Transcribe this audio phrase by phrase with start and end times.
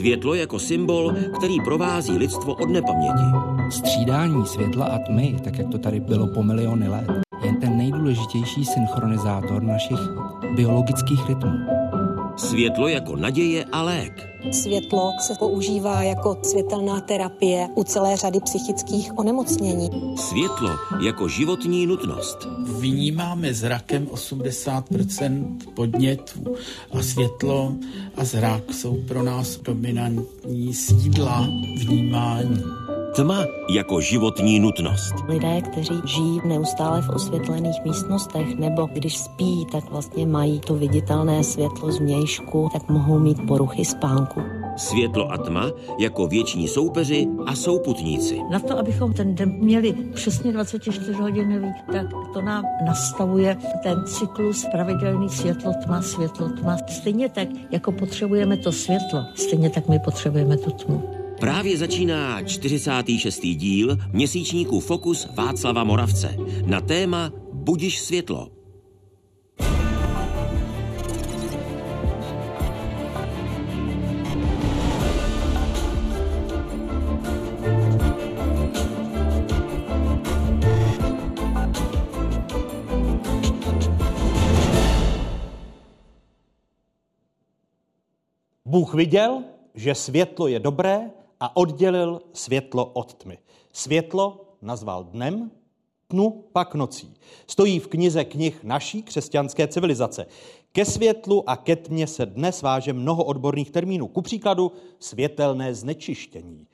[0.00, 3.24] Světlo jako symbol, který provází lidstvo od nepaměti.
[3.70, 7.10] Střídání světla a tmy, tak jak to tady bylo po miliony let,
[7.44, 9.98] je ten nejdůležitější synchronizátor našich
[10.56, 11.79] biologických rytmů.
[12.40, 14.12] Světlo jako naděje a lék.
[14.52, 20.16] Světlo se používá jako světelná terapie u celé řady psychických onemocnění.
[20.16, 20.70] Světlo
[21.04, 22.48] jako životní nutnost.
[22.78, 26.54] Vnímáme zrakem 80% podnětů
[26.92, 27.72] a světlo
[28.16, 32.62] a zrak jsou pro nás dominantní sídla vnímání.
[33.14, 35.14] Tma jako životní nutnost.
[35.28, 41.44] Lidé, kteří žijí neustále v osvětlených místnostech nebo když spí, tak vlastně mají to viditelné
[41.44, 44.42] světlo z vnějšku, tak mohou mít poruchy spánku.
[44.76, 48.40] Světlo a tma jako věční soupeři a souputníci.
[48.50, 54.66] Na to, abychom ten den měli přesně 24 hodinový, tak to nám nastavuje ten cyklus
[54.72, 56.76] pravidelný světlo, tma, světlo, tma.
[56.88, 61.19] Stejně tak, jako potřebujeme to světlo, stejně tak my potřebujeme tu tmu.
[61.40, 63.40] Právě začíná 46.
[63.40, 68.50] díl měsíčníku Fokus Václava Moravce na téma Budiš světlo.
[88.64, 89.42] Bůh viděl,
[89.74, 93.38] že světlo je dobré a oddělil světlo od tmy.
[93.72, 95.50] Světlo nazval dnem,
[96.08, 97.14] tnu pak nocí.
[97.46, 100.26] Stojí v knize knih naší křesťanské civilizace.
[100.72, 104.08] Ke světlu a ke tmě se dnes váže mnoho odborných termínů.
[104.08, 106.66] Ku příkladu světelné znečištění.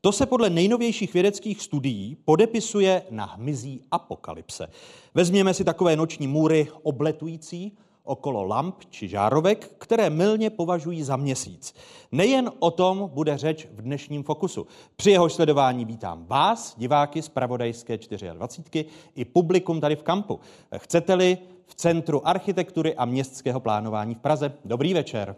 [0.00, 4.68] To se podle nejnovějších vědeckých studií podepisuje na hmyzí apokalypse.
[5.14, 11.74] Vezměme si takové noční můry obletující, okolo lamp či žárovek, které mylně považují za měsíc.
[12.12, 14.66] Nejen o tom bude řeč v dnešním fokusu.
[14.96, 17.98] Při jeho sledování vítám vás, diváky z Pravodajské
[18.32, 20.40] 24, i publikum tady v kampu.
[20.76, 24.52] Chcete-li v Centru architektury a městského plánování v Praze.
[24.64, 25.36] Dobrý večer.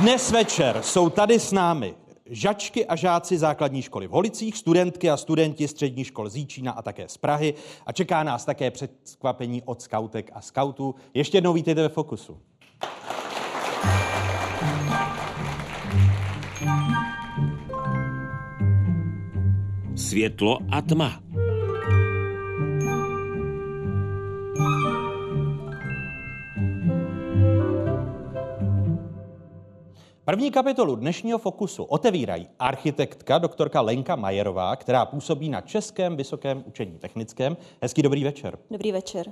[0.00, 1.94] Dnes večer jsou tady s námi
[2.30, 7.08] žačky a žáci základní školy v Holicích, studentky a studenti střední škol Zíčína a také
[7.08, 7.54] z Prahy.
[7.86, 10.94] A čeká nás také předskvapení od skautek a skautů.
[11.14, 12.38] Ještě jednou vítejte ve Fokusu.
[19.94, 21.20] Světlo a tma.
[30.30, 36.98] První kapitolu dnešního fokusu otevírají architektka doktorka Lenka Majerová, která působí na Českém vysokém učení
[36.98, 37.56] technickém.
[37.82, 38.58] Hezký dobrý večer.
[38.70, 39.26] Dobrý večer.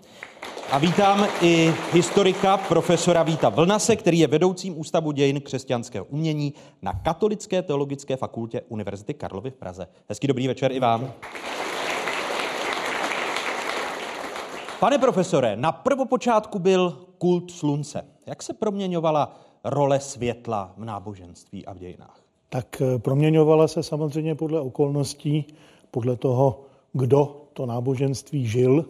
[0.71, 6.93] A vítám i historika profesora Víta Vlnase, který je vedoucím Ústavu dějin křesťanského umění na
[6.93, 9.87] Katolické teologické fakultě Univerzity Karlovy v Praze.
[10.09, 11.13] Hezký dobrý večer i vám.
[14.81, 18.07] Pane profesore, na prvopočátku byl kult slunce.
[18.27, 22.21] Jak se proměňovala role světla v náboženství a v dějinách?
[22.49, 25.45] Tak eh, proměňovala se samozřejmě podle okolností,
[25.91, 26.61] podle toho,
[26.93, 28.85] kdo to náboženství žil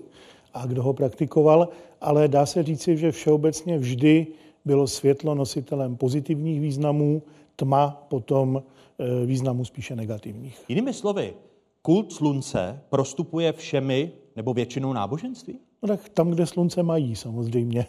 [0.54, 1.68] a kdo ho praktikoval,
[2.00, 4.26] ale dá se říci, že všeobecně vždy
[4.64, 7.22] bylo světlo nositelem pozitivních významů,
[7.56, 10.64] tma potom eh, významů spíše negativních.
[10.68, 11.34] Jinými slovy,
[11.82, 15.58] kult slunce prostupuje všemi nebo většinou náboženství?
[15.82, 17.86] No tak tam, kde slunce mají samozřejmě.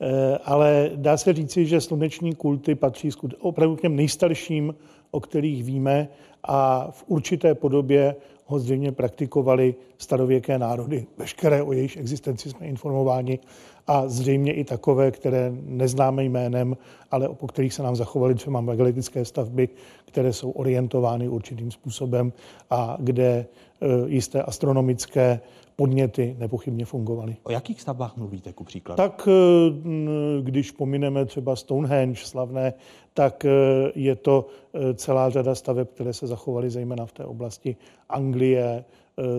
[0.00, 4.74] Eh, ale dá se říci, že sluneční kulty patří opravdu k těm nejstarším,
[5.10, 6.08] o kterých víme
[6.42, 8.16] a v určité podobě
[8.46, 11.06] ho zřejmě praktikovali starověké národy.
[11.18, 13.38] Veškeré o jejich existenci jsme informováni
[13.86, 16.76] a zřejmě i takové, které neznáme jménem,
[17.10, 19.68] ale po kterých se nám zachovaly třeba megalitické stavby,
[20.04, 22.32] které jsou orientovány určitým způsobem
[22.70, 23.46] a kde
[23.82, 25.40] eh, jisté astronomické
[25.78, 27.36] podněty nepochybně fungovaly.
[27.42, 28.96] O jakých stavbách mluvíte, ku příkladu?
[28.96, 32.74] Tak eh, když pomineme třeba Stonehenge slavné,
[33.14, 33.50] tak eh,
[33.94, 37.76] je to eh, celá řada staveb, které se zachovaly zejména v té oblasti
[38.08, 38.84] Anglie,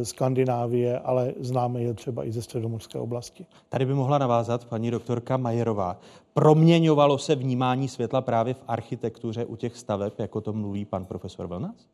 [0.04, 3.46] Skandinávie, ale známe je třeba i ze středomorské oblasti.
[3.70, 6.00] Tady by mohla navázat paní doktorka Majerová.
[6.34, 11.48] Proměňovalo se vnímání světla právě v architektuře u těch staveb, jako to mluví pan profesor
[11.48, 11.88] Velnas?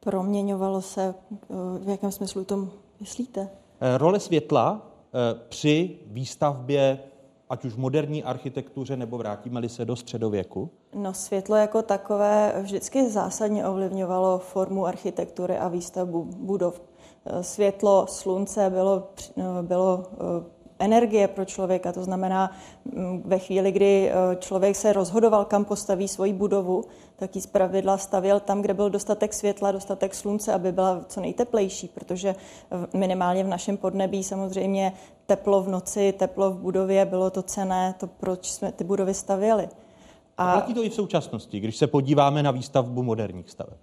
[0.00, 1.14] Proměňovalo se,
[1.84, 2.68] v jakém smyslu to
[3.00, 3.48] myslíte?
[3.84, 6.98] Eh, role světla eh, při výstavbě
[7.50, 10.70] ať už moderní architektuře, nebo vrátíme-li se do středověku?
[10.94, 16.82] No světlo jako takové vždycky zásadně ovlivňovalo formu architektury a výstavbu budov.
[17.26, 19.08] Eh, světlo slunce bylo,
[19.62, 20.02] bylo
[20.84, 21.92] energie pro člověka.
[21.92, 22.50] To znamená,
[22.84, 26.84] mm, ve chvíli, kdy eh, člověk se rozhodoval, kam postaví svoji budovu,
[27.16, 31.88] tak ji zpravidla stavěl tam, kde byl dostatek světla, dostatek slunce, aby byla co nejteplejší,
[31.88, 32.34] protože
[32.94, 34.92] minimálně v našem podnebí samozřejmě
[35.26, 39.68] teplo v noci, teplo v budově bylo to cené, to proč jsme ty budovy stavěli.
[40.38, 43.78] A, platí to i v současnosti, když se podíváme na výstavbu moderních staveb.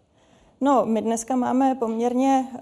[0.63, 2.59] No, my dneska máme poměrně uh,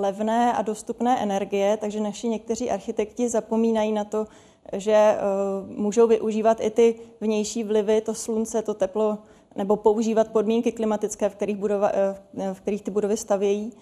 [0.00, 4.26] levné a dostupné energie, takže naši někteří architekti zapomínají na to,
[4.72, 9.18] že uh, můžou využívat i ty vnější vlivy, to slunce, to teplo,
[9.56, 13.72] nebo používat podmínky klimatické, v kterých, budova, uh, v kterých ty budovy stavějí.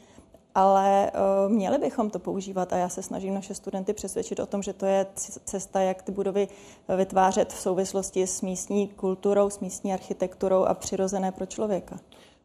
[0.55, 1.11] Ale
[1.49, 4.87] měli bychom to používat a já se snažím naše studenty přesvědčit o tom, že to
[4.87, 5.06] je
[5.44, 6.49] cesta, jak ty budovy
[6.97, 11.97] vytvářet v souvislosti s místní kulturou, s místní architekturou a přirozené pro člověka.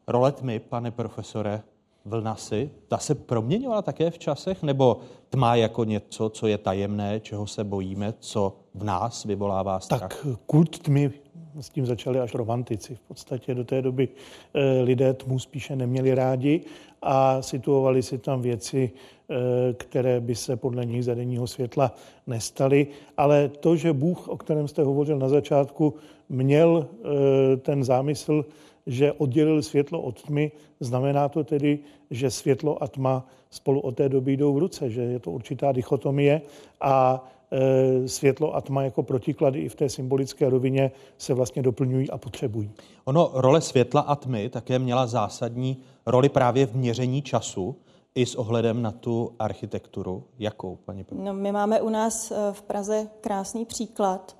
[0.09, 1.61] Role tmy, pane profesore,
[2.05, 7.47] vlnasy, ta se proměňovala také v časech, nebo tma jako něco, co je tajemné, čeho
[7.47, 10.01] se bojíme, co v nás vyvolává strach?
[10.01, 11.11] Tak kult tmy
[11.59, 12.95] s tím začali až romantici.
[12.95, 14.07] V podstatě do té doby
[14.53, 16.61] e, lidé tmu spíše neměli rádi
[17.01, 18.91] a situovali si tam věci,
[19.29, 21.93] e, které by se podle nich za denního světla
[22.27, 22.87] nestaly.
[23.17, 25.93] Ale to, že Bůh, o kterém jste hovořil na začátku,
[26.29, 28.45] měl e, ten zámysl
[28.89, 31.79] že oddělil světlo od tmy, znamená to tedy,
[32.11, 35.71] že světlo a tma spolu od té doby jdou v ruce, že je to určitá
[35.71, 36.41] dichotomie
[36.81, 42.09] a e, světlo a tma jako protiklady i v té symbolické rovině se vlastně doplňují
[42.09, 42.71] a potřebují.
[43.05, 47.75] Ono, role světla a tmy také měla zásadní roli právě v měření času
[48.15, 50.23] i s ohledem na tu architekturu.
[50.39, 54.35] Jakou, paní No, my máme u nás e, v Praze krásný příklad,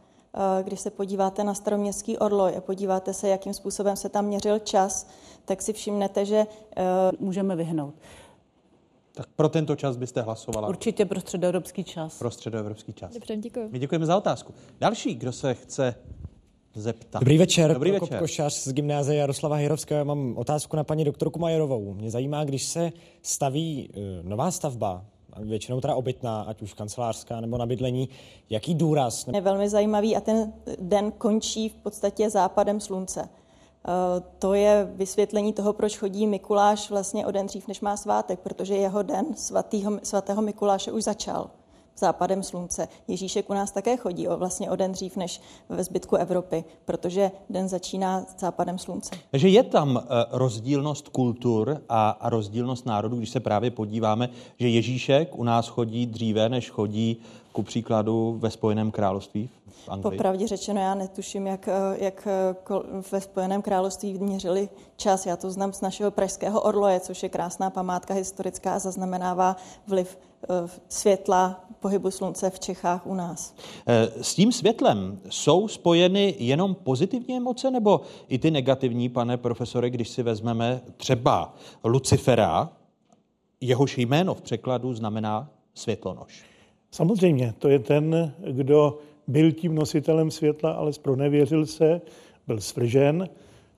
[0.64, 5.08] když se podíváte na staroměstský orloj a podíváte se, jakým způsobem se tam měřil čas,
[5.46, 6.48] tak si všimnete, že
[6.78, 6.84] eh,
[7.20, 7.94] můžeme vyhnout.
[9.12, 10.68] Tak pro tento čas byste hlasovala?
[10.68, 12.20] Určitě pro středoevropský čas.
[12.20, 13.14] Pro středoevropský čas.
[13.14, 13.70] Dobře, děkuji.
[13.72, 14.54] My děkujeme za otázku.
[14.80, 15.96] Další, kdo se chce
[16.76, 17.20] zeptat.
[17.20, 18.20] Dobrý večer, Dobrý Prokop večer.
[18.20, 20.06] Košař z gymnáze Jaroslava Hirovského.
[20.06, 21.94] Mám otázku na paní doktorku Majerovou.
[21.94, 22.92] Mě zajímá, když se
[23.22, 25.06] staví uh, nová stavba,
[25.38, 28.10] většinou teda obytná, ať už kancelářská nebo na bydlení.
[28.50, 29.26] Jaký důraz?
[29.34, 33.30] Je velmi zajímavý a ten den končí v podstatě západem slunce.
[33.88, 38.40] Eh, to je vysvětlení toho, proč chodí Mikuláš vlastně o den dřív, než má svátek,
[38.40, 41.50] protože jeho den svatýho, svatého Mikuláše už začal
[42.00, 42.88] západem slunce.
[43.08, 47.32] Ježíšek u nás také chodí o, vlastně o den dřív než ve zbytku Evropy, protože
[47.50, 49.16] den začíná západem slunce.
[49.32, 54.30] Takže je tam eh, rozdílnost kultur a, a rozdílnost národů, když se právě podíváme,
[54.60, 57.18] že Ježíšek u nás chodí dříve, než chodí
[57.52, 60.18] ku příkladu ve Spojeném království v Anglii?
[60.18, 62.56] Popravdě řečeno, já netuším, jak, eh, jak eh,
[63.12, 65.26] ve Spojeném království měřili čas.
[65.26, 69.56] Já to znám z našeho pražského orloje, což je krásná památka historická a zaznamenává
[69.88, 70.18] vliv
[70.88, 73.56] světla pohybu slunce v Čechách u nás.
[73.88, 79.90] Eh, s tím světlem jsou spojeny jenom pozitivní emoce nebo i ty negativní, pane profesore,
[79.90, 82.70] když si vezmeme třeba Lucifera,
[83.62, 86.44] jehož jméno v překladu znamená světlonož.
[86.92, 88.98] Samozřejmě, to je ten, kdo
[89.28, 92.02] byl tím nositelem světla, ale zpronevěřil se,
[92.48, 93.30] byl svržen,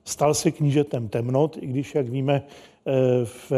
[0.04, 2.71] stal se knížetem temnot, i když, jak víme, eh,
[3.24, 3.52] v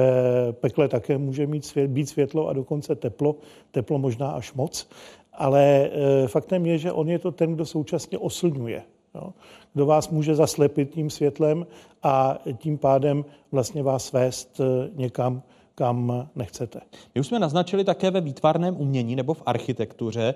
[0.52, 3.36] pekle také může mít svět, být světlo a dokonce teplo,
[3.70, 4.88] teplo možná až moc,
[5.32, 8.82] ale eh, faktem je, že on je to ten, kdo současně oslňuje.
[9.14, 9.32] Jo?
[9.74, 11.66] Kdo vás může zaslepit tím světlem
[12.02, 15.42] a tím pádem vlastně vás vést eh, někam,
[15.74, 16.80] kam nechcete.
[17.14, 20.34] My už jsme naznačili také ve výtvarném umění nebo v architektuře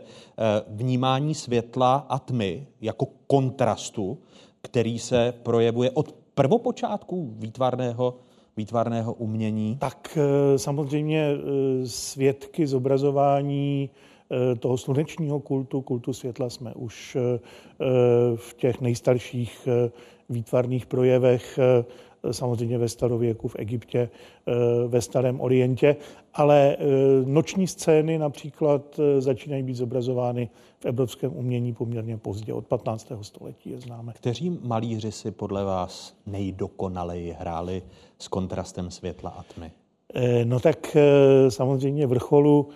[0.69, 4.19] vnímání světla a tmy jako kontrastu,
[4.63, 8.15] který se projevuje od prvopočátku výtvarného,
[8.59, 9.77] výtvarného umění?
[9.81, 11.39] Tak eh, samozřejmě eh,
[11.87, 17.17] svědky zobrazování eh, toho slunečního kultu, kultu světla jsme už
[18.37, 19.69] v těch nejstarších
[20.29, 21.59] výtvarných projevech
[22.31, 24.11] samozřejmě ve starověku v Egyptě,
[24.89, 25.97] ve Starém Orientě,
[26.35, 26.77] ale
[27.25, 30.51] noční scény například začínají být zobrazovány
[30.81, 33.13] v evropském umění poměrně pozdě, od 15.
[33.23, 34.13] století je známe.
[34.13, 37.83] Kteří malíři si podle vás nejdokonaleji hráli
[38.19, 39.71] s kontrastem světla a tmy?
[40.45, 40.97] No tak
[41.49, 42.69] samozřejmě vrcholu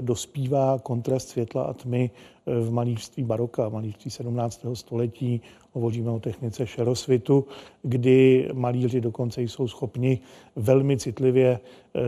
[0.00, 2.10] dospívá kontrast světla a tmy
[2.46, 4.66] v malířství baroka, malířství 17.
[4.74, 5.40] století.
[5.72, 7.46] Hovoříme o technice šerosvitu,
[7.82, 10.18] kdy malíři dokonce jsou schopni
[10.56, 11.60] velmi citlivě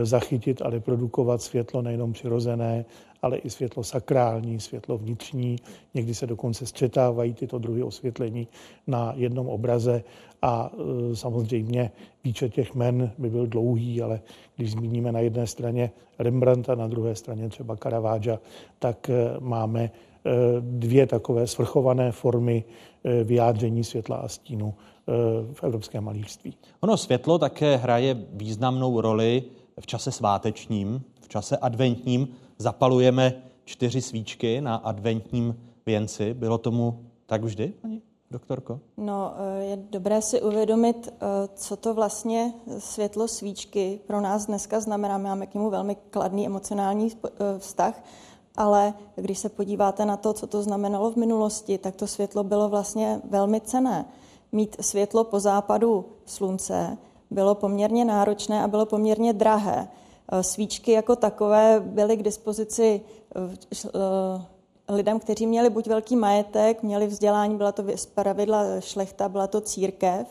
[0.03, 2.85] zachytit a reprodukovat světlo nejenom přirozené,
[3.27, 5.55] ale i světlo sakrální, světlo vnitřní.
[5.93, 8.47] Někdy se dokonce střetávají tyto druhy osvětlení
[8.87, 10.03] na jednom obraze
[10.41, 11.91] a e, samozřejmě
[12.23, 14.21] výčet těch men by byl dlouhý, ale
[14.55, 18.39] když zmíníme na jedné straně Rembrandta, na druhé straně třeba Karaváža,
[18.79, 19.91] tak máme
[20.59, 22.63] dvě takové svrchované formy
[23.23, 24.73] vyjádření světla a stínu
[25.53, 26.53] v evropském malířství.
[26.79, 29.43] Ono světlo také hraje významnou roli
[29.79, 32.27] v čase svátečním, v čase adventním.
[32.57, 36.33] Zapalujeme čtyři svíčky na adventním věnci.
[36.33, 38.79] Bylo tomu tak vždy, paní doktorko?
[38.97, 44.79] No, eh, je dobré si uvědomit, eh, co to vlastně světlo svíčky pro nás dneska
[44.79, 45.17] znamená.
[45.17, 48.03] Máme k němu velmi kladný emocionální eh, vztah,
[48.55, 52.69] ale když se podíváte na to, co to znamenalo v minulosti, tak to světlo bylo
[52.69, 54.05] vlastně velmi cené.
[54.51, 56.97] Mít světlo po západu slunce
[57.31, 59.87] bylo poměrně náročné a bylo poměrně drahé.
[60.41, 63.01] Svíčky jako takové byly k dispozici
[64.89, 70.27] lidem, kteří měli buď velký majetek, měli vzdělání, byla to pravidla šlechta, byla to církev.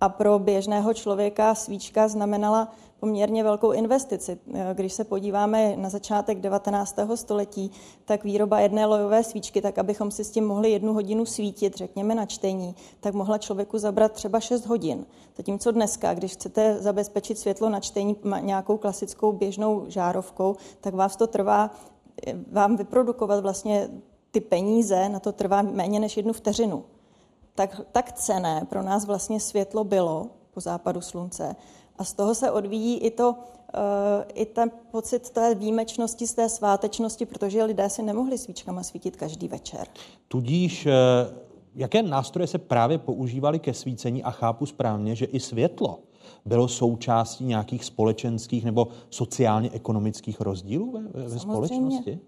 [0.00, 4.38] A pro běžného člověka svíčka znamenala poměrně velkou investici.
[4.74, 6.96] Když se podíváme na začátek 19.
[7.14, 7.70] století,
[8.04, 12.14] tak výroba jedné lojové svíčky, tak abychom si s tím mohli jednu hodinu svítit, řekněme
[12.14, 15.06] na čtení, tak mohla člověku zabrat třeba 6 hodin.
[15.36, 21.26] Zatímco dneska, když chcete zabezpečit světlo na čtení nějakou klasickou běžnou žárovkou, tak vás to
[21.26, 21.70] trvá
[22.52, 23.88] vám vyprodukovat vlastně
[24.30, 26.84] ty peníze, na to trvá méně než jednu vteřinu.
[27.54, 31.56] Tak, tak cené pro nás vlastně světlo bylo po západu slunce.
[31.98, 33.34] A z toho se odvíjí i, to,
[33.74, 33.78] eh,
[34.34, 39.48] i ten pocit té výjimečnosti, z té svátečnosti, protože lidé si nemohli svíčkama svítit každý
[39.48, 39.86] večer.
[40.28, 40.92] Tudíž eh,
[41.74, 45.98] jaké nástroje se právě používaly ke svícení a chápu správně, že i světlo
[46.44, 52.18] bylo součástí nějakých společenských nebo sociálně-ekonomických rozdílů ve, ve společnosti?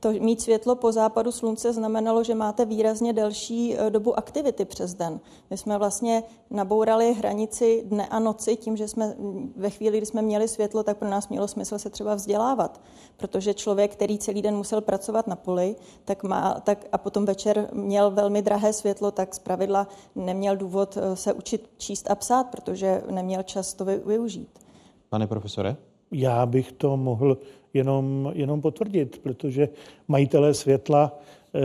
[0.00, 4.94] To mít světlo po západu slunce znamenalo, že máte výrazně delší e, dobu aktivity přes
[4.94, 5.20] den.
[5.50, 9.16] My jsme vlastně nabourali hranici dne a noci tím, že jsme
[9.56, 12.80] ve chvíli, kdy jsme měli světlo, tak pro nás mělo smysl se třeba vzdělávat.
[13.16, 17.68] Protože člověk, který celý den musel pracovat na poli tak má, tak a potom večer
[17.72, 23.02] měl velmi drahé světlo, tak zpravidla neměl důvod e, se učit číst a psát, protože
[23.10, 24.48] neměl čas to využít.
[25.08, 25.76] Pane profesore?
[26.12, 27.38] Já bych to mohl
[27.76, 29.68] jenom, jenom potvrdit, protože
[30.08, 31.18] majitelé světla
[31.54, 31.60] eh,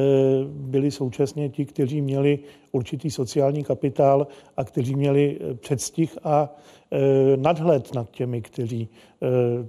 [0.45, 2.39] byli současně ti, kteří měli
[2.71, 4.27] určitý sociální kapitál
[4.57, 6.55] a kteří měli eh, předstih a
[6.91, 8.89] eh, nadhled nad těmi, kteří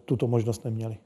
[0.04, 0.96] tuto možnost neměli.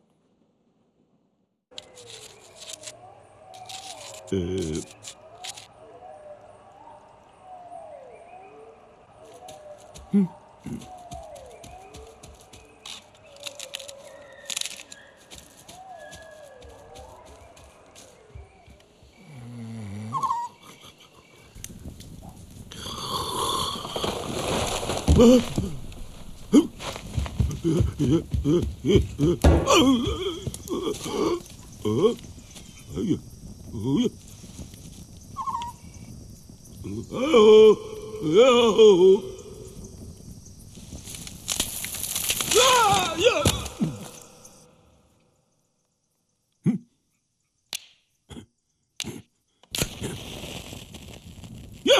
[10.12, 10.26] Hm.
[25.16, 25.22] Ha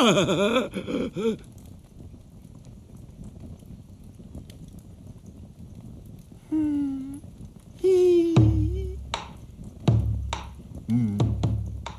[0.02, 1.55] ha ha ha!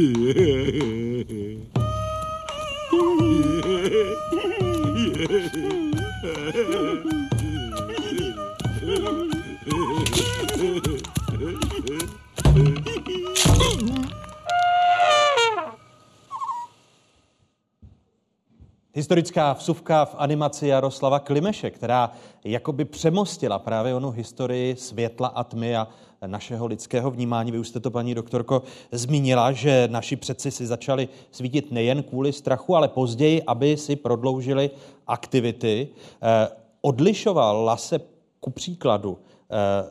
[19.52, 22.12] vsuvka v animaci Jaroslava Klimeše, která
[22.44, 25.88] jakoby přemostila právě onu historii světla a tmy a
[26.26, 27.52] našeho lidského vnímání.
[27.52, 28.62] Vy už jste to, paní doktorko,
[28.92, 34.70] zmínila, že naši předci si začali svítit nejen kvůli strachu, ale později, aby si prodloužili
[35.06, 35.88] aktivity.
[36.22, 36.48] Eh,
[36.80, 38.00] odlišovala se
[38.40, 39.18] ku příkladu
[39.50, 39.90] eh,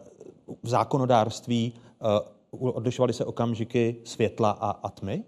[0.64, 2.06] v zákonodárství, eh,
[2.52, 5.24] odlišovaly se okamžiky světla a, a tmy?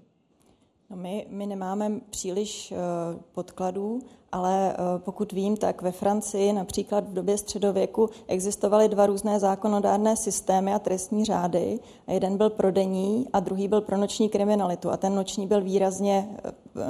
[0.91, 3.99] No my, my nemáme příliš uh, podkladů,
[4.31, 10.15] ale uh, pokud vím, tak ve Francii například v době středověku existovaly dva různé zákonodárné
[10.15, 11.79] systémy a trestní řády.
[12.07, 14.89] A jeden byl pro denní a druhý byl pro noční kriminalitu.
[14.89, 16.29] A ten noční byl výrazně,
[16.75, 16.81] uh,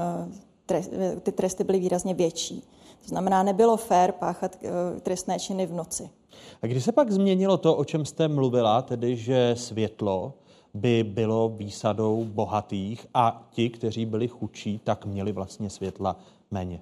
[0.66, 0.92] trest,
[1.24, 2.64] ty tresty byly výrazně větší.
[3.02, 4.58] To znamená, nebylo fér páchat
[5.02, 6.10] trestné činy v noci.
[6.62, 10.34] A kdy se pak změnilo to, o čem jste mluvila, tedy že světlo
[10.74, 16.16] by bylo výsadou bohatých a ti, kteří byli chudší, tak měli vlastně světla
[16.52, 16.82] méně.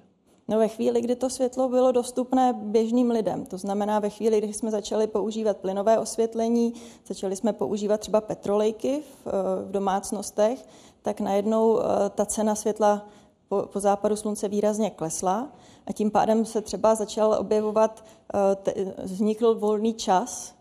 [0.50, 4.52] No ve chvíli, kdy to světlo bylo dostupné běžným lidem, to znamená ve chvíli, kdy
[4.52, 6.72] jsme začali používat plynové osvětlení,
[7.06, 9.30] začali jsme používat třeba petrolejky v, eh,
[9.64, 10.66] v domácnostech,
[11.02, 13.08] tak najednou eh, ta cena světla
[13.48, 15.48] po, po západu slunce výrazně klesla
[15.86, 18.04] a tím pádem se třeba začal objevovat,
[18.34, 20.54] eh, vznikl volný čas,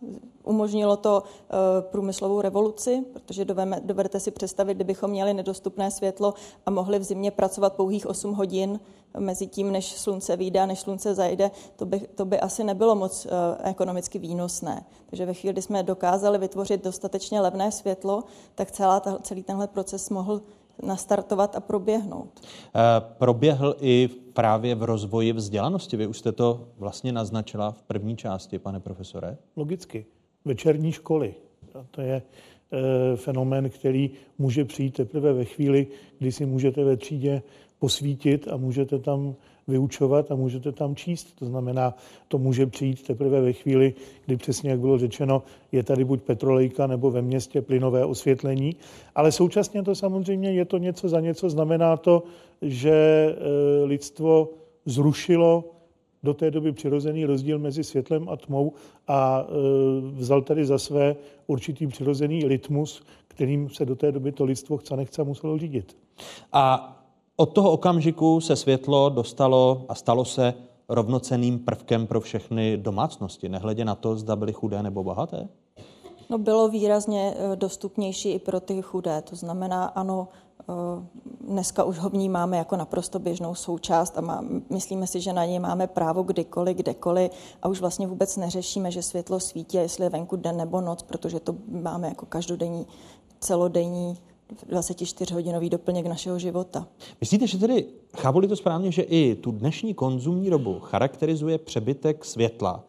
[0.50, 3.46] umožnilo to eh, průmyslovou revoluci, protože
[3.84, 6.34] dovedete si představit, kdybychom měli nedostupné světlo
[6.66, 8.80] a mohli v zimě pracovat pouhých 8 hodin
[9.18, 13.26] mezi tím, než slunce vyjde, než slunce zajde, to by, to by asi nebylo moc
[13.26, 13.30] eh,
[13.70, 14.86] ekonomicky výnosné.
[15.10, 18.24] Takže ve chvíli, kdy jsme dokázali vytvořit dostatečně levné světlo,
[18.56, 20.42] tak celá ta, celý tenhle proces mohl
[20.84, 22.40] nastartovat a proběhnout.
[22.40, 25.98] E, proběhl i právě v rozvoji vzdělanosti.
[25.98, 29.38] Vy už jste to vlastně naznačila v první části, pane profesore.
[29.56, 30.06] Logicky.
[30.50, 31.34] Večerní školy.
[31.74, 32.22] A to je e,
[33.16, 35.88] fenomén, který může přijít teprve ve chvíli,
[36.20, 37.42] kdy si můžete ve třídě
[37.80, 39.36] posvítit a můžete tam
[39.68, 41.36] vyučovat a můžete tam číst.
[41.40, 41.94] To znamená,
[42.28, 43.94] to může přijít teprve ve chvíli,
[44.26, 48.76] kdy přesně, jak bylo řečeno, je tady buď petrolejka nebo ve městě plynové osvětlení.
[49.16, 51.50] Ale současně to samozřejmě je to něco za něco.
[51.50, 52.24] Znamená to,
[52.62, 53.36] že e,
[53.86, 54.50] lidstvo
[54.86, 55.79] zrušilo
[56.24, 58.74] do té doby přirozený rozdíl mezi světlem a tmou
[59.08, 59.46] a e,
[60.12, 61.16] vzal tady za své
[61.48, 65.98] určitý přirozený rytmus, kterým se do té doby to lidstvo chce nechce muselo řídit.
[66.54, 66.96] A
[67.36, 70.54] od toho okamžiku se světlo dostalo a stalo se
[70.90, 75.48] rovnoceným prvkem pro všechny domácnosti, nehledě na to, zda byly chudé nebo bohaté?
[76.30, 79.22] No, bylo výrazně eh, dostupnější i pro ty chudé.
[79.22, 80.28] To znamená, ano,
[81.42, 85.60] dneska už ho vnímáme jako naprosto běžnou součást a má, myslíme si, že na něj
[85.60, 90.36] máme právo kdykoliv, kdekoliv a už vlastně vůbec neřešíme, že světlo svítí, jestli je venku
[90.36, 92.88] den nebo noc, protože to máme jako každodenní,
[93.40, 94.18] celodenní
[94.70, 96.88] 24-hodinový doplněk našeho života.
[97.22, 97.86] Myslíte, že tedy,
[98.18, 102.84] chápu to správně, že i tu dnešní konzumní dobu charakterizuje přebytek světla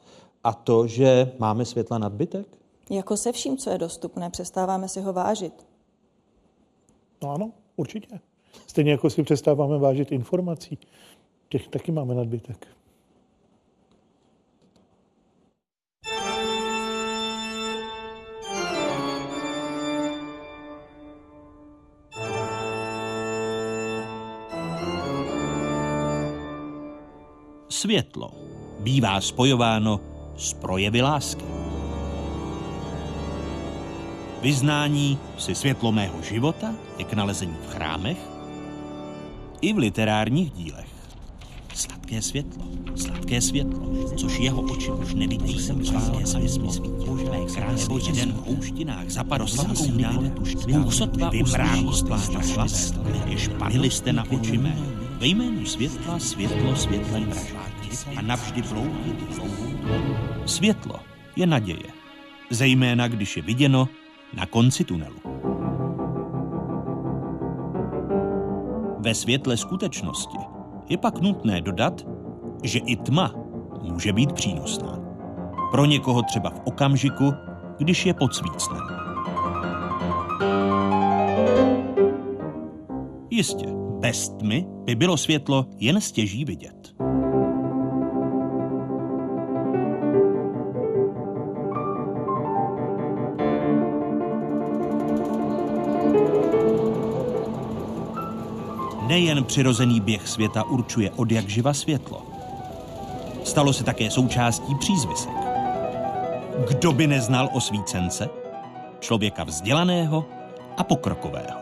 [0.44, 2.46] a to, že máme světla nadbytek?
[2.90, 5.66] Jako se vším, co je dostupné, přestáváme si ho vážit.
[7.22, 8.20] No ano, určitě.
[8.66, 10.78] Stejně jako si přestáváme vážit informací.
[11.48, 12.66] Těch taky máme nadbytek.
[27.68, 28.30] Světlo
[28.80, 30.00] bývá spojováno
[30.36, 31.59] s projevy lásky.
[34.42, 38.18] Vyznání si světlo mého života je k nalezení v chrámech
[39.60, 40.88] i v literárních dílech.
[41.74, 42.64] Sladké světlo,
[42.96, 45.58] sladké světlo, což jeho oči už nevidí.
[45.58, 46.72] Jsem sladké světlo,
[47.30, 50.44] mé krásný den v houštinách zapadl sladkou náletu
[50.90, 51.92] sotva vybrání
[52.42, 52.94] slast,
[53.26, 54.76] jež padli jste na oči mé.
[55.18, 59.72] Ve jménu světla světlo světlem vraždit a navždy bloudit dlouhou.
[60.46, 60.96] Světlo
[61.36, 61.86] je naděje,
[62.50, 63.88] zejména když je viděno
[64.34, 65.16] na konci tunelu.
[68.98, 70.38] Ve světle skutečnosti
[70.88, 72.06] je pak nutné dodat,
[72.62, 73.34] že i tma
[73.82, 74.98] může být přínosná.
[75.70, 77.32] Pro někoho třeba v okamžiku,
[77.78, 78.82] když je pod svícnem.
[83.30, 83.66] Jistě,
[84.00, 86.94] bez tmy by bylo světlo jen stěží vidět.
[99.10, 102.26] Nejen přirozený běh světa určuje od jak živa světlo.
[103.44, 105.32] Stalo se také součástí přízvisek.
[106.68, 108.28] Kdo by neznal osvícence?
[109.00, 110.24] Člověka vzdělaného
[110.76, 111.60] a pokrokového.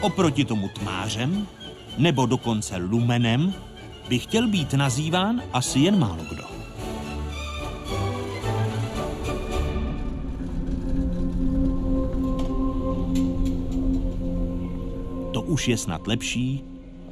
[0.00, 1.46] Oproti tomu tmářem,
[1.98, 3.54] nebo dokonce lumenem,
[4.10, 6.42] by chtěl být nazýván asi jen málo kdo.
[15.32, 16.64] To už je snad lepší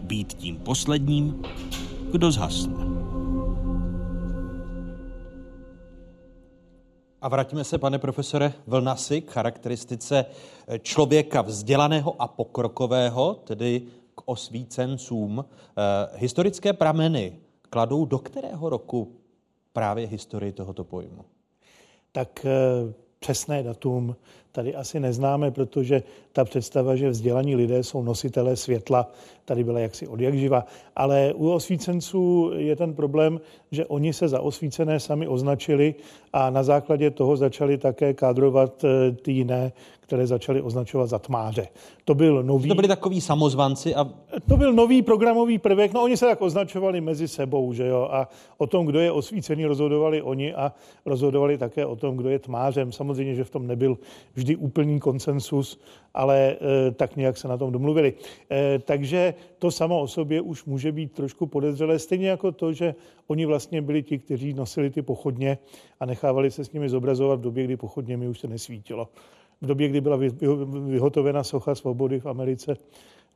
[0.03, 1.43] být tím posledním,
[2.13, 2.75] kdo zhasne.
[7.23, 10.25] A vraťme se, pane profesore Vlnasi, k charakteristice
[10.83, 13.83] člověka vzdělaného a pokrokového, tedy
[14.19, 15.45] k osvícencům.
[15.45, 19.17] Eh, historické prameny kladou do kterého roku
[19.73, 21.25] právě historii tohoto pojmu?
[22.13, 22.51] Tak eh,
[23.19, 24.17] přesné datum
[24.53, 29.11] tady asi neznáme, protože ta představa, že vzdělaní lidé jsou nositelé světla,
[29.45, 30.67] tady byla jaksi od jak živa.
[30.97, 35.95] Ale u osvícenců je ten problém, že oni se za osvícené sami označili
[36.33, 39.73] a na základě toho začali také kádrovat eh, ty jiné,
[40.09, 41.69] které začaly označovat za tmáře.
[42.05, 42.69] To byl nový...
[42.69, 44.09] To byli takový samozvanci a...
[44.49, 48.29] To byl nový programový prvek, no oni se tak označovali mezi sebou, že jo, a
[48.59, 50.73] o tom, kdo je osvícený, rozhodovali oni a
[51.07, 52.93] rozhodovali také o tom, kdo je tmářem.
[52.93, 53.99] Samozřejmě, že v tom nebyl
[54.39, 55.81] vždy úplný konsensus,
[56.15, 56.57] ale e,
[56.91, 58.15] tak nějak se na tom domluvili.
[58.51, 62.95] E, takže to samo o sobě už může být trošku podezřelé, stejně jako to, že
[63.27, 65.59] oni vlastně byli ti, kteří nosili ty pochodně
[66.01, 69.09] a nechávali se s nimi zobrazovat v době, kdy pochodně mi už se nesvítilo
[69.61, 70.19] v době, kdy byla
[70.87, 72.77] vyhotovena socha svobody v Americe,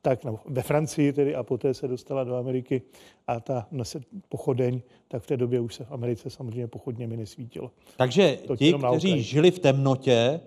[0.02, 2.82] tak no, ve Francii tedy a poté se dostala do Ameriky
[3.26, 3.66] a ta
[4.28, 7.70] pochodeň, tak v té době už se v Americe samozřejmě pochodně mi nesvítilo.
[7.96, 10.40] Takže to ti, kteří žili v temnotě eh,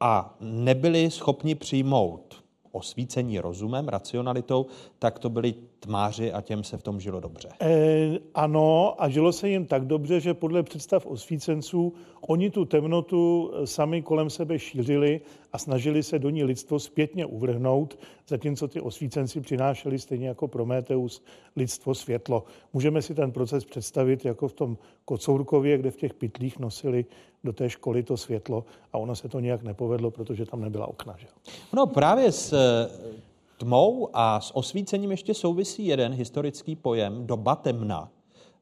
[0.00, 4.66] a nebyli schopni přijmout osvícení rozumem, racionalitou,
[4.98, 7.48] tak to byli tmáři a těm se v tom žilo dobře.
[7.60, 13.52] E, ano, a žilo se jim tak dobře, že podle představ osvícenců oni tu temnotu
[13.64, 15.20] sami kolem sebe šířili
[15.52, 21.22] a snažili se do ní lidstvo zpětně uvrhnout, zatímco ty osvícenci přinášeli stejně jako Prometeus
[21.56, 22.44] lidstvo světlo.
[22.72, 27.04] Můžeme si ten proces představit jako v tom Kocourkově, kde v těch pytlích nosili
[27.44, 31.16] do té školy to světlo a ono se to nějak nepovedlo, protože tam nebyla okna.
[31.18, 31.26] Že?
[31.72, 33.29] No právě s eh,
[33.60, 38.10] tmou a s osvícením ještě souvisí jeden historický pojem, doba temna.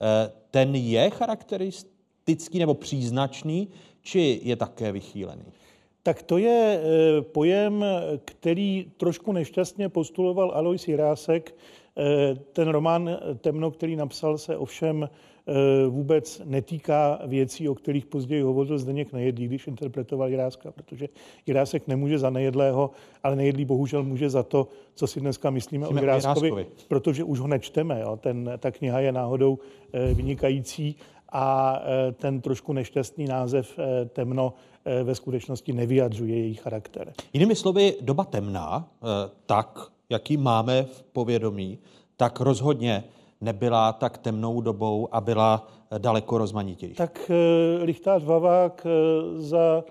[0.02, 3.68] Eh, ten je charakteristický nebo příznačný,
[4.02, 5.44] či je také vychýlený?
[6.02, 7.84] Tak to je eh, pojem,
[8.24, 11.54] který trošku nešťastně postuloval Alois Jirásek.
[12.52, 15.08] Ten román Temno, který napsal, se ovšem
[15.88, 21.08] vůbec netýká věcí, o kterých později hovořil Zdeněk Nejedlý, když interpretoval Jiráska, protože
[21.46, 22.90] Jirásek nemůže za nejedlého,
[23.22, 27.38] ale Nejedlý bohužel může za to, co si dneska myslíme Jsme o Jiráskovi, protože už
[27.38, 28.00] ho nečteme.
[28.00, 28.16] Jo.
[28.16, 29.58] Ten, ta kniha je náhodou
[29.92, 30.96] eh, vynikající
[31.32, 34.54] a eh, ten trošku nešťastný název Temno
[35.04, 37.12] ve skutečnosti nevyjadřuje její charakter.
[37.32, 38.88] Jinými slovy, doba temná,
[39.46, 39.78] tak,
[40.10, 41.78] jaký máme v povědomí,
[42.16, 43.04] tak rozhodně
[43.40, 46.94] nebyla tak temnou dobou a byla daleko rozmanitější.
[46.94, 49.84] Tak e, Lichtář Vavák e, za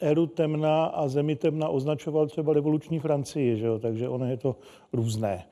[0.00, 3.78] e, éru temna a zemi temna označoval třeba revoluční Francii, že jo?
[3.78, 4.56] takže ono je to
[4.92, 5.44] různé.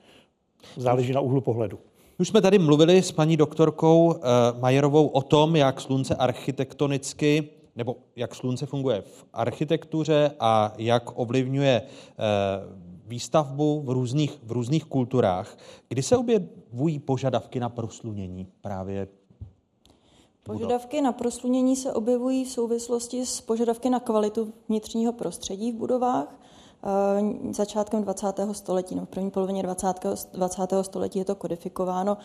[0.77, 1.79] Záleží na úhlu pohledu.
[2.19, 4.15] Už jsme tady mluvili s paní doktorkou
[4.61, 11.83] Majerovou o tom, jak slunce architektonicky nebo jak slunce funguje v architektuře a jak ovlivňuje
[13.09, 15.57] výstavbu v různých, v různých kulturách.
[15.89, 19.09] Kdy se objevují požadavky na proslunění právě
[20.43, 26.41] Požadavky na proslunění se objevují v souvislosti s požadavky na kvalitu vnitřního prostředí v budovách.
[26.85, 28.55] Eh, začátkem 20.
[28.55, 29.87] století, no v první polovině 20.
[30.33, 30.85] 20.
[30.85, 32.17] století je to kodifikováno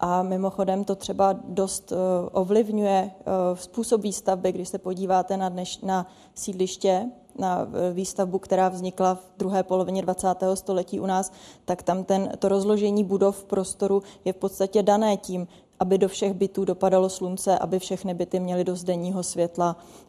[0.00, 1.96] a mimochodem to třeba dost eh,
[2.32, 3.24] ovlivňuje eh,
[3.56, 9.62] způsob výstavby, když se podíváte na, dneš, na sídliště, na výstavbu, která vznikla v druhé
[9.62, 10.26] polovině 20.
[10.54, 11.32] století u nás,
[11.64, 15.48] tak tam ten, to rozložení budov v prostoru je v podstatě dané tím,
[15.80, 20.07] aby do všech bytů dopadalo slunce, aby všechny byty měly dost denního světla, eh,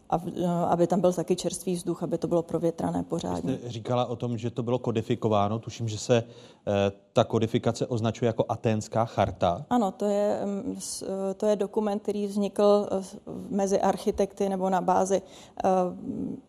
[0.70, 3.58] aby tam byl taky čerstvý vzduch, aby to bylo provětrané pořádně.
[3.58, 5.60] Jste říkala o tom, že to bylo kodifikováno.
[5.60, 6.24] Tuším, že se
[6.68, 9.66] eh, ta kodifikace označuje jako Aténská charta.
[9.70, 12.90] Ano, to je, mm, eh, to je dokument, který vznikl
[13.50, 15.22] mezi architekty nebo na bázi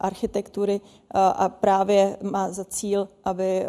[0.01, 0.81] architektury
[1.15, 3.67] a právě má za cíl, aby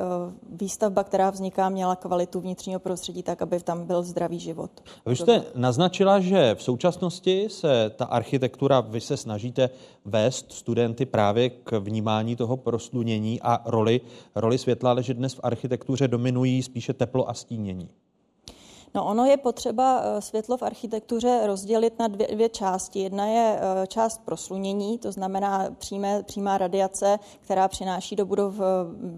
[0.51, 4.71] výstavba, která vzniká, měla kvalitu vnitřního prostředí tak, aby tam byl zdravý život.
[5.05, 9.69] Vy jste naznačila, že v současnosti se ta architektura, vy se snažíte
[10.05, 14.01] vést studenty právě k vnímání toho proslunění a roli,
[14.35, 17.89] roli světla, ale že dnes v architektuře dominují spíše teplo a stínění.
[18.95, 22.99] No ono je potřeba eh, světlo v architektuře rozdělit na dvě, dvě části.
[22.99, 28.63] Jedna je eh, část proslunění, to znamená přímé, přímá radiace, která přináší do budov eh,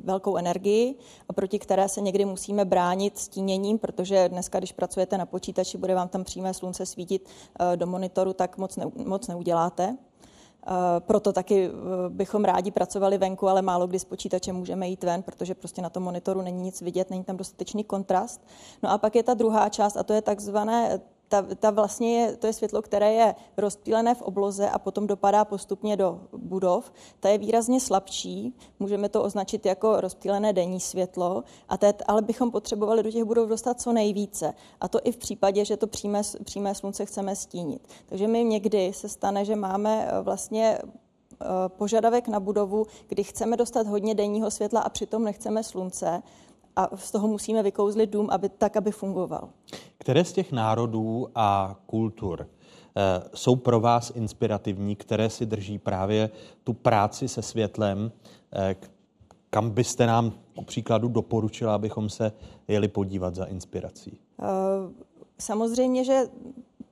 [0.04, 0.96] velkou energii
[1.30, 5.96] a proti které se někdy musíme bránit stíněním, protože dneska, když pracujete na počítači, bude
[5.96, 7.30] vám tam přímé slunce svítit
[7.76, 9.98] do monitoru, tak moc, ne, moc neuděláte.
[10.68, 11.70] Eh, proto taky eh,
[12.10, 15.90] bychom rádi pracovali venku, ale málo kdy s počítačem můžeme jít ven, protože prostě na
[15.90, 18.48] tom monitoru není nic vidět, není tam dostatečný kontrast.
[18.84, 21.00] No a pak je ta druhá část a to je takzvané
[21.34, 25.46] ta, ta vlastně je, to je světlo, které je rozptýlené v obloze a potom dopadá
[25.46, 26.92] postupně do budov.
[27.20, 32.52] Ta je výrazně slabší, můžeme to označit jako rozptýlené denní světlo, a té, ale bychom
[32.52, 34.54] potřebovali do těch budov dostat co nejvíce.
[34.82, 37.88] A to i v případě, že to přímé, přímé slunce chceme stínit.
[38.06, 43.58] Takže my někdy se stane, že máme eh, vlastně eh, požadavek na budovu, kdy chceme
[43.58, 46.22] dostat hodně denního světla a přitom nechceme slunce
[46.76, 49.50] a z toho musíme vykouzlit dům, aby, tak, aby fungoval.
[49.98, 52.48] Které z těch národů a kultur
[52.96, 56.30] eh, jsou pro vás inspirativní, které si drží právě
[56.64, 58.12] tu práci se světlem,
[58.54, 58.76] eh,
[59.50, 62.32] kam byste nám ku příkladu doporučila, abychom se
[62.68, 64.20] jeli podívat za inspirací?
[64.42, 64.46] Eh,
[65.40, 66.22] samozřejmě, že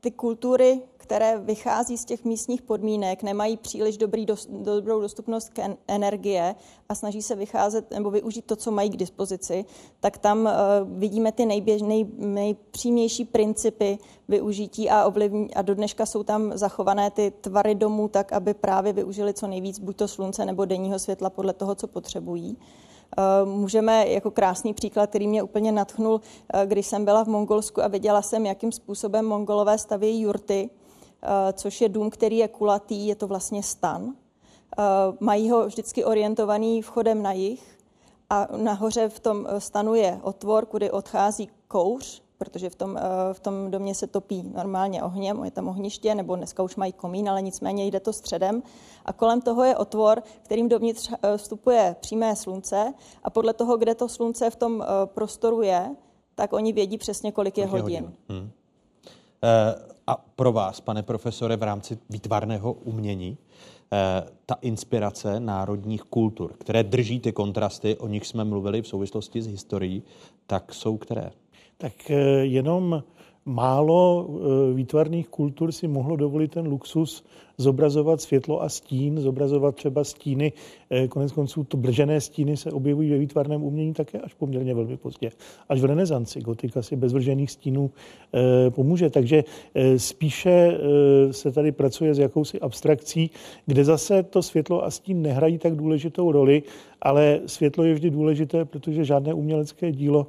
[0.01, 5.75] ty kultury, které vychází z těch místních podmínek, nemají příliš dobrý dost, dobrou dostupnost k
[5.87, 6.55] energie
[6.89, 9.65] a snaží se vycházet nebo využít to, co mají k dispozici,
[9.99, 10.51] tak tam uh,
[10.99, 17.11] vidíme ty nejběž, nej, nejpřímější principy využití a ovlivní, a do dneška jsou tam zachované
[17.11, 21.29] ty tvary domů tak, aby právě využili co nejvíc buď to slunce nebo denního světla
[21.29, 22.57] podle toho, co potřebují.
[22.59, 22.90] Eh,
[23.45, 26.21] můžeme jako krásný příklad, který mě úplně natchnul,
[26.53, 31.53] eh, když jsem byla v Mongolsku a viděla jsem, jakým způsobem Mongolové stavějí jurty, eh,
[31.53, 34.15] což je dům, který je kulatý, je to vlastně stan.
[35.19, 37.77] Mají ho vždycky orientovaný vchodem na jih
[38.29, 42.99] a nahoře v tom stanu je otvor, kudy odchází kouř, protože v tom,
[43.33, 47.29] v tom domě se topí normálně ohněm, je tam ohniště, nebo dneska už mají komín,
[47.29, 48.63] ale nicméně jde to středem.
[49.05, 54.09] A kolem toho je otvor, kterým dovnitř vstupuje přímé slunce a podle toho, kde to
[54.09, 55.95] slunce v tom prostoru je,
[56.35, 57.83] tak oni vědí přesně, kolik je hodin.
[57.83, 58.13] hodin.
[58.29, 58.51] Hmm.
[60.07, 63.37] A pro vás, pane profesore, v rámci výtvarného umění,
[64.45, 69.47] ta inspirace národních kultur, které drží ty kontrasty, o nich jsme mluvili v souvislosti s
[69.47, 70.03] historií,
[70.47, 71.31] tak jsou které?
[71.81, 73.03] Tak jenom
[73.45, 77.23] málo eh, výtvarných kultur si mohlo dovolit ten luxus
[77.57, 80.53] zobrazovat světlo a stín, zobrazovat třeba stíny.
[80.89, 84.97] Eh, konec konců to blžené stíny se objevují ve výtvarném umění také až poměrně velmi
[84.97, 85.31] pozdě.
[85.69, 87.91] Až v renesanci gotika si bez vržených stínů
[88.33, 89.09] eh, pomůže.
[89.09, 89.43] Takže
[89.97, 90.77] spíše
[91.31, 93.31] se tady pracuje s jakousi abstrakcí,
[93.65, 96.63] kde zase to světlo a stín nehrají tak důležitou roli,
[97.01, 100.27] ale světlo je vždy důležité, protože žádné umělecké dílo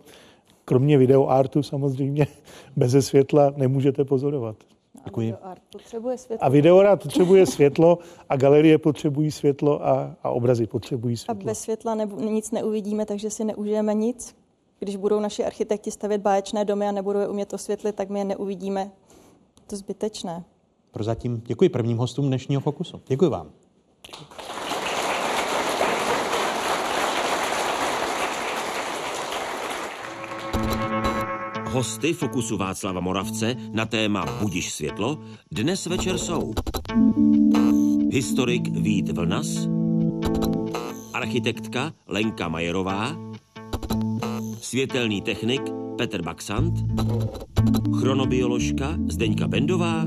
[0.64, 2.26] kromě videoartu samozřejmě
[2.76, 4.56] bez světla nemůžete pozorovat.
[5.04, 5.34] Děkuji.
[5.72, 6.44] potřebuje světlo.
[6.44, 7.98] A videoart potřebuje světlo
[8.28, 11.42] a galerie potřebují světlo a, a obrazy potřebují světlo.
[11.42, 14.34] A bez světla ne, nic neuvidíme, takže si neužijeme nic.
[14.78, 18.24] Když budou naši architekti stavět báječné domy a nebudou je umět osvětlit, tak my je
[18.24, 18.90] neuvidíme.
[19.66, 20.44] To zbytečné.
[20.90, 23.00] Prozatím děkuji prvním hostům dnešního Fokusu.
[23.08, 23.50] Děkuji vám.
[24.06, 24.41] Děkuji.
[31.72, 35.18] Hosty Fokusu Václava Moravce na téma Budiš světlo
[35.52, 36.54] dnes večer jsou
[38.10, 39.68] historik Vít Vlnas,
[41.12, 43.16] architektka Lenka Majerová,
[44.60, 45.62] světelný technik
[45.98, 46.74] Petr Baxant,
[48.00, 50.04] chronobioložka Zdeňka Bendová,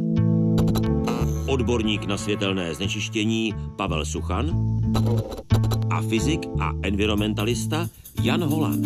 [1.47, 4.77] odborník na světelné znečištění Pavel Suchan
[5.89, 7.89] a fyzik a environmentalista
[8.21, 8.81] Jan Holan.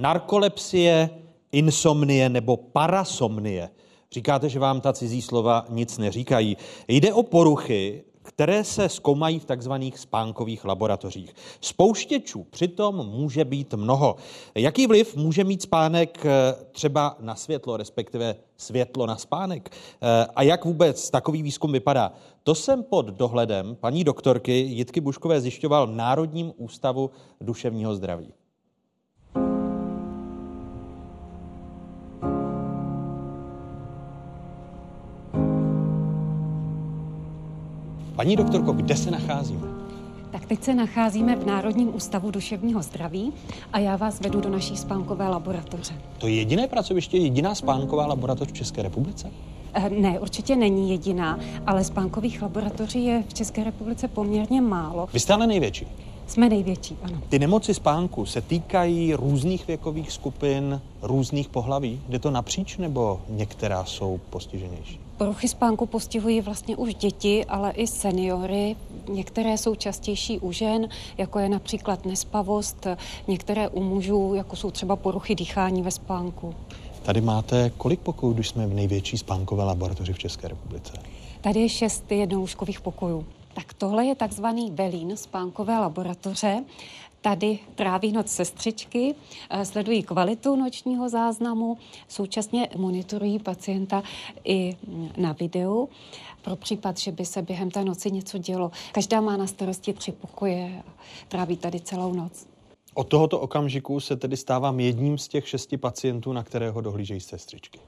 [0.00, 1.10] Narkolepsie,
[1.52, 3.70] insomnie nebo parasomnie.
[4.12, 6.56] Říkáte, že vám ta cizí slova nic neříkají.
[6.88, 11.34] Jde o poruchy, které se zkoumají v takzvaných spánkových laboratořích.
[11.60, 14.16] Spouštěčů přitom může být mnoho.
[14.54, 19.70] Jaký vliv může mít spánek eh, třeba na světlo, respektive světlo na spánek?
[19.70, 22.12] Eh, a jak vůbec takový výzkum vypadá?
[22.42, 27.10] To jsem pod dohledem paní doktorky Jitky Buškové zjišťoval Národním ústavu
[27.40, 28.32] duševního zdraví.
[38.20, 39.66] Paní doktorko, kde se nacházíme?
[40.32, 43.32] Tak teď se nacházíme v Národním ústavu duševního zdraví
[43.72, 45.94] a já vás vedu do naší spánkové laboratoře.
[46.18, 49.30] To je jediné pracoviště, jediná spánková laboratoř v České republice?
[49.74, 55.08] Eh, ne, určitě není jediná, ale spánkových laboratoří je v České republice poměrně málo.
[55.12, 55.86] Vy jste ale největší.
[56.26, 57.18] Jsme největší, ano.
[57.28, 62.00] Ty nemoci spánku se týkají různých věkových skupin, různých pohlaví?
[62.08, 65.09] Jde to napříč nebo některá jsou postiženější?
[65.20, 68.76] Poruchy spánku postihují vlastně už děti, ale i seniory.
[69.08, 72.86] Některé jsou častější u žen, jako je například nespavost,
[73.28, 76.54] některé u mužů, jako jsou třeba poruchy dýchání ve spánku.
[77.02, 80.92] Tady máte kolik pokojů, když jsme v největší spánkové laboratoři v České republice?
[81.40, 83.26] Tady je šest jednolůžkových pokojů.
[83.54, 86.64] Tak tohle je takzvaný velín spánkové laboratoře.
[87.20, 89.14] Tady tráví noc sestřičky,
[89.50, 91.78] eh, sledují kvalitu nočního záznamu,
[92.08, 94.02] současně monitorují pacienta
[94.44, 94.76] i
[95.16, 95.88] na videu
[96.42, 98.70] pro případ, že by se během té noci něco dělo.
[98.92, 100.92] Každá má na starosti tři pokoje a
[101.28, 102.46] tráví tady celou noc.
[102.94, 107.80] Od tohoto okamžiku se tedy stávám jedním z těch šesti pacientů, na kterého dohlížejí sestřičky.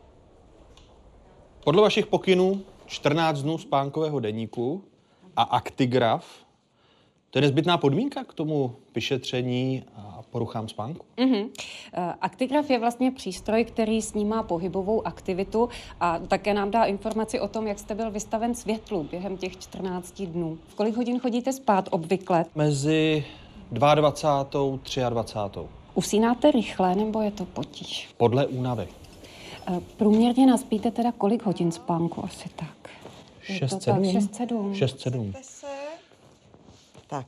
[1.64, 4.84] Podle vašich pokynů 14 dnů spánkového deníku
[5.36, 6.26] a aktigraf,
[7.32, 11.06] to je nezbytná podmínka k tomu vyšetření a poruchám spánku?
[11.16, 11.48] Mm-hmm.
[12.20, 15.68] Aktigraf je vlastně přístroj, který snímá pohybovou aktivitu
[16.00, 20.22] a také nám dá informaci o tom, jak jste byl vystaven světlu během těch 14
[20.22, 20.58] dnů.
[20.68, 22.44] V kolik hodin chodíte spát obvykle?
[22.54, 23.24] Mezi
[23.70, 25.08] 22.
[25.08, 25.60] 23.
[25.94, 28.08] Usínáte rychle nebo je to potíž?
[28.16, 28.88] Podle únavy.
[29.68, 32.90] Eh, průměrně naspíte teda kolik hodin spánku asi tak?
[33.42, 34.72] 6-7.
[34.72, 35.32] 6-7.
[37.12, 37.18] 6-7.
[37.18, 37.26] Tak,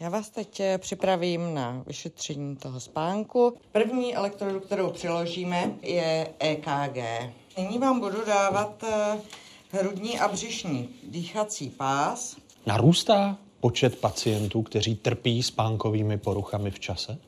[0.00, 3.56] já vás teď eh, připravím na vyšetření toho spánku.
[3.72, 6.96] První elektrodu, kterou přiložíme, je EKG.
[7.58, 9.18] Nyní vám budu dávat eh,
[9.70, 12.36] hrudní a břišní dýchací pás.
[12.66, 17.18] Narůstá počet pacientů, kteří trpí spánkovými poruchami v čase?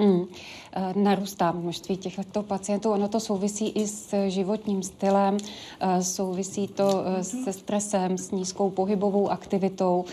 [0.00, 0.26] Hmm.
[0.72, 2.90] Eh, narůstá množství těchto pacientů.
[2.90, 5.36] Ono to souvisí i s životním stylem,
[5.80, 10.04] eh, souvisí to eh, se stresem, s nízkou pohybovou aktivitou.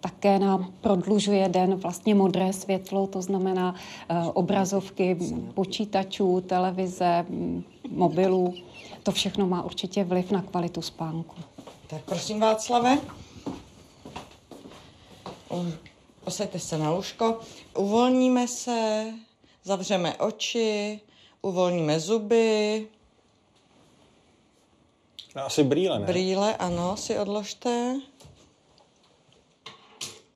[0.00, 3.74] Také nám prodlužuje den vlastně modré světlo, to znamená
[4.34, 5.18] obrazovky
[5.54, 7.26] počítačů, televize,
[7.90, 8.54] mobilů.
[9.02, 11.36] To všechno má určitě vliv na kvalitu spánku.
[11.86, 12.98] Tak prosím Václave.
[16.28, 17.40] Posaďte se na lůžko.
[17.76, 19.06] Uvolníme se,
[19.64, 21.00] zavřeme oči,
[21.42, 22.88] uvolníme zuby.
[25.36, 26.06] No, asi brýle, ne?
[26.06, 28.00] Brýle, ano, si odložte.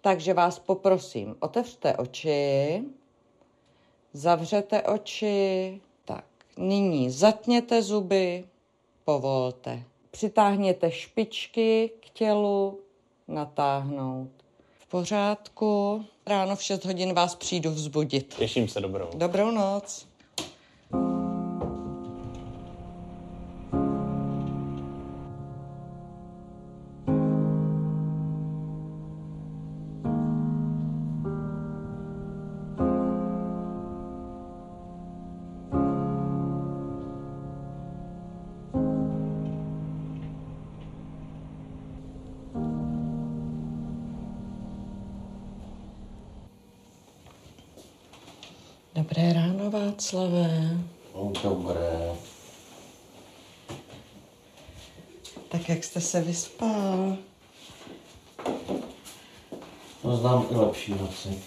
[0.01, 2.83] Takže vás poprosím, otevřte oči,
[4.13, 6.25] zavřete oči, tak,
[6.57, 8.45] nyní zatněte zuby,
[9.05, 9.83] povolte.
[10.11, 12.81] Přitáhněte špičky k tělu,
[13.29, 14.42] natáhnout
[14.93, 16.05] pořádku.
[16.27, 18.35] Ráno v 6 hodin vás přijdu vzbudit.
[18.35, 19.11] Těším se dobrou.
[19.15, 20.07] Dobrou noc.
[20.91, 21.22] Dobré
[50.03, 50.81] Václavé.
[51.43, 52.17] Dobré.
[55.49, 57.17] Tak jak jste se vyspal?
[60.05, 61.43] No, znám i lepší noci.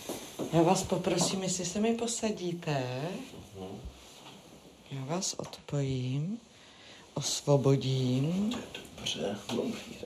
[0.53, 2.83] Já vás poprosím, jestli se mi posadíte.
[4.91, 6.39] Já vás odpojím,
[7.13, 8.53] osvobodím.
[8.95, 10.04] Dobře, dobrý.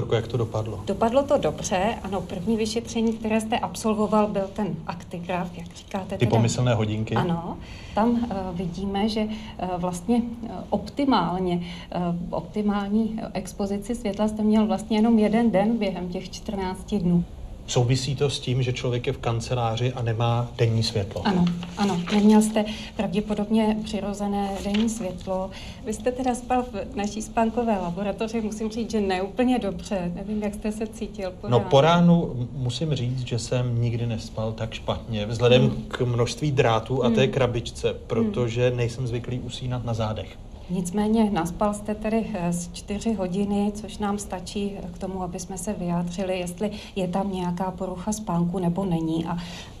[0.00, 0.80] Doktorko, jak to dopadlo?
[0.86, 6.16] Dopadlo to dobře, ano, první vyšetření, které jste absolvoval, byl ten aktigraf, jak říkáte.
[6.16, 6.30] Ty teda.
[6.30, 7.14] pomyslné hodinky?
[7.14, 7.58] Ano,
[7.94, 8.18] tam uh,
[8.52, 15.50] vidíme, že uh, vlastně uh, optimálně, uh, optimální expozici světla jste měl vlastně jenom jeden
[15.50, 17.24] den během těch 14 dnů.
[17.68, 21.22] Souvisí to s tím, že člověk je v kanceláři a nemá denní světlo?
[21.26, 21.44] Ano,
[21.76, 22.00] ano.
[22.14, 22.64] Neměl jste
[22.96, 25.50] pravděpodobně přirozené denní světlo.
[25.86, 30.12] Vy jste teda spal v naší spánkové laboratoři, musím říct, že neúplně dobře.
[30.14, 31.70] Nevím, jak jste se cítil po No ránu.
[31.70, 35.84] po ránu musím říct, že jsem nikdy nespal tak špatně, vzhledem Hmm.
[35.88, 37.32] k množství drátů a té Hmm.
[37.32, 40.38] krabičce, protože nejsem zvyklý usínat na zádech.
[40.70, 45.40] Nicméně naspal jste tedy eh, z čtyři hodiny, což nám stačí eh, k tomu, aby
[45.40, 49.26] jsme se vyjádřili, jestli je tam nějaká porucha spánku nebo není.
[49.26, 49.36] A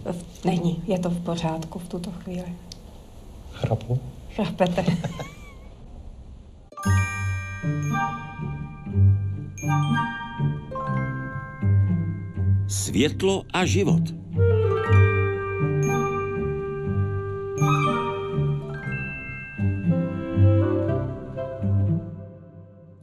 [0.06, 2.54] eh, není, je to v pořádku v tuto chvíli.
[3.52, 3.98] Chrapu?
[4.34, 4.84] Chápete?
[12.68, 14.02] Světlo a život.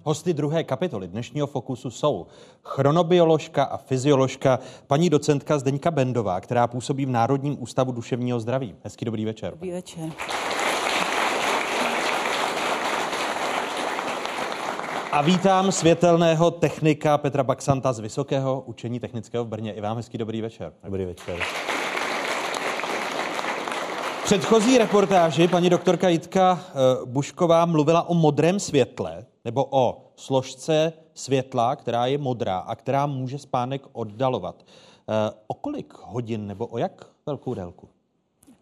[0.07, 2.27] Hosty druhé kapitoly dnešního Fokusu jsou
[2.63, 8.75] chronobioložka a fyzioložka paní docentka Zdeňka Bendová, která působí v Národním ústavu duševního zdraví.
[8.83, 9.51] Hezký dobrý večer.
[9.51, 10.09] Dobrý večer.
[15.11, 19.73] A vítám světelného technika Petra Baxanta z Vysokého učení technického v Brně.
[19.73, 20.73] I vám hezký dobrý večer.
[20.83, 21.39] Dobrý večer.
[24.23, 26.71] předchozí reportáži paní doktorka Jitka eh,
[27.05, 33.39] Bušková mluvila o modrém světle, nebo o složce světla, která je modrá a která může
[33.39, 34.65] spánek oddalovat.
[35.09, 37.89] Eh, o kolik hodin nebo o jak velkou délku?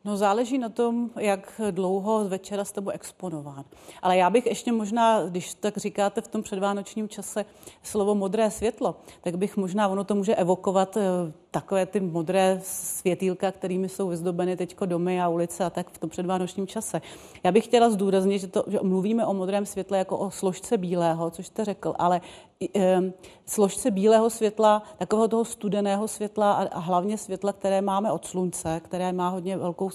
[0.05, 3.65] No záleží na tom, jak dlouho večera jste exponován.
[4.01, 7.45] Ale já bych ještě možná, když tak říkáte v tom předvánočním čase
[7.83, 13.51] slovo modré světlo, tak bych možná, ono to může evokovat eh, takové ty modré světýlka,
[13.51, 17.01] kterými jsou vyzdobeny teď domy a ulice a tak v tom předvánočním čase.
[17.43, 21.29] Já bych chtěla zdůraznit, že, to, že mluvíme o modrém světle jako o složce bílého,
[21.29, 22.21] což jste řekl, ale
[22.75, 23.01] e,
[23.45, 28.81] složce bílého světla, takového toho studeného světla a, a hlavně světla, které máme od slunce,
[28.83, 29.89] které má hodně velkou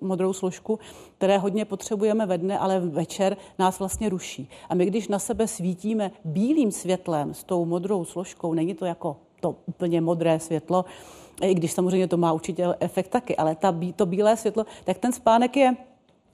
[0.00, 0.78] modrou složku,
[1.18, 4.48] které hodně potřebujeme ve dne, ale večer nás vlastně ruší.
[4.68, 9.16] A my, když na sebe svítíme bílým světlem s tou modrou složkou, není to jako
[9.44, 10.84] to úplně modré světlo,
[11.42, 15.12] i když samozřejmě to má určitě efekt taky, ale ta, to bílé světlo, tak ten
[15.12, 15.76] spánek je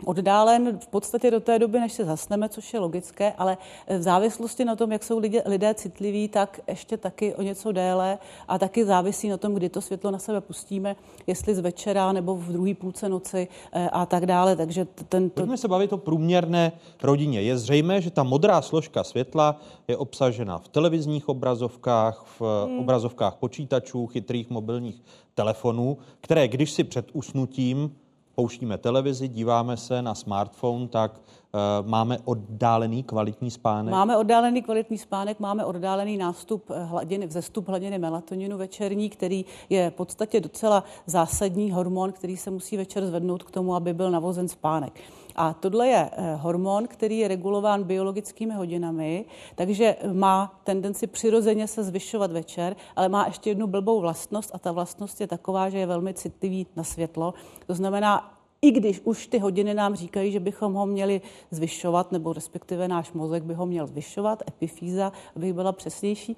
[0.04, 3.58] oddálen v podstatě do té doby, než se zasneme, což je logické, ale
[3.98, 8.18] v závislosti na tom, jak jsou lidé, lidé citliví, tak ještě taky o něco déle
[8.48, 10.96] a taky závisí na tom, kdy to světlo na sebe pustíme,
[11.26, 14.56] jestli z večera nebo v druhé půlce noci eh, a tak dále.
[14.56, 15.30] Takže ten.
[15.30, 16.72] Pojďme se bavit o průměrné
[17.02, 17.42] rodině.
[17.42, 22.78] Je zřejmé, že ta modrá složka světla je obsažena v televizních obrazovkách, v hmm.
[22.78, 25.02] obrazovkách počítačů, chytrých mobilních
[25.34, 27.96] telefonů, které když si před usnutím
[28.40, 33.92] pouštíme televizi, díváme se na smartphone, tak uh, máme oddálený kvalitní spánek?
[33.92, 39.90] Máme oddálený kvalitní spánek, máme oddálený nástup eh, hladiny, vzestup hladiny melatoninu večerní, který je
[39.90, 44.48] v podstatě docela zásadní hormon, který se musí večer zvednout k tomu, aby byl navozen
[44.48, 45.00] spánek.
[45.42, 49.24] A tohle je eh, hormon, který je regulován biologickými hodinami,
[49.54, 54.72] takže má tendenci přirozeně se zvyšovat večer, ale má ještě jednu blbou vlastnost a ta
[54.72, 57.34] vlastnost je taková, že je velmi citlivý na světlo.
[57.66, 61.20] To znamená, i když už ty hodiny nám říkají, že bychom ho měli
[61.50, 66.36] zvyšovat, nebo respektive náš mozek by ho měl zvyšovat, epifýza, abych byla přesnější,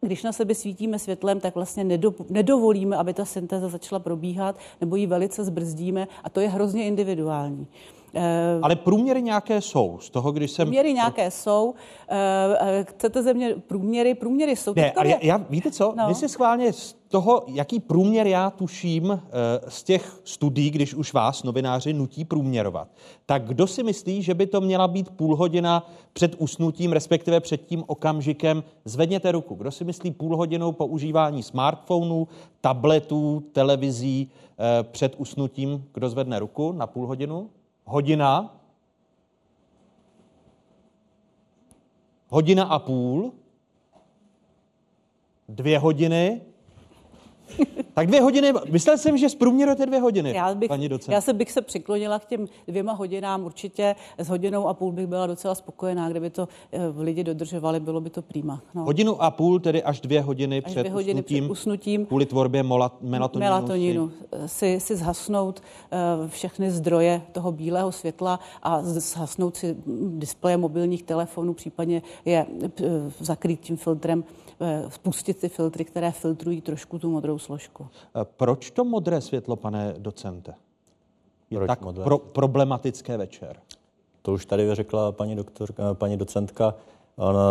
[0.00, 1.98] když na sebe svítíme světlem, tak vlastně
[2.30, 7.66] nedovolíme, aby ta syntéza začala probíhat, nebo ji velice zbrzdíme a to je hrozně individuální.
[8.14, 10.66] Eh, Ale průměry nějaké jsou z toho, když jsem...
[10.66, 11.74] Průměry nějaké jsou.
[12.08, 14.14] Eh, eh, chcete ze mě průměry?
[14.14, 14.74] Průměry jsou.
[14.76, 15.94] Ne, já, já, víte co?
[15.96, 16.08] No.
[16.08, 19.22] Vy si schválně z toho, jaký průměr já tuším
[19.68, 22.88] z těch studií, když už vás novináři nutí průměrovat,
[23.26, 27.66] tak kdo si myslí, že by to měla být půl hodina před usnutím, respektive před
[27.66, 29.54] tím okamžikem, zvedněte ruku.
[29.54, 32.28] Kdo si myslí půl hodinou používání smartphonů,
[32.60, 34.30] tabletů, televizí
[34.82, 37.50] před usnutím, kdo zvedne ruku na půl hodinu?
[37.84, 38.60] Hodina,
[42.28, 43.32] hodina a půl,
[45.48, 46.40] dvě hodiny,
[47.94, 51.14] tak dvě hodiny, myslel jsem, že zprůměrujete dvě hodiny, já bych, paní docent.
[51.14, 53.94] Já se bych se přiklonila k těm dvěma hodinám určitě.
[54.18, 58.10] S hodinou a půl bych byla docela spokojená, kdyby to eh, lidi dodržovali, bylo by
[58.10, 58.62] to prýma.
[58.74, 58.84] No.
[58.84, 62.06] Hodinu a půl, tedy až dvě hodiny, až před, dvě hodiny usnutím, před usnutím.
[62.06, 63.50] Kvůli tvorbě mola, melatoninu.
[63.50, 64.12] Melatoninu.
[64.46, 65.62] Si, si zhasnout
[66.20, 69.76] uh, všechny zdroje toho bílého světla a zhasnout si
[70.08, 72.46] displeje mobilních telefonů, případně je
[73.20, 74.49] zakrýt tím filtrem Eh,
[74.88, 77.86] spustit ty filtry, které filtrují trošku tu modrou složku.
[77.92, 80.54] Eh, proč to modré světlo, pane docente,
[81.50, 82.04] je Proč tak modré?
[82.04, 83.56] pro, problematické večer?
[84.22, 86.74] To už tady řekla paní, doktorka, eh, paní docentka.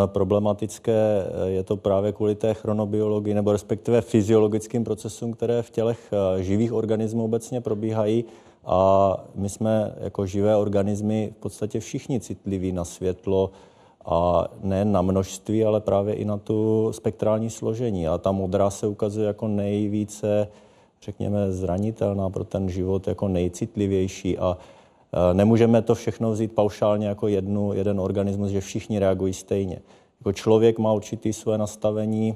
[0.05, 6.73] Problematické je to právě kvůli té chronobiologii nebo respektive fyziologickým procesům, které v tělech živých
[6.73, 8.25] organismů obecně probíhají.
[8.65, 13.51] A my jsme jako živé organismy v podstatě všichni citliví na světlo,
[14.09, 18.07] a ne na množství, ale právě i na tu spektrální složení.
[18.07, 20.47] A ta modrá se ukazuje jako nejvíce,
[21.01, 24.57] řekněme, zranitelná pro ten život, jako nejcitlivější a
[25.13, 29.79] e, nemůžeme to všechno vzít paušálně jako jednu, jeden organismus, že všichni reagují stejně.
[30.19, 32.35] Jako člověk má určitý své nastavení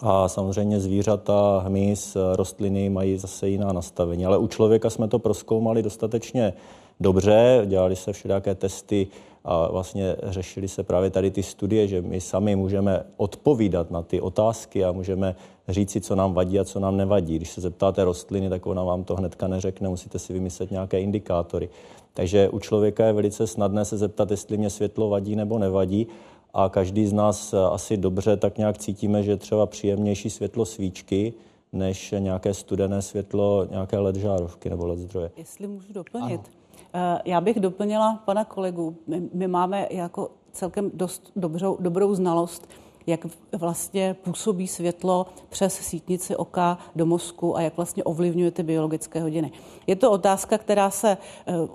[0.00, 4.26] a samozřejmě zvířata, hmyz, rostliny mají zase jiná nastavení.
[4.26, 6.52] Ale u člověka jsme to proskoumali dostatečně
[7.00, 9.06] dobře, dělali se všelijaké testy
[9.44, 14.20] a vlastně řešili se právě tady ty studie, že my sami můžeme odpovídat na ty
[14.20, 15.36] otázky a můžeme
[15.68, 17.36] říct si, co nám vadí a co nám nevadí.
[17.36, 21.68] Když se zeptáte rostliny, tak ona vám to hnedka neřekne, musíte si vymyslet nějaké indikátory.
[22.14, 26.06] Takže u člověka je velice snadné se zeptat, jestli mě světlo vadí nebo nevadí
[26.54, 31.32] a každý z nás asi dobře tak nějak cítíme, že třeba příjemnější světlo svíčky,
[31.72, 35.30] než nějaké studené světlo, nějaké LED žárovky nebo LED zdroje.
[35.36, 36.40] Jestli můžu doplnit.
[36.44, 36.59] Ano.
[36.94, 38.96] Eh, já bych doplnila pana kolegu.
[39.06, 42.68] My, my máme jako celkem dost dobrou, dobrou znalost
[43.06, 49.20] jak vlastně působí světlo přes sítnici oka do mozku a jak vlastně ovlivňuje ty biologické
[49.20, 49.52] hodiny.
[49.86, 51.16] Je to otázka, která se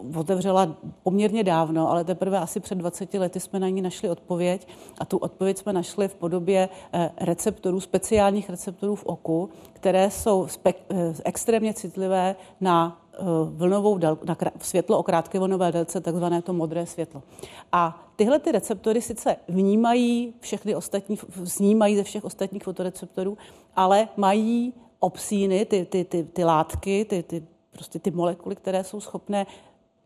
[0.06, 4.68] uh, otevřela poměrně dávno, ale teprve asi před 20 lety jsme na ní našli odpověď
[4.98, 10.46] a tu odpověď jsme našli v podobě uh, receptorů, speciálních receptorů v oku, které jsou
[10.46, 13.05] spek- extrémně citlivé na
[13.50, 17.24] vlnovou del, na světlo o krátké vlnové délce, takzvané to modré světlo.
[17.72, 23.38] A tyhle ty receptory sice vnímají všechny ostatní, snímají ze všech ostatních fotoreceptorů,
[23.76, 29.00] ale mají obsíny, ty, ty, ty, ty látky, ty, ty, prostě ty molekuly, které jsou
[29.00, 29.46] schopné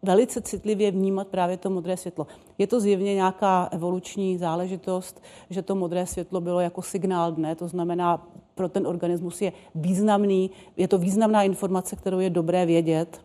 [0.02, 2.28] velice citlivě vnímat právě to modré světlo.
[2.58, 7.68] Je to zjevně nějaká evoluční záležitost, že to modré světlo bylo jako signál dne, to
[7.68, 8.28] znamená,
[8.60, 13.22] pro ten organismus je významný, je to významná informace, kterou je dobré vědět,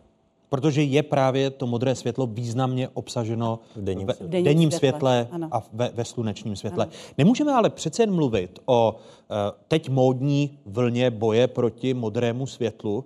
[0.49, 5.49] Protože je právě to modré světlo významně obsaženo v denním, v denním, denním světle, světle
[5.51, 6.85] a ve, ve slunečním světle.
[6.85, 6.93] Ano.
[7.17, 9.35] Nemůžeme ale přece jen mluvit o uh,
[9.67, 13.03] teď módní vlně boje proti modrému světlu, uh,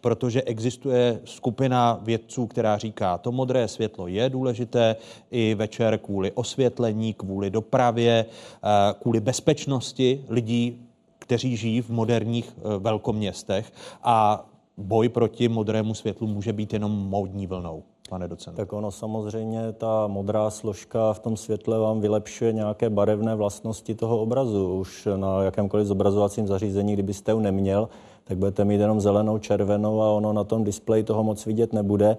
[0.00, 4.96] protože existuje skupina vědců, která říká, to modré světlo je důležité
[5.30, 10.87] i večer kvůli osvětlení, kvůli dopravě, uh, kvůli bezpečnosti lidí,
[11.28, 13.72] kteří žijí v moderních velkoměstech
[14.02, 18.54] a boj proti modrému světlu může být jenom módní vlnou, pane docent.
[18.54, 24.18] Tak ono samozřejmě, ta modrá složka v tom světle vám vylepšuje nějaké barevné vlastnosti toho
[24.18, 24.78] obrazu.
[24.78, 27.88] Už na jakémkoliv zobrazovacím zařízení, kdybyste ju neměl,
[28.24, 32.16] tak budete mít jenom zelenou, červenou a ono na tom displeji toho moc vidět nebude.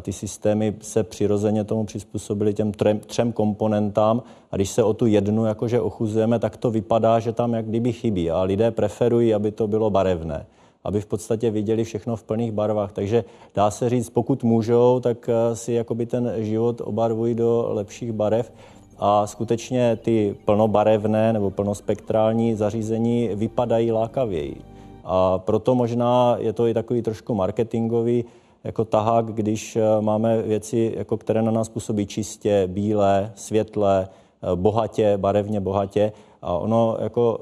[0.00, 5.06] Ty systémy se přirozeně tomu přizpůsobily těm třem, třem komponentám a když se o tu
[5.06, 9.50] jednu jakože ochuzujeme, tak to vypadá, že tam jak kdyby chybí a lidé preferují, aby
[9.50, 10.46] to bylo barevné
[10.84, 12.92] aby v podstatě viděli všechno v plných barvách.
[12.92, 13.24] Takže
[13.54, 18.52] dá se říct, pokud můžou, tak eh, si jakoby ten život obarvují do lepších barev.
[18.98, 24.56] A skutečně ty plnobarevné nebo plnospektrální zařízení vypadají lákavěji.
[25.04, 28.24] A proto možná je to i takový trošku marketingový
[28.64, 34.56] jako tahák, když eh, máme věci, jako které na nás působí čistě, bílé, světlé, eh,
[34.56, 36.12] bohatě, barevně bohatě.
[36.42, 37.38] A ono jako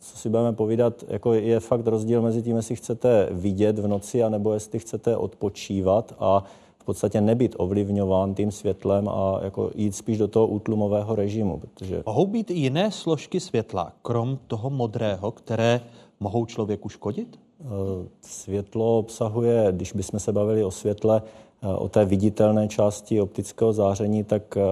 [0.00, 4.22] co si budeme povídat, jako je fakt rozdíl mezi tím, jestli chcete vidět v noci,
[4.22, 6.44] anebo jestli chcete odpočívat a
[6.78, 11.58] v podstatě nebyt ovlivňován tím světlem a jako jít spíš do toho útlumového režimu.
[11.58, 12.02] Protože...
[12.06, 15.80] Mohou být i jiné složky světla, krom toho modrého, které
[16.20, 17.38] mohou člověku škodit?
[17.60, 21.22] Eh, světlo obsahuje, když bychom se bavili o světle,
[21.62, 24.62] eh, o té viditelné části optického záření, tak eh,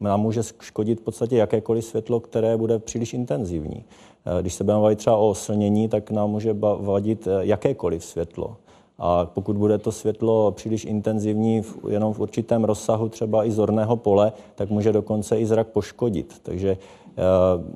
[0.00, 3.84] nám může škodit v podstatě jakékoliv světlo, které bude příliš intenzivní.
[4.40, 8.56] Když se budeme bavit třeba o oslnění, tak nám může vadit jakékoliv světlo.
[8.98, 13.96] A pokud bude to světlo příliš intenzivní v, jenom v určitém rozsahu třeba i zorného
[13.96, 16.34] pole, tak může dokonce i zrak poškodit.
[16.42, 17.22] Takže eh,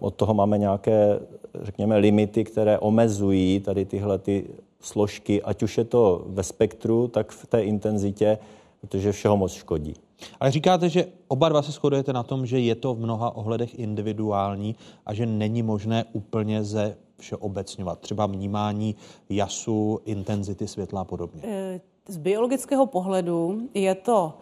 [0.01, 1.21] od toho máme nějaké,
[1.63, 4.45] řekněme, limity, které omezují tady tyhle ty
[4.81, 8.39] složky, ať už je to ve spektru, tak v té intenzitě,
[8.81, 9.95] protože všeho moc škodí.
[10.41, 13.79] Ale říkáte, že oba dva se shodujete na tom, že je to v mnoha ohledech
[13.79, 17.99] individuální a že není možné úplně ze všeobecňovat.
[17.99, 18.95] Třeba vnímání
[19.31, 21.43] jasu, intenzity světla a podobně.
[21.45, 24.35] Eh, z biologického pohledu je to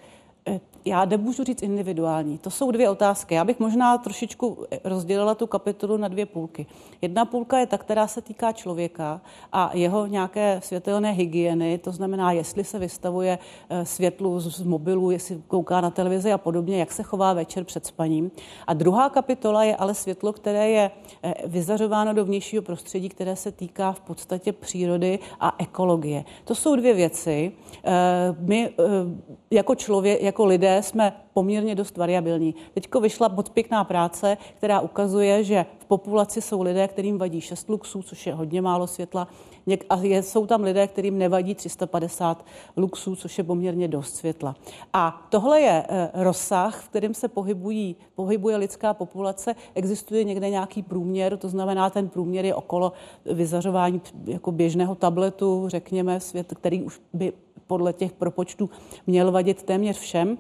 [0.86, 2.38] já nemůžu říct individuální.
[2.38, 3.34] To jsou dvě otázky.
[3.34, 6.66] Já bych možná trošičku rozdělila tu kapitolu na dvě půlky.
[7.02, 9.20] Jedna půlka je ta, která se týká člověka
[9.52, 13.38] a jeho nějaké světelné hygieny, to znamená, jestli se vystavuje
[13.70, 17.86] eh, světlu z mobilu, jestli kouká na televizi a podobně, jak se chová večer před
[17.86, 18.30] spaním.
[18.66, 20.90] A druhá kapitola je ale světlo, které je
[21.22, 26.24] eh, vyzařováno do vnějšího prostředí, které se týká v podstatě přírody a ekologie.
[26.44, 27.52] To jsou dvě věci.
[28.38, 28.70] My
[29.50, 32.54] jako člověk, jako lidé jsme poměrně dost variabilní.
[32.74, 37.68] Teďko vyšla moc pěkná práce, která ukazuje, že v populaci jsou lidé, kterým vadí 6
[37.68, 39.28] luxů, což je hodně málo světla,
[39.90, 42.44] a jsou tam lidé, kterým nevadí 350
[42.76, 44.56] luxů, což je poměrně dost světla.
[44.92, 49.54] A tohle je eh, rozsah, v kterém se pohybují, pohybuje lidská populace.
[49.74, 52.92] Existuje někde nějaký průměr, to znamená, ten průměr je okolo
[53.24, 57.32] vyzařování jako běžného tabletu, řekněme, svět, který už by
[57.66, 58.70] podle těch propočtů
[59.06, 60.38] měl vadit téměř všem.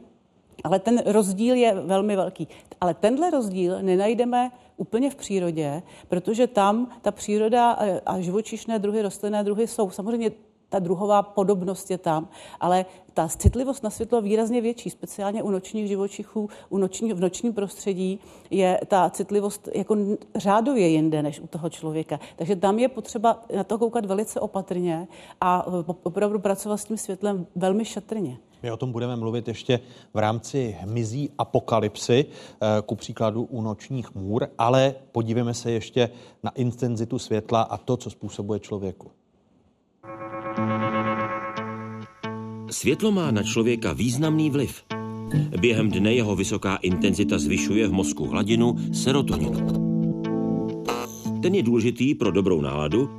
[0.64, 2.48] Ale ten rozdíl je velmi velký.
[2.80, 7.70] Ale tenhle rozdíl nenajdeme úplně v přírodě, protože tam ta příroda
[8.06, 10.30] a živočišné druhy, rostlinné druhy jsou samozřejmě
[10.68, 12.28] ta druhová podobnost je tam,
[12.60, 17.52] ale ta citlivost na světlo výrazně větší, speciálně u nočních živočichů, u noční, v nočním
[17.52, 19.96] prostředí je ta citlivost jako
[20.34, 22.20] řádově jinde než u toho člověka.
[22.36, 25.08] Takže tam je potřeba na to koukat velice opatrně
[25.40, 25.66] a
[26.02, 28.38] opravdu pracovat s tím světlem velmi šetrně.
[28.62, 29.80] My o tom budeme mluvit ještě
[30.14, 36.10] v rámci hmyzí apokalypsy, eh, ku příkladu u nočních můr, ale podívejme se ještě
[36.42, 39.10] na intenzitu světla a to, co způsobuje člověku.
[42.70, 44.84] Světlo má na člověka významný vliv.
[45.60, 49.86] Během dne jeho vysoká intenzita zvyšuje v mozku hladinu serotoninu.
[51.42, 53.10] Ten je důležitý pro dobrou náladu,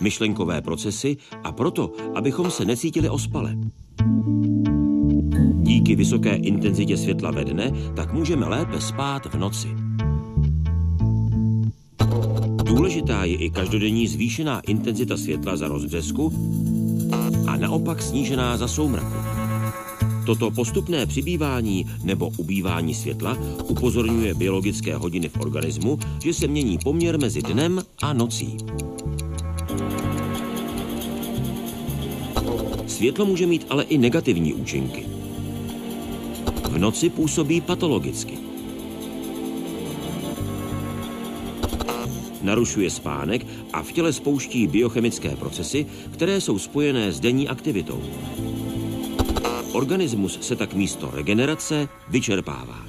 [0.00, 3.56] myšlenkové procesy a proto, abychom se necítili ospale.
[5.66, 9.68] Díky vysoké intenzitě světla ve dne tak můžeme lépe spát v noci.
[12.64, 16.32] Důležitá je i každodenní zvýšená intenzita světla za rozbřesku
[17.46, 19.16] a naopak snížená za soumraku.
[20.26, 27.18] Toto postupné přibývání nebo ubývání světla upozorňuje biologické hodiny v organismu, že se mění poměr
[27.18, 28.56] mezi dnem a nocí.
[32.86, 35.15] Světlo může mít ale i negativní účinky.
[36.78, 38.38] Noci působí patologicky.
[42.46, 48.02] narušuje spánek a v těle spouští biochemické procesy, které jsou spojené s denní aktivitou.
[49.72, 52.86] Organismus se tak místo regenerace vyčerpává.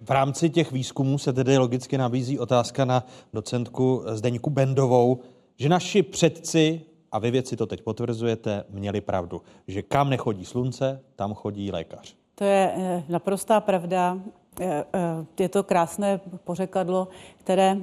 [0.00, 5.20] V rámci těch výzkumů se tedy logicky nabízí otázka na docentku Zdeňku Bendovou,
[5.56, 6.80] že naši předci,
[7.12, 12.14] a vy věci to teď potvrzujete, měli pravdu, že kam nechodí slunce, tam chodí lékař.
[12.34, 14.18] To je eh, naprostá pravda.
[14.60, 17.76] Eh, eh, je to krásné pořekadlo, které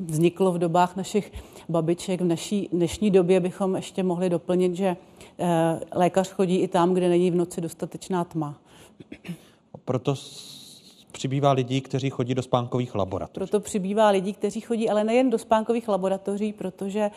[0.00, 1.32] vzniklo v dobách našich
[1.68, 2.20] babiček.
[2.20, 4.96] V naší dnešní době bychom ještě mohli doplnit, že
[5.92, 8.58] lékař chodí i tam, kde není v noci dostatečná tma.
[9.84, 10.14] Proto
[11.12, 13.34] přibývá lidí, kteří chodí do spánkových laboratoří.
[13.34, 17.10] Proto přibývá lidí, kteří chodí, ale nejen do spánkových laboratoří, protože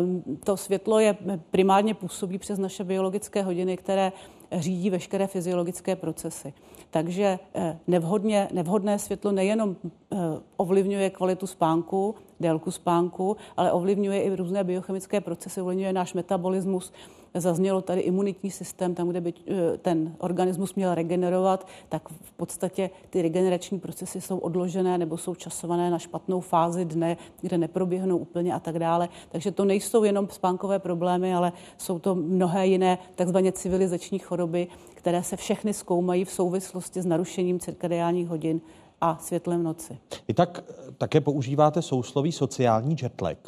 [0.00, 1.16] um, to světlo je
[1.50, 4.12] primárně působí přes naše biologické hodiny, které
[4.52, 6.52] řídí veškeré fyziologické procesy.
[6.90, 10.16] Takže eh, nevhodně, nevhodné světlo nejenom eh,
[10.56, 16.92] ovlivňuje kvalitu spánku, délku spánku, ale ovlivňuje i různé biochemické procesy, ovlivňuje náš metabolismus,
[17.34, 22.90] Zaznělo tady imunitní systém, tam, kde by eh, ten organismus měl regenerovat, tak v podstatě
[23.10, 28.54] ty regenerační procesy jsou odložené nebo jsou časované na špatnou fázi dne, kde neproběhnou úplně
[28.54, 29.08] a tak dále.
[29.28, 35.22] Takže to nejsou jenom spánkové problémy, ale jsou to mnohé jiné takzvaně civilizační choroby, které
[35.22, 38.60] se všechny zkoumají v souvislosti s narušením cirkadiálních hodin
[39.00, 39.98] a světlem noci.
[40.28, 40.64] Vy tak
[40.98, 43.38] také používáte sousloví sociální jetlag.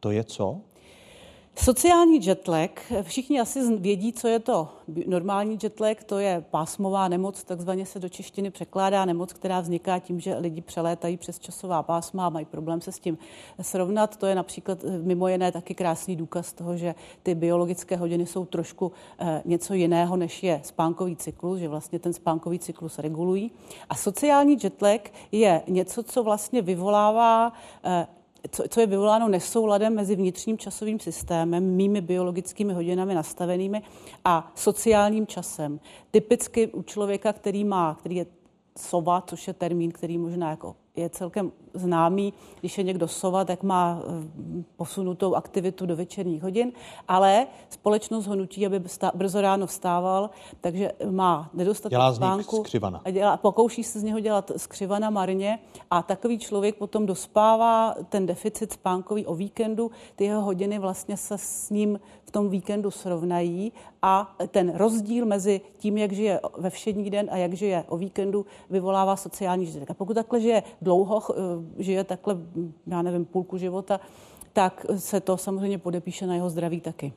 [0.00, 0.60] To je co?
[1.56, 2.70] Sociální jetlag,
[3.02, 4.68] všichni asi vědí, co je to.
[5.06, 10.20] Normální jetlag, to je pásmová nemoc, takzvaně se do češtiny překládá nemoc, která vzniká tím,
[10.20, 13.18] že lidi přelétají přes časová pásma a mají problém se s tím
[13.60, 14.16] srovnat.
[14.16, 18.44] To je například eh, mimo jiné taky krásný důkaz toho, že ty biologické hodiny jsou
[18.44, 23.50] trošku eh, něco jiného, než je spánkový cyklus, že vlastně ten spánkový cyklus regulují.
[23.88, 25.00] A sociální jetlag
[25.32, 27.52] je něco, co vlastně vyvolává
[27.84, 28.06] eh,
[28.50, 33.82] co, co je vyvoláno nesouladem mezi vnitřním časovým systémem, mými biologickými hodinami nastavenými
[34.24, 35.80] a sociálním časem.
[36.10, 38.26] Typicky u člověka, který má, který je
[38.78, 43.62] sova, což je termín, který možná jako je celkem známý, když je někdo sova, tak
[43.62, 46.72] má eh, posunutou aktivitu do večerních hodin,
[47.08, 48.82] ale společnost ho nutí, aby
[49.14, 50.30] brzo ráno vstával,
[50.60, 52.56] takže má nedostatek dělá spánku.
[52.56, 53.00] skřivana.
[53.04, 55.58] A dělá, pokouší se z něho dělat skřivana marně
[55.90, 61.38] a takový člověk potom dospává ten deficit spánkový o víkendu, ty jeho hodiny vlastně se
[61.38, 63.72] s ním v tom víkendu srovnají
[64.02, 68.46] a ten rozdíl mezi tím, jak žije ve všední den a jak žije o víkendu,
[68.70, 69.90] vyvolává sociální žitek.
[69.90, 72.36] A pokud takhle žije dlouho, eh, žije takhle,
[72.86, 74.00] já nevím, půlku života,
[74.52, 77.12] tak se to samozřejmě podepíše na jeho zdraví taky.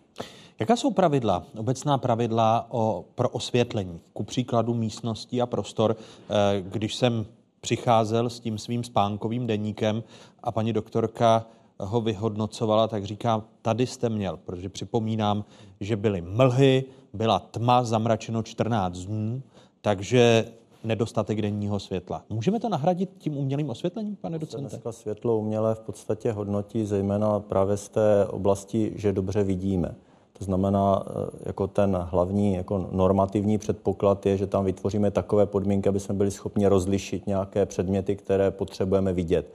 [0.59, 5.95] Jaká jsou pravidla, obecná pravidla o, pro osvětlení, ku příkladu místností a prostor,
[6.29, 7.25] eh, když jsem
[7.61, 10.03] přicházel s tím svým spánkovým deníkem
[10.43, 11.45] a paní doktorka
[11.79, 15.45] ho vyhodnocovala, tak říká, tady jste měl, protože připomínám,
[15.79, 16.83] že byly mlhy,
[17.13, 19.41] byla tma, zamračeno 14 dnů,
[19.81, 20.45] takže
[20.83, 22.23] nedostatek denního světla.
[22.29, 24.69] Můžeme to nahradit tím umělým osvětlením, pane docente?
[24.69, 29.95] Dneska světlo umělé v podstatě hodnotí zejména právě z té oblasti, že dobře vidíme.
[30.37, 31.03] To znamená,
[31.45, 36.31] jako ten hlavní jako normativní předpoklad je, že tam vytvoříme takové podmínky, aby jsme byli
[36.31, 39.53] schopni rozlišit nějaké předměty, které potřebujeme vidět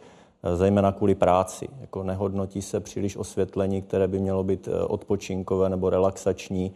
[0.55, 1.69] zejména kvůli práci.
[1.81, 6.73] Jako nehodnotí se příliš osvětlení, které by mělo být odpočinkové nebo relaxační.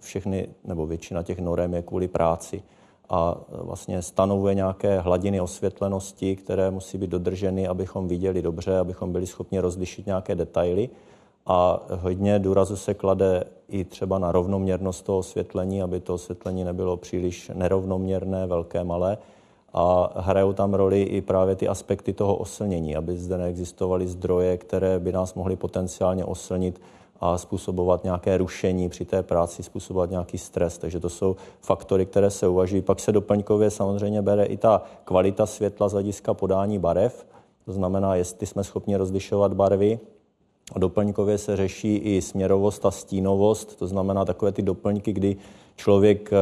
[0.00, 2.62] Všechny nebo většina těch norem je kvůli práci
[3.10, 9.26] a vlastně stanovuje nějaké hladiny osvětlenosti, které musí být dodrženy, abychom viděli dobře, abychom byli
[9.26, 10.88] schopni rozlišit nějaké detaily.
[11.46, 16.96] A hodně důrazu se klade i třeba na rovnoměrnost toho osvětlení, aby to osvětlení nebylo
[16.96, 19.18] příliš nerovnoměrné, velké, malé.
[19.72, 24.98] A hrajou tam roli i právě ty aspekty toho oslnění, aby zde neexistovaly zdroje, které
[24.98, 26.80] by nás mohly potenciálně oslnit
[27.20, 30.78] a způsobovat nějaké rušení při té práci, způsobovat nějaký stres.
[30.78, 32.82] Takže to jsou faktory, které se uvažují.
[32.82, 37.26] Pak se doplňkově samozřejmě bere i ta kvalita světla z hlediska podání barev,
[37.64, 39.98] to znamená, jestli jsme schopni rozlišovat barvy.
[40.72, 45.36] A doplňkově se řeší i směrovost a stínovost, to znamená takové ty doplňky, kdy
[45.76, 46.36] člověk eh,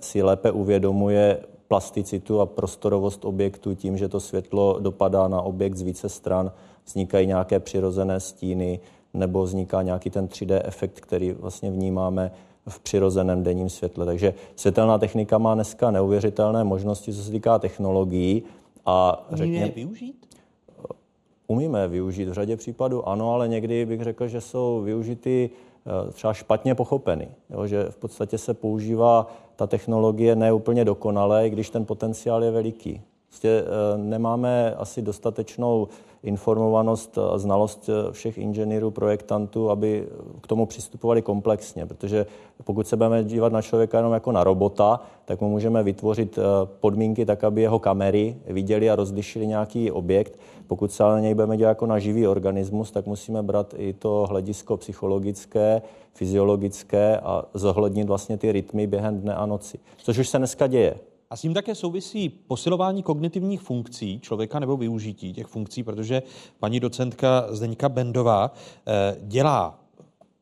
[0.00, 5.82] si lépe uvědomuje plasticitu a prostorovost objektu tím, že to světlo dopadá na objekt z
[5.82, 6.52] více stran,
[6.86, 8.80] vznikají nějaké přirozené stíny,
[9.14, 12.30] nebo vzniká nějaký ten 3D efekt, který vlastně vnímáme
[12.68, 14.06] v přirozeném denním světle.
[14.06, 18.42] Takže světelná technika má dneska neuvěřitelné možnosti, co se týká technologií.
[18.86, 20.26] A řekně, Umíme je využít?
[21.46, 26.12] Umíme je využít v řadě případů, ano, ale někdy bych řekl, že jsou využity eh,
[26.12, 27.28] třeba špatně pochopeny.
[27.50, 33.00] Jo, že v podstatě se používá ta technologie neúplně dokonale, když ten potenciál je veliký.
[33.28, 35.88] Prostě eh, nemáme asi dostatečnou
[36.22, 40.08] informovanost a znalost eh, všech inženýrů, projektantů, aby
[40.40, 42.26] k tomu přistupovali komplexně, protože
[42.64, 46.42] pokud se budeme dívat na člověka jenom jako na robota, tak mu můžeme vytvořit eh,
[46.80, 50.38] podmínky tak, aby jeho kamery viděli a rozlišili nějaký objekt.
[50.66, 53.92] Pokud se ale na něj budeme dělat jako na živý organismus, tak musíme brát i
[53.92, 55.82] to hledisko psychologické,
[56.14, 59.78] fyziologické a zohlednit vlastně ty rytmy během dne a noci.
[59.96, 61.09] Což už se dneska děje.
[61.30, 66.22] A s tím také souvisí posilování kognitivních funkcí člověka nebo využití těch funkcí, protože
[66.58, 68.52] paní docentka Zdeňka Bendová
[68.86, 69.80] eh, dělá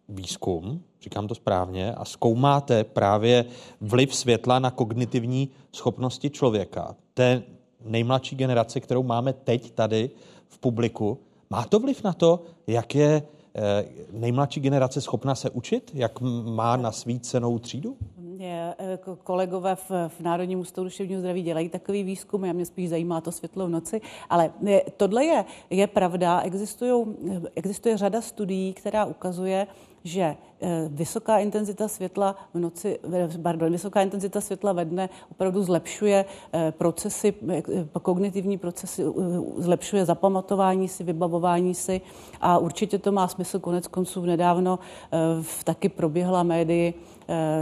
[0.09, 3.45] výzkum, říkám to správně, a zkoumáte právě
[3.81, 6.97] vliv světla na kognitivní schopnosti člověka.
[7.15, 7.43] Té
[7.85, 10.11] nejmladší generace, kterou máme teď tady
[10.49, 11.19] v publiku,
[11.51, 13.23] má to vliv na to, jak je
[13.55, 17.97] eh, nejmladší generace schopna se učit, jak má nasvícenou třídu?
[18.41, 23.21] Eh, kolegové v, v Národním ústavu duševního zdraví dělají takový výzkum, a mě spíš zajímá
[23.21, 26.43] to světlo v noci, ale eh, tohle je, je pravda,
[27.55, 29.67] existuje řada studií, která ukazuje,
[30.05, 30.23] že
[30.61, 32.99] eh, vysoká intenzita světla v noci,
[33.43, 36.25] pardon, vysoká intenzita světla ve dne opravdu zlepšuje
[36.71, 37.35] procesy,
[38.03, 39.05] kognitivní procesy,
[39.57, 42.01] zlepšuje zapamatování si, vybavování si
[42.41, 43.59] a určitě to má smysl.
[43.59, 44.79] Konec konců nedávno
[45.43, 46.95] v taky proběhla médii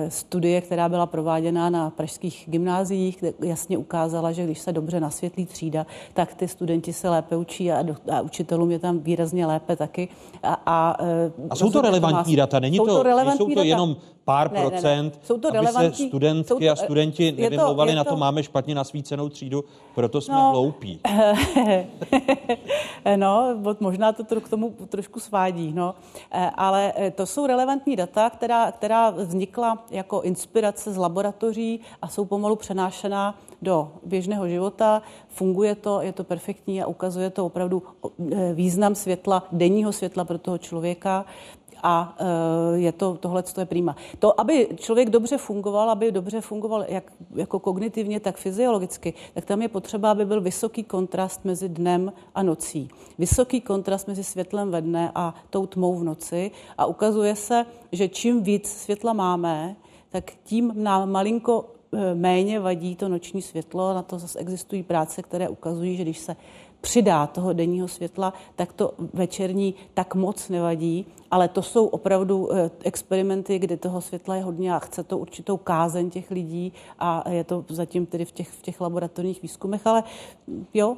[0.08, 5.46] studie, která byla prováděna na pražských gymnáziích, kde jasně ukázala, že když se dobře nasvětlí
[5.46, 10.08] třída, tak ty studenti se lépe učí a, a učitelům je tam výrazně lépe taky.
[10.42, 12.60] A, a, eh, a jsou to relevantní data?
[12.60, 13.66] Není to, to, relevantní jsou to data?
[13.66, 13.96] jenom
[14.26, 15.26] pár ne, procent, ne, ne.
[15.26, 19.28] Jsou to aby se studentky to, a studenti nevymlouvali na to, to, máme špatně nasvícenou
[19.28, 19.64] třídu,
[19.94, 21.00] proto jsme no, hloupí.
[23.16, 25.94] no, možná to k tomu trošku svádí, no.
[26.32, 32.24] Eh, ale to jsou relevantní data, která, která vznikla jako inspirace z laboratoří a jsou
[32.24, 35.02] pomalu přenášená do běžného života.
[35.28, 37.82] Funguje to, je to perfektní a ukazuje to opravdu
[38.32, 41.24] e, význam světla, denního světla pro toho člověka
[41.82, 43.96] a e, je to, tohle je prima.
[44.18, 49.62] To, aby člověk dobře fungoval, aby dobře fungoval jak jako kognitivně, tak fyziologicky, tak tam
[49.62, 52.88] je potřeba, aby byl vysoký kontrast mezi dnem a nocí.
[53.18, 58.08] Vysoký kontrast mezi světlem ve dne a tou tmou v noci a ukazuje se, že
[58.08, 59.76] čím víc světla máme,
[60.10, 63.94] tak tím nám malinko e, méně vadí to noční světlo.
[63.94, 66.36] Na to zase existují práce, které ukazují, že když se
[66.86, 72.70] přidá toho denního světla, tak to večerní tak moc nevadí, ale to jsou opravdu eh,
[72.84, 77.44] experimenty, kde toho světla je hodně a chce to určitou kázeň těch lidí a je
[77.44, 80.04] to zatím tedy v těch, v těch laboratorních výzkumech, ale
[80.74, 80.96] jo,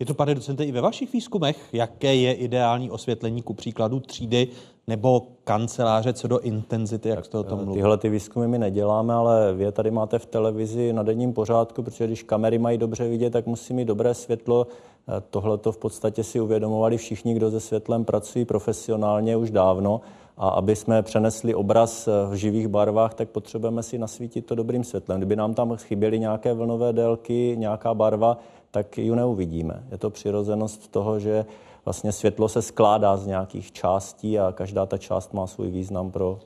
[0.00, 4.48] je to, pane docente, i ve vašich výzkumech, jaké je ideální osvětlení ku příkladu třídy
[4.86, 7.74] nebo kanceláře co do intenzity, jak jste o tom mluvil?
[7.74, 11.82] Tyhle ty výzkumy my neděláme, ale vy je tady máte v televizi na denním pořádku,
[11.82, 14.66] protože když kamery mají dobře vidět, tak musí mít dobré světlo.
[15.30, 20.00] Tohle to v podstatě si uvědomovali všichni, kdo se světlem pracují profesionálně už dávno.
[20.38, 25.18] A aby jsme přenesli obraz v živých barvách, tak potřebujeme si nasvítit to dobrým světlem.
[25.18, 28.38] Kdyby nám tam chyběly nějaké vlnové délky, nějaká barva,
[28.76, 29.84] tak ji neuvidíme.
[29.90, 31.46] Je to přirozenost toho, že
[31.84, 36.38] vlastně světlo se skládá z nějakých částí a každá ta část má svůj význam pro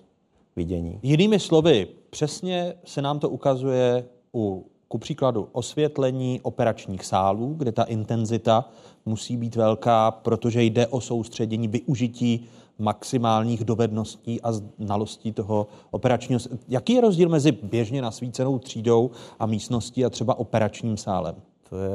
[0.57, 0.99] vidění.
[1.03, 4.05] Jinými slovy, přesně se nám to ukazuje
[4.35, 8.69] u ku příkladu osvětlení operačních sálů, kde ta intenzita
[9.07, 12.47] musí být velká, protože jde o soustředění, využití
[12.79, 16.41] maximálních dovedností a znalostí toho operačního.
[16.69, 21.35] Jaký je rozdíl mezi běžně nasvícenou třídou a místností a třeba operačním sálem?
[21.71, 21.91] To je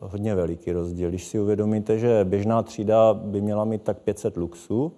[0.00, 1.08] hodně veliký rozdíl.
[1.08, 4.92] Když si uvědomíte, že běžná třída by měla mít tak 500 luxů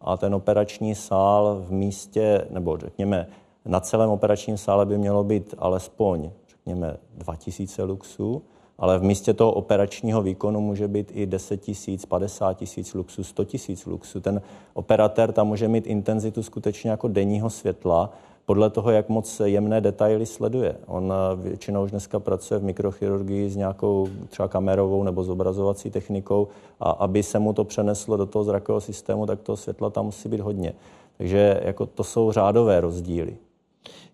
[0.00, 3.26] a ten operační sál v místě, nebo řekněme,
[3.64, 8.42] na celém operačním sále by mělo být alespoň, řekněme, 2000 luxů,
[8.78, 13.44] ale v místě toho operačního výkonu může být i 10 tisíc, 50 tisíc luxů, 100
[13.44, 14.20] tisíc luxů.
[14.20, 14.42] Ten
[14.74, 18.12] operatér tam může mít intenzitu skutečně jako denního světla,
[18.48, 20.76] podle toho, jak moc jemné detaily sleduje.
[20.86, 26.48] On většinou už dneska pracuje v mikrochirurgii s nějakou třeba kamerovou nebo zobrazovací technikou
[26.80, 30.28] a aby se mu to přeneslo do toho zrakového systému, tak toho světla tam musí
[30.28, 30.72] být hodně.
[31.16, 33.36] Takže jako to jsou řádové rozdíly.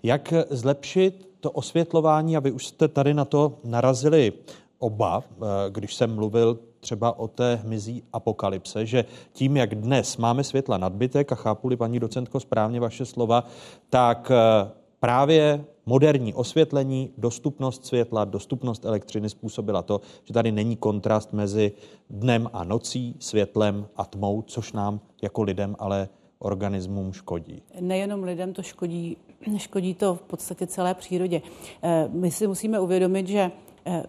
[0.03, 4.33] Jak zlepšit to osvětlování, a vy už jste tady na to narazili
[4.79, 10.45] oba, eh, když jsem mluvil třeba o té hmyzí apokalypse, že tím, jak dnes máme
[10.45, 13.45] světla nadbytek, a chápu-li paní docentko správně vaše slova,
[13.91, 14.71] tak eh,
[15.01, 21.73] právě moderní osvětlení, dostupnost světla, dostupnost elektřiny způsobila to, že tady není kontrast mezi
[22.11, 26.09] dnem a nocí, světlem a tmou, což nám jako lidem ale
[26.39, 27.63] organismům škodí.
[27.81, 29.17] Nejenom lidem to škodí,
[29.57, 31.43] škodí to v podstatě celé přírodě.
[31.83, 33.51] Eh, my si musíme uvědomit, že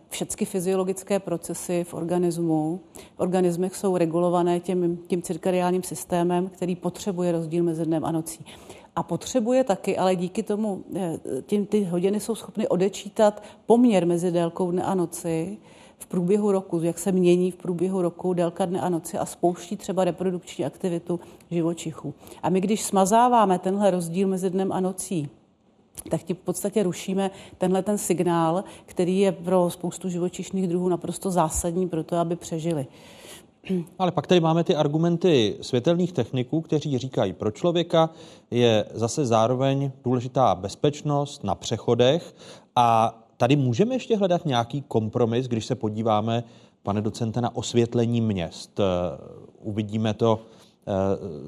[0.09, 2.79] všechny fyziologické procesy v organismu,
[3.15, 8.45] v organismech jsou regulované tím, tím cirkadiálním systémem, který potřebuje rozdíl mezi dnem a nocí.
[8.95, 14.31] A potřebuje taky, ale díky tomu eh, tím ty hodiny jsou schopny odečítat poměr mezi
[14.31, 15.57] délkou dne a noci,
[15.97, 19.77] v průběhu roku, jak se mění v průběhu roku délka dne a noci a spouští
[19.77, 21.19] třeba reprodukční aktivitu
[21.51, 22.13] živočichů.
[22.43, 25.29] A my, když smazáváme tenhle rozdíl mezi dnem a nocí,
[26.09, 31.31] tak ti v podstatě rušíme tenhle ten signál, který je pro spoustu živočišných druhů naprosto
[31.31, 32.87] zásadní pro to, aby přežili.
[33.99, 38.09] Ale pak tady máme ty argumenty světelných techniků, kteří říkají, pro člověka
[38.51, 42.35] je zase zároveň důležitá bezpečnost na přechodech
[42.75, 46.43] a tady můžeme ještě hledat nějaký kompromis, když se podíváme,
[46.83, 48.79] pane docente, na osvětlení měst.
[49.61, 50.39] Uvidíme to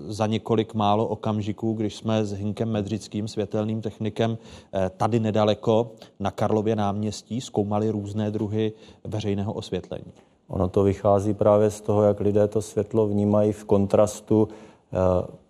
[0.07, 4.37] za několik málo okamžiků, když jsme s Hinkem Medřickým, světelným technikem,
[4.73, 8.73] eh, tady nedaleko na Karlově náměstí zkoumali různé druhy
[9.03, 10.13] veřejného osvětlení.
[10.47, 14.47] Ono to vychází právě z toho, jak lidé to světlo vnímají v kontrastu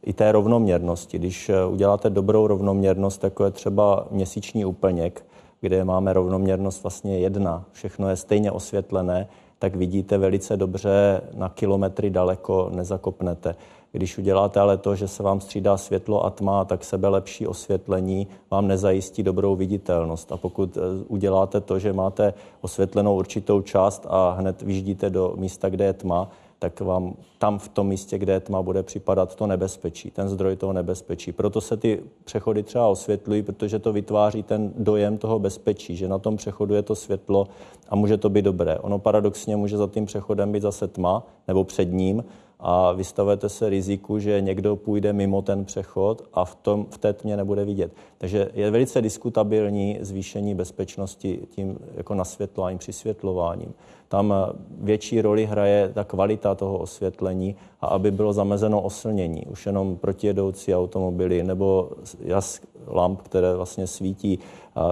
[0.04, 1.20] i té rovnoměrnosti.
[1.20, 5.26] Když uděláte dobrou rovnoměrnost, jako je třeba měsíční úplněk,
[5.62, 9.28] kde máme rovnoměrnost vlastně jedna, všechno je stejně osvětlené,
[9.60, 13.56] tak vidíte velice dobře na kilometry daleko, nezakopnete.
[13.92, 18.28] Když uděláte ale to, že se vám střídá světlo a tma, tak sebe lepší osvětlení
[18.52, 20.32] vám nezajistí dobrou viditelnost.
[20.32, 25.70] A pokud eh, uděláte to, že máte osvětlenou určitou část a hned vyždíte do místa,
[25.70, 26.30] kde je tma,
[26.60, 30.56] tak vám tam v tom místě, kde je tma, bude připadat to nebezpečí, ten zdroj
[30.56, 31.32] toho nebezpečí.
[31.32, 36.18] Proto se ty přechody třeba osvětlují, protože to vytváří ten dojem toho bezpečí, že na
[36.18, 37.48] tom přechodu je to světlo
[37.90, 38.80] a může to být dobré.
[38.80, 42.24] Ono paradoxně může za tím přechodem být zase tma nebo před ním
[42.60, 47.14] a vystavujete se riziku, že někdo půjde mimo ten přechod a v, tom, v té
[47.14, 47.92] tmě nebude vidět.
[48.18, 53.74] Takže je velice diskutabilní zvýšení bezpečnosti tím jako nasvětlováním, přisvětlováním.
[54.08, 54.34] Tam
[54.80, 59.46] větší roli hraje ta kvalita toho osvětlení a aby bylo zamezeno oslnění.
[59.46, 61.90] Už jenom protijedoucí automobily nebo
[62.20, 64.40] jas lamp, které vlastně svítí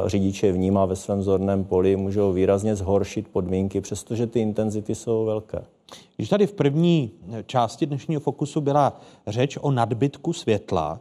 [0.06, 5.62] řidiče vnímá ve svém zorném poli, můžou výrazně zhoršit podmínky, přestože ty intenzity jsou velké.
[6.16, 7.12] Když tady v první
[7.46, 11.00] části dnešního fokusu byla řeč o nadbytku světla,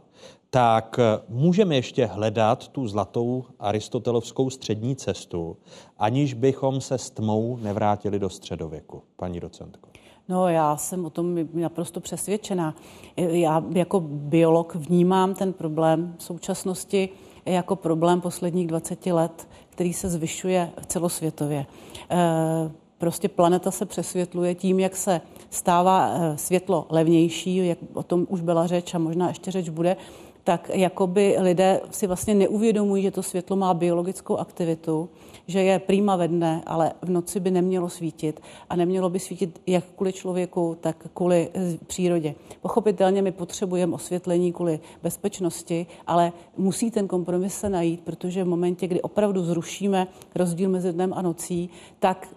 [0.49, 5.57] tak můžeme ještě hledat tu zlatou aristotelovskou střední cestu,
[5.97, 9.89] aniž bychom se s tmou nevrátili do středověku, paní docentko.
[10.29, 12.75] No, já jsem o tom naprosto přesvědčená.
[13.17, 17.09] Já jako biolog vnímám ten problém v současnosti
[17.45, 21.65] jako problém posledních 20 let, který se zvyšuje celosvětově.
[22.09, 22.71] Eh,
[23.05, 28.41] prostě planeta se přesvětluje tím, jak se stává eh, světlo levnější, jak o tom už
[28.41, 29.97] byla řeč a možná ještě řeč bude,
[30.43, 35.09] tak jakoby lidé si vlastně neuvědomují, že to světlo má biologickou aktivitu,
[35.47, 39.61] že je prýma ve dne, ale v noci by nemělo svítit a nemělo by svítit
[39.67, 42.35] jak kvůli člověku, tak kvůli eh, přírodě.
[42.61, 48.87] Pochopitelně my potřebujeme osvětlení kvůli bezpečnosti, ale musí ten kompromis se najít, protože v momentě,
[48.87, 52.27] kdy opravdu zrušíme rozdíl mezi dnem a nocí, tak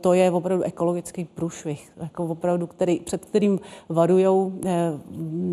[0.00, 4.26] to je opravdu ekologický průšvih, jako opravdu, který, před kterým varují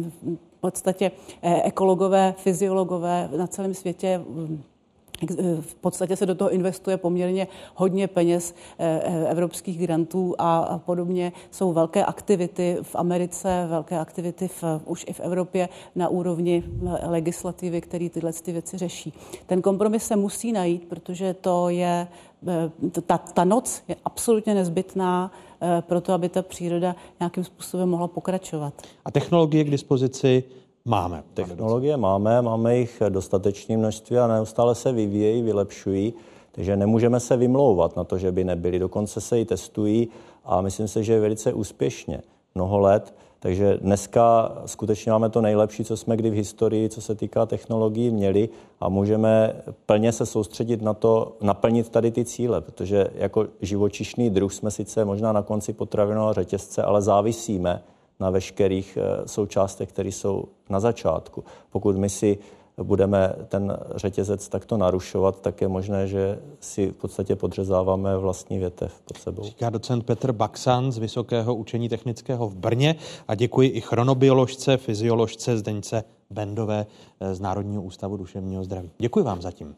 [0.09, 1.11] v podstatě
[1.41, 4.21] ekologové, fyziologové na celém světě
[5.61, 11.31] v podstatě se do toho investuje poměrně hodně peněz eh, eh, evropských grantů a podobně.
[11.51, 16.63] Jsou velké aktivity v Americe, velké aktivity v, už i v Evropě na úrovni
[17.05, 19.13] legislativy, který tyhle ty věci řeší.
[19.45, 22.32] Ten kompromis se musí najít, protože to je, eh,
[23.05, 25.31] ta, ta noc je absolutně nezbytná
[25.81, 28.73] pro to, aby ta příroda nějakým způsobem mohla pokračovat.
[29.05, 30.43] A technologie k dispozici
[30.85, 31.23] máme.
[31.33, 36.13] Technologie máme, máme jich dostatečné množství a neustále se vyvíjejí, vylepšují,
[36.51, 38.79] takže nemůžeme se vymlouvat na to, že by nebyly.
[38.79, 40.07] Dokonce se i testují
[40.45, 42.21] a myslím si, že je velice úspěšně
[42.55, 43.13] mnoho let.
[43.43, 48.11] Takže dneska skutečně máme to nejlepší, co jsme kdy v historii, co se týká technologií,
[48.11, 54.29] měli a můžeme plně se soustředit na to, naplnit tady ty cíle, protože jako živočišný
[54.29, 57.83] druh jsme sice možná na konci potravinového řetězce, ale závisíme
[58.19, 61.43] na veškerých eh, součástech, které jsou na začátku.
[61.71, 62.37] Pokud my si
[62.83, 69.01] budeme ten řetězec takto narušovat, tak je možné, že si v podstatě podřezáváme vlastní větev
[69.05, 69.43] pod sebou.
[69.43, 72.95] Říká docent Petr Baksan z Vysokého učení technického v Brně
[73.27, 76.85] a děkuji i chronobioložce, fyzioložce Zdeňce Bendové
[77.19, 78.91] eh, z Národního ústavu duševního zdraví.
[78.97, 79.75] Děkuji vám zatím.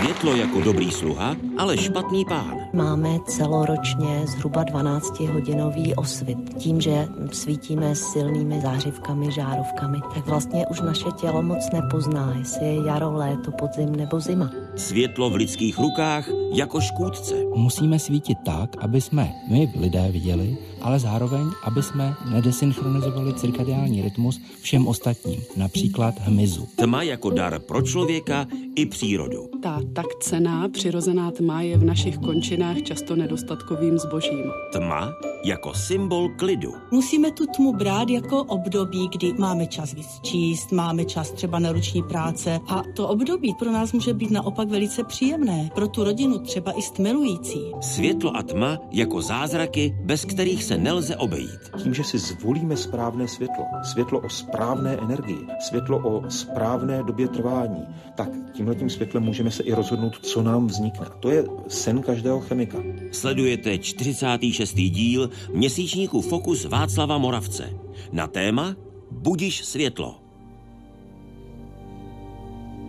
[0.00, 2.56] Světlo jako dobrý sluha, ale špatný pán.
[2.72, 6.38] Máme celoročně zhruba 12-hodinový osvit.
[6.58, 12.86] Tím, že svítíme silnými zářivkami, žárovkami, tak vlastně už naše tělo moc nepozná, jestli je
[12.86, 14.50] jaro, léto, podzim nebo zima.
[14.76, 17.34] Světlo v lidských rukách jako škůdce.
[17.54, 24.40] Musíme svítit tak, aby jsme my lidé viděli, ale zároveň, aby jsme nedesynchronizovali cirkadiální rytmus
[24.60, 26.68] všem ostatním, například hmyzu.
[26.76, 28.46] Tma jako dar pro člověka
[28.76, 29.48] i přírodu.
[29.62, 34.52] Ta tak cená přirozená tma je v našich končinách často nedostatkovým zbožím.
[34.72, 35.14] Tma
[35.44, 36.74] jako symbol klidu.
[36.90, 41.72] Musíme tu tmu brát jako období, kdy máme čas víc číst, máme čas třeba na
[41.72, 46.38] ruční práce a to období pro nás může být naopak velice příjemné, pro tu rodinu
[46.38, 47.60] třeba i stmelující.
[47.80, 51.60] Světlo a tma jako zázraky, bez kterých se nelze obejít.
[51.82, 57.84] Tím, že si zvolíme správné světlo, světlo o správné energii, světlo o správné době trvání,
[58.14, 61.06] tak tímhletím světlem můžeme se i rozhodnout, co nám vznikne.
[61.20, 62.78] To je sen každého chemika.
[63.12, 64.74] Sledujete 46.
[64.74, 67.70] díl měsíčníku Fokus Václava Moravce
[68.12, 68.76] na téma
[69.10, 70.14] Budiš světlo.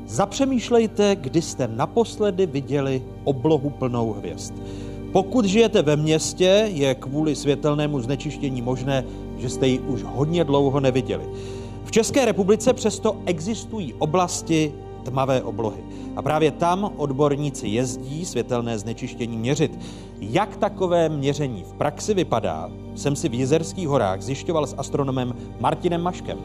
[0.06, 4.54] Zapřemýšlejte, kdy jste naposledy viděli oblohu plnou hvězd.
[5.12, 9.06] Pokud žijete ve městě, je kvůli světelnému znečištění možné,
[9.38, 11.24] že jste ji už hodně dlouho neviděli.
[11.86, 15.84] V České republice přesto existují oblasti tmavé oblohy.
[16.16, 19.80] A právě tam odborníci jezdí světelné znečištění měřit.
[20.20, 26.02] Jak takové měření v praxi vypadá, jsem si v Jizerských horách zjišťoval s astronomem Martinem
[26.02, 26.40] Maškem.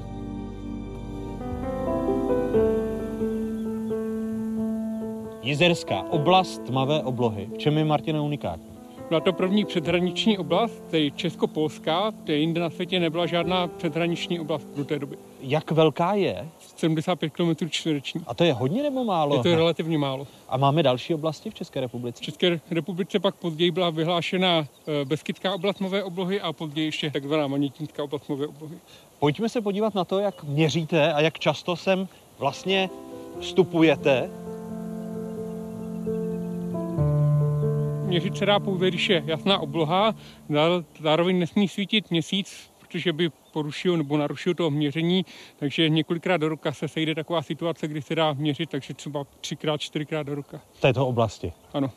[5.42, 7.48] Jizerská oblast tmavé oblohy.
[7.54, 8.76] V čem je Martina unikátní?
[9.09, 14.68] Byla to první předhraniční oblast, tedy Česko-Polská, kde jinde na světě nebyla žádná předhraniční oblast
[14.76, 15.16] do té doby.
[15.40, 16.48] Jak velká je?
[16.77, 18.20] 75 km čtvereční.
[18.27, 19.37] A to je hodně nebo málo?
[19.37, 20.27] Je to relativně málo.
[20.49, 22.18] A máme další oblasti v České republice?
[22.22, 27.11] V České republice pak později byla vyhlášena eh, Beskytská oblast nové oblohy a později ještě
[27.11, 28.77] takzvaná Manětínská oblast nové oblohy.
[29.18, 32.09] Pojďme se podívat na to, jak měříte a jak často sem
[32.39, 32.91] vlastně
[33.41, 34.31] vstupujete
[38.07, 40.14] měřit se dá pouze, když je jasná obloha,
[41.01, 45.24] zároveň nesmí svítit měsíc, protože by porušil nebo narušil to měření,
[45.57, 49.80] takže několikrát do roka se sejde taková situace, kdy se dá měřit, takže třeba třikrát,
[49.80, 50.61] čtyřikrát do roka.
[50.72, 51.52] V této oblasti?
[51.72, 51.90] Ano.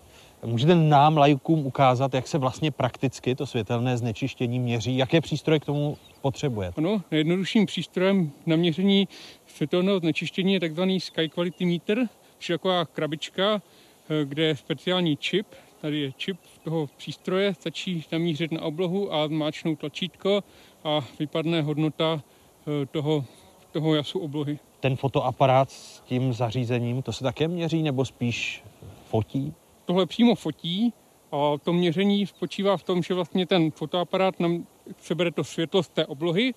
[0.45, 4.97] Můžete nám, lajkům, ukázat, jak se vlastně prakticky to světelné znečištění měří?
[4.97, 6.82] Jaké přístroje k tomu potřebujete?
[6.82, 9.07] Ano, nejjednodušším přístrojem na měření
[9.47, 12.07] světelného znečištění je takzvaný Sky Quality Meter,
[12.38, 13.62] což je taková krabička,
[14.10, 15.47] eh, kde je speciální čip,
[15.82, 20.43] Tady je čip toho přístroje, stačí namířit na oblohu a zmáčknout tlačítko
[20.84, 23.26] a vypadne hodnota eh, toho,
[23.72, 24.60] toho jasu oblohy.
[24.80, 28.64] Ten fotoaparát s tím zařízením, to se také měří nebo spíš
[29.06, 29.54] fotí?
[29.86, 30.94] Tohle přímo fotí
[31.32, 34.66] a to měření spočívá v tom, že vlastně ten fotoaparát nám
[34.98, 36.54] sebere to světlo z té oblohy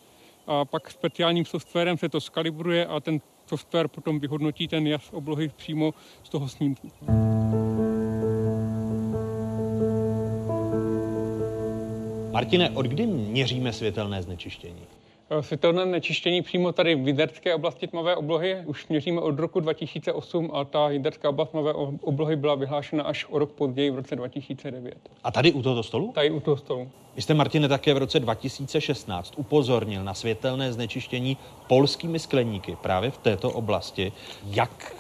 [0.47, 5.51] a pak speciálním softwarem se to skalibruje a ten software potom vyhodnotí ten jas oblohy
[5.57, 6.91] přímo z toho snímku.
[12.33, 14.83] Martine, od kdy měříme světelné znečištění?
[15.41, 20.65] Světelné nečištění přímo tady v Jiderské oblasti tmavé oblohy už měříme od roku 2008 a
[20.65, 24.95] ta Jiderská oblast tmavé oblohy byla vyhlášena až o rok později v roce 2009.
[25.25, 26.13] A tady u tohoto stolu?
[26.15, 26.89] Tady u toho stolu.
[27.17, 31.37] Vy jste, Martine, také v roce 2016 upozornil na světelné znečištění
[31.69, 34.13] polskými skleníky právě v této oblasti.
[34.47, 34.97] Jak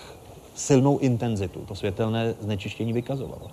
[0.54, 3.50] silnou intenzitu to světelné znečištění vykazovalo?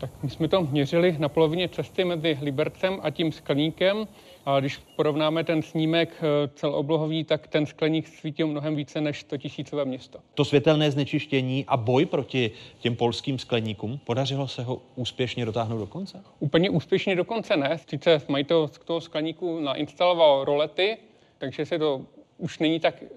[0.00, 4.08] Tak my jsme to měřili na polovině cesty mezi Libercem a tím skleníkem.
[4.46, 9.36] A když porovnáme ten snímek eh, celoblohový, tak ten skleník svítil mnohem více než 100
[9.36, 10.18] tisícové město.
[10.34, 15.86] To světelné znečištění a boj proti těm polským skleníkům, podařilo se ho úspěšně dotáhnout do
[15.86, 16.22] konce?
[16.38, 17.78] Úplně úspěšně do konce ne.
[17.88, 20.96] Sice majitel z toho skleníku nainstaloval rolety,
[21.38, 22.02] takže se to
[22.38, 23.08] už není tak uh,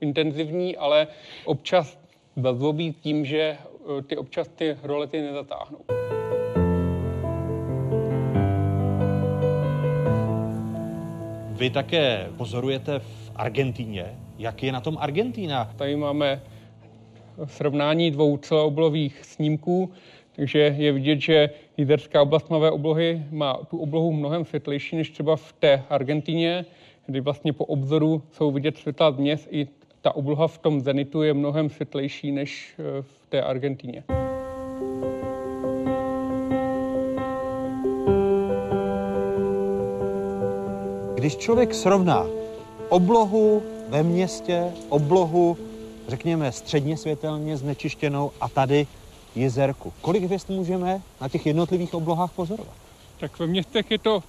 [0.00, 1.06] intenzivní, ale
[1.44, 1.98] občas
[2.36, 5.78] bezlobí tím, že uh, ty občas ty rolety nezatáhnou.
[11.58, 14.06] Vy také pozorujete v Argentíně.
[14.38, 15.72] Jak je na tom Argentína?
[15.76, 16.42] Tady máme
[17.44, 19.90] srovnání dvou celooblových snímků,
[20.36, 25.36] takže je vidět, že Jiderská oblast tmavé oblohy má tu oblohu mnohem světlejší než třeba
[25.36, 26.64] v té Argentíně,
[27.06, 29.68] kdy vlastně po obzoru jsou vidět světla měst i
[30.00, 34.04] ta obloha v tom zenitu je mnohem světlejší než eh, v té Argentíně.
[41.28, 42.26] Když člověk srovná
[42.88, 45.58] oblohu ve městě, oblohu,
[46.08, 48.86] řekněme, středně světelně znečištěnou a tady
[49.34, 52.74] jezerku, kolik hvězd můžeme na těch jednotlivých oblohách pozorovat?
[53.20, 54.22] Tak ve městech je to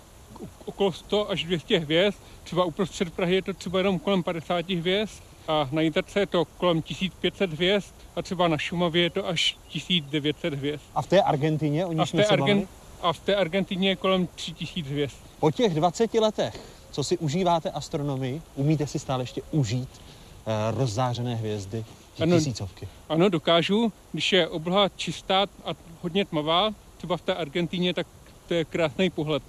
[0.65, 5.23] okolo 100 až 200 hvězd, třeba uprostřed Prahy je to třeba jenom kolem 50 hvězd
[5.47, 9.57] a na Jitrce je to kolem 1500 hvězd a třeba na Šumavě je to až
[9.69, 10.81] 1900 hvězd.
[10.95, 12.67] A v té Argentině, o a v té, Argen-
[13.01, 15.15] a v té Argentině je kolem 3000 hvězd.
[15.39, 21.35] Po těch 20 letech co si užíváte astronomii, umíte si stále ještě užít uh, rozzářené
[21.35, 21.85] hvězdy,
[22.21, 22.87] ano, tisícovky.
[23.09, 23.93] Ano, dokážu.
[24.11, 28.07] Když je obloha čistá a hodně tmavá, třeba v té Argentíně, tak
[28.47, 29.43] to je krásný pohled.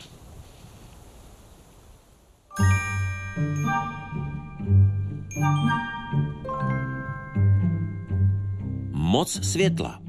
[8.92, 10.00] Moc světla.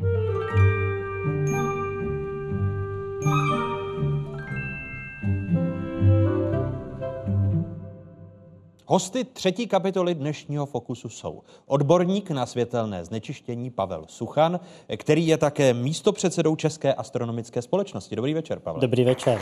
[8.92, 14.60] Hosty třetí kapitoly dnešního Fokusu jsou odborník na světelné znečištění Pavel Suchan,
[14.98, 18.16] který je také místopředsedou České astronomické společnosti.
[18.16, 18.82] Dobrý večer, Pavel.
[18.82, 19.42] Dobrý večer.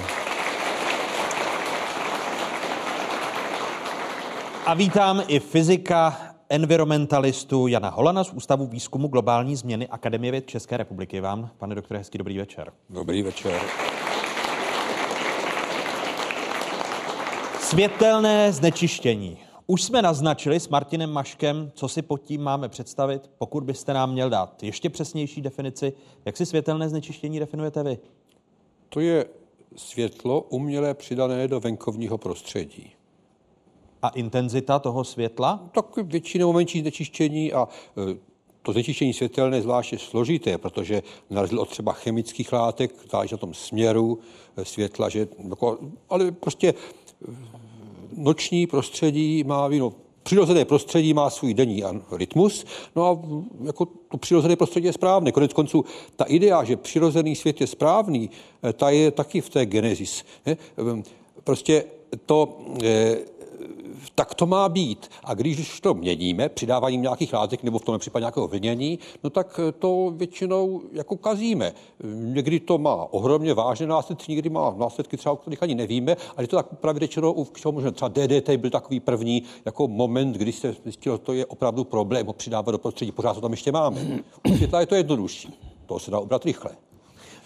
[4.66, 6.18] A vítám i fyzika,
[6.50, 11.22] environmentalistu Jana Holana z Ústavu výzkumu globální změny Akademie věd České republiky.
[11.22, 12.72] Vám, pane doktore, hezký dobrý večer.
[12.89, 13.62] Dobrý večer.
[17.70, 19.38] Světelné znečištění.
[19.67, 24.11] Už jsme naznačili s Martinem Maškem, co si pod tím máme představit, pokud byste nám
[24.11, 25.93] měl dát ještě přesnější definici.
[26.26, 27.97] Jak si světelné znečištění definujete vy?
[28.89, 29.26] To je
[29.76, 32.91] světlo umělé přidané do venkovního prostředí.
[34.01, 35.70] A intenzita toho světla?
[35.72, 37.67] Tak většinou menší znečištění a
[38.11, 38.17] e,
[38.61, 43.38] to znečištění světelné je zvláště složité, protože na rozdíl od třeba chemických látek, záleží na
[43.38, 44.20] tom směru
[44.57, 45.78] e, světla, že, jako,
[46.09, 46.74] ale prostě
[48.17, 49.93] noční prostředí má, no,
[50.24, 52.65] přirozené prostředí má svůj denní rytmus,
[52.95, 53.20] no a
[53.63, 55.32] jako to přirozené prostředí je správné.
[55.32, 58.30] Konec konců ta idea, že přirozený svět je správný,
[58.63, 60.26] eh, ta je taky v té genezis.
[60.45, 61.03] Ehm,
[61.43, 61.84] prostě
[62.26, 63.17] to eh,
[64.16, 65.10] tak to má být.
[65.24, 69.60] A když to měníme, přidáváním nějakých látek nebo v tom případě nějakého vlnění, no tak
[69.80, 71.74] to většinou jako kazíme.
[72.14, 76.47] Někdy to má ohromně vážné následky, někdy má následky třeba, o kterých ani nevíme, ale
[76.47, 80.52] to tak právě řečeno, u čeho možná třeba DDT byl takový první jako moment, kdy
[80.52, 83.12] se zjistilo, že to je opravdu problém ho přidávat do prostředí.
[83.12, 84.02] Pořád to tam ještě máme.
[84.52, 85.54] U světla je to jednodušší.
[85.86, 86.72] To se dá ubrat rychle.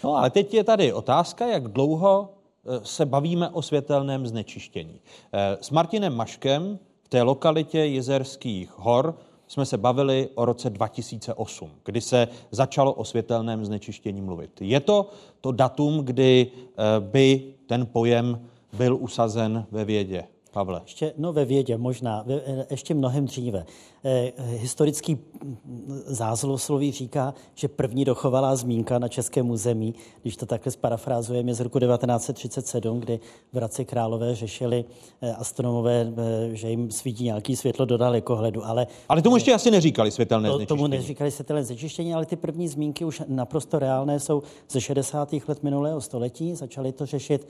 [0.04, 2.43] No ale teď je tady otázka, jak dlouho Eh,
[2.82, 5.00] se bavíme o světelném znečištění.
[5.32, 9.14] Eh, s Martinem Maškem v té lokalitě Jezerských hor
[9.48, 14.50] jsme se bavili o roce 2008, kdy se začalo o světelném znečištění mluvit.
[14.60, 15.10] Je to
[15.40, 18.40] to datum, kdy eh, by ten pojem
[18.72, 20.24] byl usazen ve vědě?
[20.52, 20.80] Pavle.
[20.84, 23.66] Ještě, no ve vědě možná, ve, ještě mnohem dříve.
[24.06, 25.18] Eh, historický
[26.06, 31.60] zázlosloví říká, že první dochovalá zmínka na českém území, když to takhle sparafrázujeme, je z
[31.60, 33.20] roku 1937, kdy
[33.52, 34.84] v Hradci Králové řešili
[35.22, 38.66] eh, astronomové, eh, že jim svítí nějaký světlo do dalekohledu.
[38.66, 40.78] Ale, ale tomu ještě asi neříkali světelné to, znečištění.
[40.78, 45.32] Tomu neříkali světelné znečištění, ale ty první zmínky už naprosto reálné jsou ze 60.
[45.48, 46.54] let minulého století.
[46.54, 47.48] Začali to řešit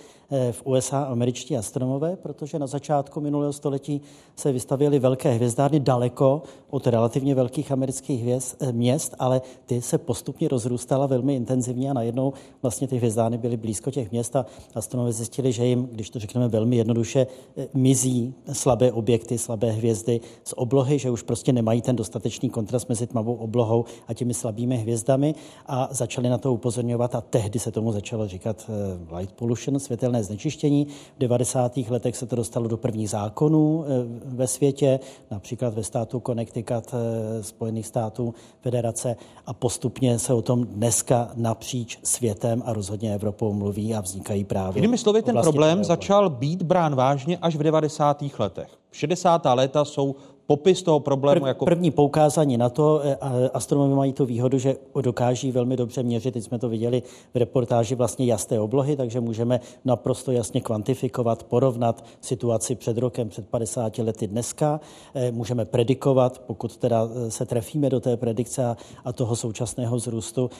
[0.53, 4.01] v USA američtí astronomové, protože na začátku minulého století
[4.37, 9.99] se vystavěly velké hvězdárny daleko od relativně velkých amerických hvězd, eh, měst, ale ty se
[9.99, 15.13] postupně rozrůstala velmi intenzivně a najednou vlastně ty hvězdárny byly blízko těch měst a astronomové
[15.13, 17.27] zjistili, že jim, když to řekneme velmi jednoduše,
[17.57, 22.89] eh, mizí slabé objekty, slabé hvězdy z oblohy, že už prostě nemají ten dostatečný kontrast
[22.89, 25.35] mezi tmavou oblohou a těmi slabými hvězdami
[25.67, 30.25] a začali na to upozorňovat a tehdy se tomu začalo říkat eh, light pollution, světelné
[30.25, 30.87] znečištění.
[31.17, 31.77] V 90.
[31.77, 33.85] letech se to dostalo do prvních zákonů
[34.25, 35.01] ve světě,
[35.31, 39.17] například ve státu Connecticut eh, Spojených států federace
[39.47, 44.79] a postupně se o tom dneska napříč světem a rozhodně Evropou mluví a vznikají právě.
[44.79, 48.25] Jinými slovy, ten problém začal být brán vážně až v 90.
[48.39, 48.69] letech.
[48.93, 49.43] 60.
[49.45, 51.65] léta jsou popis toho problému Prv, jako...
[51.65, 53.17] První poukázání na to, eh,
[53.55, 57.03] astronomy mají tu výhodu, že dokáží velmi dobře měřit, teď jsme to viděli
[57.35, 63.49] v reportáži vlastně jasné oblohy, takže můžeme naprosto jasně kvantifikovat, porovnat situaci před rokem, před
[63.49, 64.81] 50 lety dneska.
[65.15, 70.51] Eh, můžeme predikovat, pokud teda eh, se trefíme do té predikce a toho současného zrůstu,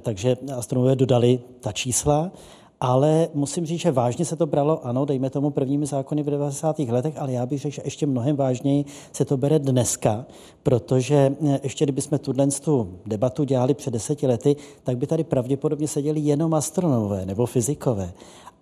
[0.00, 2.30] takže astronomové dodali ta čísla
[2.84, 6.78] ale musím říct, že vážně se to bralo, ano, dejme tomu prvními zákony v 90.
[6.78, 10.26] letech, ale já bych řekl, že ještě mnohem vážněji se to bere dneska,
[10.62, 15.88] protože eh, ještě kdybychom tuhle tu debatu dělali před deseti lety, tak by tady pravděpodobně
[15.88, 18.12] seděli jenom astronomové nebo fyzikové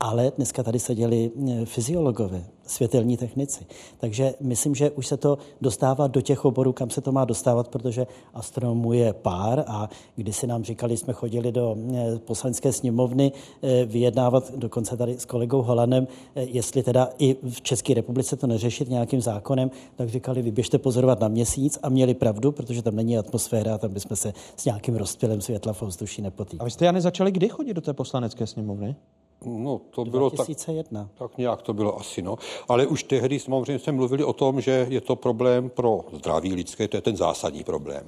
[0.00, 3.66] ale dneska tady seděli eh, fyziologové, světelní technici.
[3.98, 7.68] Takže myslím, že už se to dostává do těch oborů, kam se to má dostávat,
[7.68, 13.32] protože astronomů je pár a když si nám říkali, jsme chodili do eh, poslanecké sněmovny
[13.62, 16.06] eh, vyjednávat, dokonce tady s kolegou Holanem,
[16.36, 21.28] jestli teda i v České republice to neřešit nějakým zákonem, tak říkali, vyběžte pozorovat na
[21.28, 25.72] měsíc a měli pravdu, protože tam není atmosféra, tam bychom se s nějakým rozpělem světla
[25.72, 26.60] v ovzduší nepotýkali.
[26.60, 28.96] A vy jste, Jany, začali kdy chodit do té poslanecké sněmovny?
[29.46, 31.08] No, to bylo 2001.
[31.18, 32.36] tak, tak nějak to bylo asi, no.
[32.68, 36.88] Ale už tehdy samozřejmě jsme mluvili o tom, že je to problém pro zdraví lidské,
[36.88, 38.06] to je ten zásadní problém.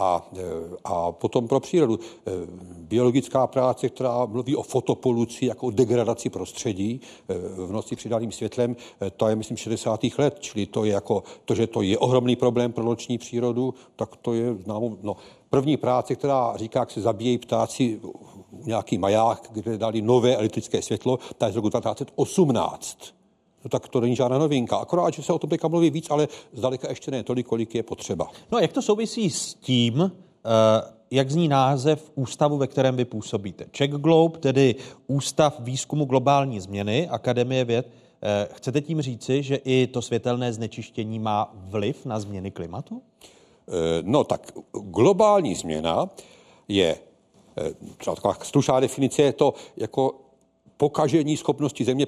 [0.00, 0.40] A, e,
[0.84, 1.98] a potom pro přírodu.
[1.98, 2.30] E,
[2.78, 7.34] biologická práce, která mluví o fotopoluci jako o degradaci prostředí e,
[7.66, 8.76] v noci přidaným světlem,
[9.16, 10.00] to je, myslím, 60.
[10.18, 14.16] let, čili to je jako, to, že to je ohromný problém pro noční přírodu, tak
[14.16, 15.16] to je známo, no,
[15.50, 18.00] první práce, která říká, jak se zabíjejí ptáci
[18.52, 23.23] nějaký maják, kde dali nové elektrické světlo, ta je z roku 1918.
[23.64, 24.76] No tak to není žádná novinka.
[24.76, 27.82] Akorát, že se o tom teďka mluví víc, ale zdaleka ještě ne tolik, kolik je
[27.82, 28.30] potřeba.
[28.52, 33.04] No a jak to souvisí s tím, eh, jak zní název ústavu, ve kterém vy
[33.04, 33.64] působíte?
[33.70, 34.74] Czech Globe, tedy
[35.06, 37.90] Ústav výzkumu globální změny, Akademie věd.
[38.22, 43.02] Eh, chcete tím říci, že i to světelné znečištění má vliv na změny klimatu?
[43.68, 43.72] Eh,
[44.02, 46.08] no tak globální změna
[46.68, 46.98] je
[47.98, 50.23] třeba taková stručná definice je to jako
[50.76, 52.06] pokažení schopnosti země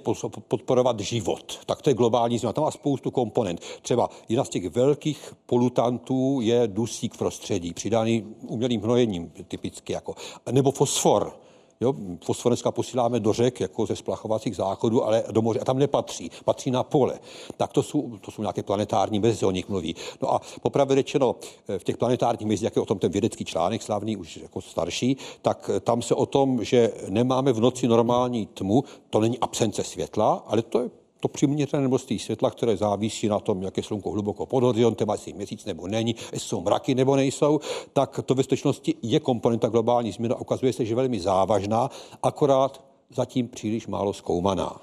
[0.48, 1.60] podporovat život.
[1.66, 2.52] Tak to je globální změna.
[2.52, 3.60] Tam má spoustu komponent.
[3.82, 9.92] Třeba jedna z těch velkých polutantů je dusík v prostředí, přidaný umělým hnojením typicky.
[9.92, 10.14] Jako.
[10.50, 11.45] Nebo fosfor.
[11.80, 11.94] Jo,
[12.24, 15.60] fosfor dneska posíláme do řek jako ze splachovacích záchodů, ale do moře.
[15.60, 17.18] A tam nepatří, patří na pole.
[17.56, 19.94] Tak to jsou, to jsou nějaké planetární mezi, o nich mluví.
[20.22, 21.36] No a popravdě řečeno,
[21.78, 25.16] v těch planetárních mezi, jak je o tom ten vědecký článek, slavný už jako starší,
[25.42, 30.44] tak tam se o tom, že nemáme v noci normální tmu, to není absence světla,
[30.46, 30.90] ale to je
[31.26, 35.32] to přiměřené množství světla, které závisí na tom, jak je slunko hluboko pod horizontem, jestli
[35.32, 37.60] měsíc nebo není, jestli jsou mraky nebo nejsou,
[37.92, 41.90] tak to ve skutečnosti je komponenta globální změny a ukazuje se, že velmi závažná,
[42.22, 44.80] akorát zatím příliš málo zkoumaná.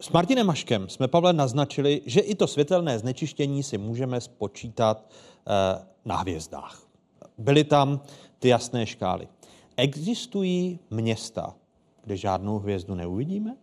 [0.00, 5.84] S Martinem Maškem jsme, Pavle, naznačili, že i to světelné znečištění si můžeme spočítat eh,
[6.04, 6.82] na hvězdách.
[7.38, 8.00] Byly tam
[8.38, 9.28] ty jasné škály.
[9.76, 11.54] Existují města,
[12.04, 13.56] kde žádnou hvězdu neuvidíme?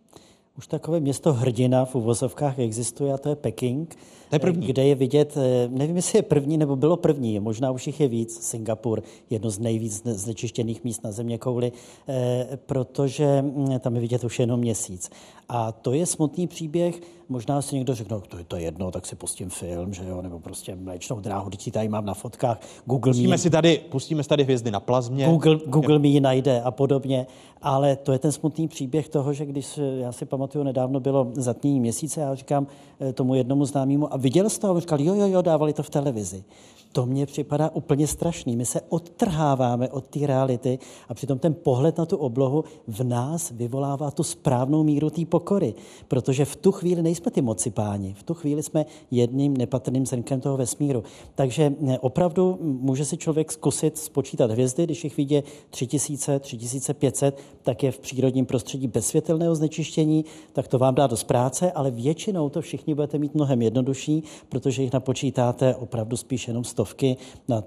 [0.58, 3.96] Už takové město hrdina v uvozovkách existuje a to je Peking,
[4.28, 4.66] to je první.
[4.66, 8.08] kde je vidět, eh, nevím, jestli je první nebo bylo první, možná už jich je
[8.08, 11.72] víc, Singapur, jedno z nejvíc znečištěných míst na země kouli,
[12.08, 15.10] eh, protože hm, tam je vidět už jenom měsíc.
[15.48, 19.06] A to je smutný příběh, možná si někdo řekne, no, to je to jedno, tak
[19.06, 23.10] si pustím film, že jo, nebo prostě mléčnou dráhu, teď tady mám na fotkách, Google
[23.12, 23.38] pustíme mi...
[23.38, 25.26] Si tady, pustíme si tady hvězdy na plazmě.
[25.26, 27.26] Google, Google mi ji najde a podobně,
[27.62, 31.80] ale to je ten smutný příběh toho, že když, já si pamatuju, nedávno bylo zatmění
[31.80, 32.66] měsíce, já říkám
[33.00, 35.90] eh, tomu jednomu známému, a viděl jste on říkal, jo, jo, jo, dávali to v
[35.90, 36.44] televizi.
[36.92, 38.56] To mně připadá úplně strašný.
[38.56, 40.78] My se odtrháváme od té reality
[41.08, 45.74] a přitom ten pohled na tu oblohu v nás vyvolává tu správnou míru té pokory,
[46.08, 50.40] protože v tu chvíli nejsme ty moci páni, v tu chvíli jsme jedním nepatrným zrnkem
[50.40, 51.02] toho vesmíru.
[51.34, 57.82] Takže eh, opravdu může si člověk zkusit spočítat hvězdy, když jich vidí 3000, 3500, tak
[57.82, 62.48] je v přírodním prostředí bez světelného znečištění, tak to vám dá dost práce, ale většinou
[62.48, 67.16] to všichni budete mít mnohem jednodušší, protože jich napočítáte opravdu spíš jenom stovky.
[67.48, 67.64] Na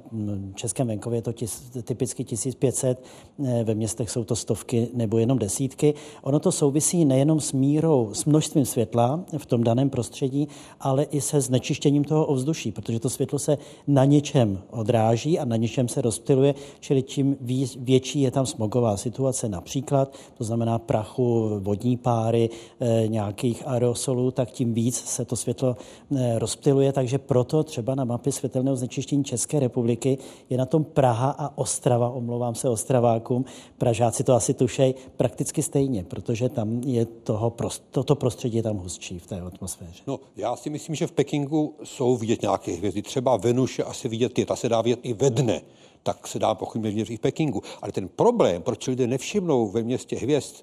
[0.56, 3.04] českém venkově je to tis, typicky 1500,
[3.46, 5.94] eh, ve městech jsou to stovky nebo jenom desítky.
[6.24, 10.48] Ono to souvisí nejenom s mírou, s množstvím světla v tom daném prostředí,
[10.80, 13.58] ale i se znečištěním toho ovzduší, protože to světlo se
[13.88, 17.38] na něčem odráží a na něčem se rozptiluje, čili čím
[17.80, 24.52] větší je tam smogová situace například, to znamená prachu, vodní páry, eh, nějakých aerosolů, tak
[24.52, 25.76] tím víc se to světlo
[26.16, 30.18] eh, rozptiluje, takže proto třeba na mapě světelného znečištění České republiky
[30.50, 33.46] je na tom Praha a Ostrava, omlouvám se Ostravákům,
[33.78, 37.54] Pražáci to asi tušej, prakticky stejně, protože tam je toho,
[37.92, 40.04] toto prostředí je tam hustší v té atmosféře.
[40.08, 43.02] No, já si myslím, že v Pekingu jsou vidět nějaké hvězdy.
[43.02, 45.62] Třeba Venuš je asi vidět je, ta se dá vidět i ve dne
[46.04, 47.62] tak se dá pochybně vidět i v Pekingu.
[47.82, 50.56] Ale ten problém, proč lidé nevšimnou ve městě hvězd,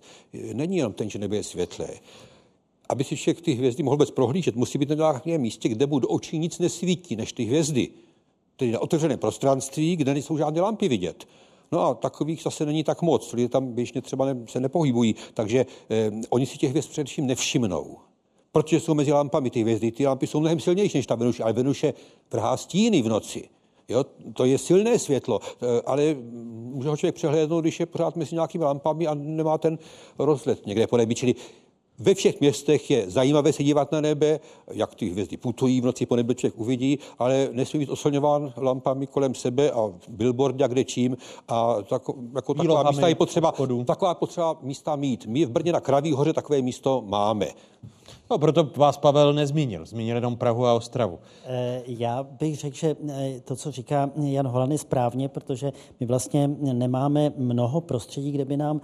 [0.53, 1.89] není jenom ten, že nebe je světlé.
[2.89, 5.99] Aby si člověk ty hvězdy mohl vůbec prohlížet, musí být na nějakém místě, kde mu
[5.99, 7.89] do očí nic nesvítí než ty hvězdy.
[8.59, 11.25] Tedy na otevřené prostranství, kde nejsou žádné lampy vidět.
[11.73, 15.67] No a takových zase není tak moc, lidé tam běžně třeba ne, se nepohybují, takže
[15.91, 17.97] eh, oni si těch hvězd především nevšimnou.
[18.53, 21.53] Protože jsou mezi lampami ty hvězdy, ty lampy jsou mnohem silnější než ta Venuše, ale
[21.53, 21.95] Venuše
[22.33, 23.49] vrhá stíny v noci.
[23.89, 26.17] Jo, to je silné světlo, eh, ale
[26.53, 29.79] může ho člověk přehlédnout, když je pořád mezi nějakými lampami a nemá ten
[30.19, 31.15] rozhled někde po nebi.
[31.15, 31.35] Čili
[31.99, 34.41] ve všech městech je zajímavé se dívat na nebe,
[34.73, 39.07] jak ty hvězdy putují v noci po nebi, člověk uvidí, ale nesmí být oslňován lampami
[39.07, 41.17] kolem sebe a billboardy a kde čím.
[41.49, 42.03] A tak,
[42.35, 43.53] jako taková místa je potřeba,
[43.85, 45.27] taková potřeba místa mít.
[45.27, 47.47] My v Brně na Kraví hoře takové místo máme.
[48.31, 49.87] No, proto vás Pavel nezmínil.
[49.87, 51.19] Zmínil jenom Prahu a Ostravu.
[51.45, 56.07] Eh, já bych řekl, že eh, to, co říká Jan Holan, je správně, protože my
[56.07, 58.81] vlastně nemáme mnoho prostředí, kde by nám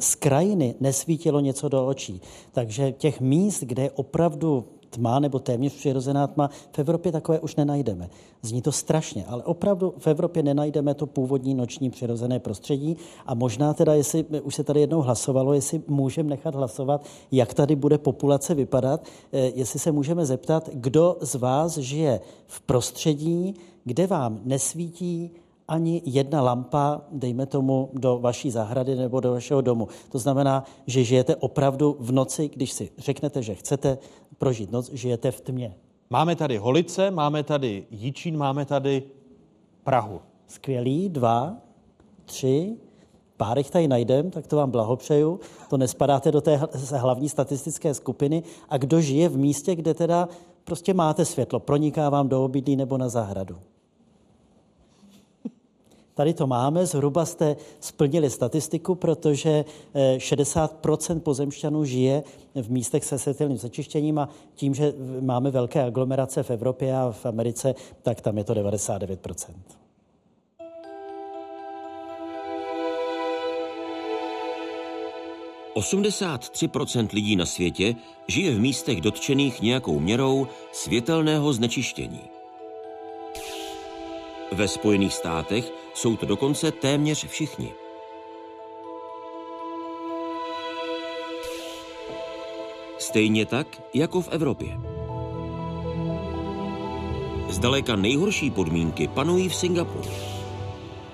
[0.00, 2.20] z krajiny nesvítilo něco do očí.
[2.52, 4.64] Takže těch míst, kde je opravdu
[4.96, 8.10] tma nebo téměř přirozená tma, v Evropě takové už nenajdeme.
[8.42, 12.96] Zní to strašně, ale opravdu v Evropě nenajdeme to původní noční přirozené prostředí
[13.26, 17.76] a možná teda, jestli už se tady jednou hlasovalo, jestli můžeme nechat hlasovat, jak tady
[17.76, 23.54] bude populace vypadat, eh, jestli se můžeme zeptat, kdo z vás žije v prostředí,
[23.84, 25.30] kde vám nesvítí
[25.68, 29.88] ani jedna lampa, dejme tomu, do vaší zahrady nebo do vašeho domu.
[30.12, 33.98] To znamená, že žijete opravdu v noci, když si řeknete, že chcete
[34.38, 35.74] prožít noc, žijete v tmě.
[36.10, 39.02] Máme tady Holice, máme tady Jíčín, máme tady
[39.84, 40.20] Prahu.
[40.46, 41.56] Skvělý, dva,
[42.24, 42.76] tři,
[43.36, 45.40] pár jich tady najdem, tak to vám blahopřeju.
[45.70, 46.60] To nespadáte do té
[46.96, 48.42] hlavní statistické skupiny.
[48.68, 50.28] A kdo žije v místě, kde teda
[50.64, 53.58] prostě máte světlo, proniká vám do obydlí nebo na zahradu?
[56.16, 59.64] Tady to máme, zhruba jste splnili statistiku, protože
[60.18, 62.22] 60 eh, pozemšťanů žije
[62.54, 67.26] v místech se světelným začištěním a tím, že máme velké aglomerace v Evropě a v
[67.26, 69.54] Americe, tak tam je to 99%
[75.74, 77.94] 83% lidí na světě
[78.28, 82.20] žije v místech dotčených nějakou měrou světelného znečištění.
[84.52, 87.72] Ve Spojených státech jsou to dokonce téměř všichni.
[92.98, 94.78] Stejně tak jako v Evropě.
[97.48, 100.10] Zdaleka nejhorší podmínky panují v Singapuru.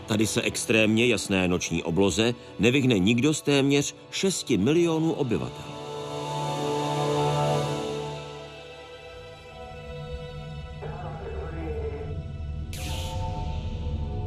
[0.06, 5.71] Tady se extrémně jasné noční obloze nevyhne nikdo z téměř 6 milionů obyvatel.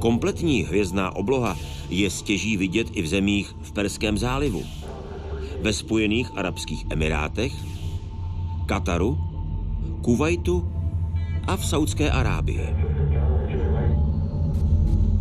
[0.05, 1.57] Kompletní hvězdná obloha
[1.89, 4.63] je stěží vidět i v zemích v Perském zálivu,
[5.61, 7.53] ve Spojených Arabských Emirátech,
[8.65, 9.17] Kataru,
[10.01, 10.71] Kuwaitu
[11.47, 12.75] a v Saudské Arábii.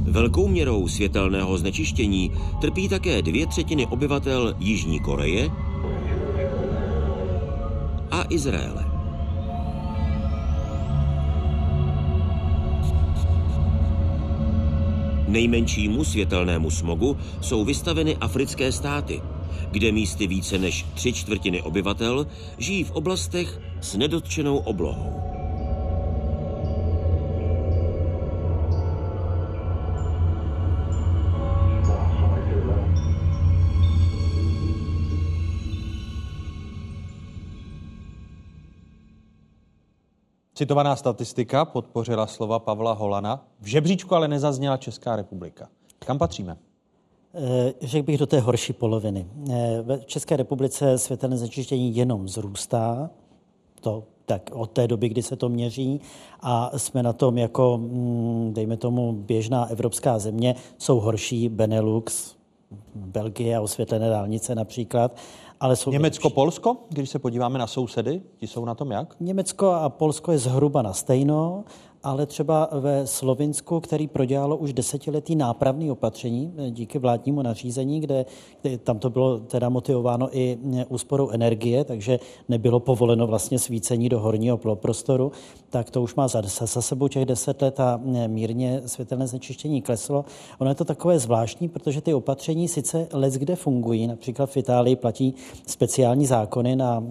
[0.02, 2.30] Velkou měrou světelného znečištění
[2.60, 5.50] trpí také dvě třetiny obyvatel Jižní Koreje
[8.10, 8.93] a Izraele.
[15.34, 19.22] Nejmenšímu světelnému smogu jsou vystaveny africké státy,
[19.70, 22.26] kde místy více než tři čtvrtiny obyvatel
[22.58, 25.33] žijí v oblastech s nedotčenou oblohou.
[40.54, 43.44] Citovaná statistika podpořila slova Pavla Holana.
[43.60, 45.68] V žebříčku ale nezazněla Česká republika.
[45.98, 46.56] Kam patříme?
[47.34, 49.26] Eh, řekl bych do té horší poloviny.
[49.50, 53.10] Eh, v České republice světelné znečištění jenom zrůstá,
[53.80, 56.00] to tak od té doby, kdy se to měří
[56.40, 62.36] a jsme na tom jako, mm, dejme tomu, běžná evropská země, jsou horší Benelux,
[62.94, 65.16] Belgie a osvětlené dálnice například,
[65.64, 69.16] ale jsou Německo, Polsko, když se podíváme na sousedy, ti jsou na tom jak?
[69.20, 71.64] Německo a Polsko je zhruba na stejno
[72.04, 78.26] ale třeba ve Slovinsku, který prodělalo už desetiletí nápravný opatření eh, díky vládnímu nařízení, kde,
[78.62, 82.18] kde tam to bylo teda motivováno i eh, úsporou energie, takže
[82.48, 85.32] nebylo povoleno vlastně svícení do horního prostoru,
[85.70, 89.82] tak to už má za, za sebou těch deset let a eh, mírně světelné znečištění
[89.82, 90.24] kleslo.
[90.58, 94.96] Ono je to takové zvláštní, protože ty opatření sice let kde fungují, například v Itálii
[94.96, 95.34] platí
[95.66, 97.04] speciální zákony na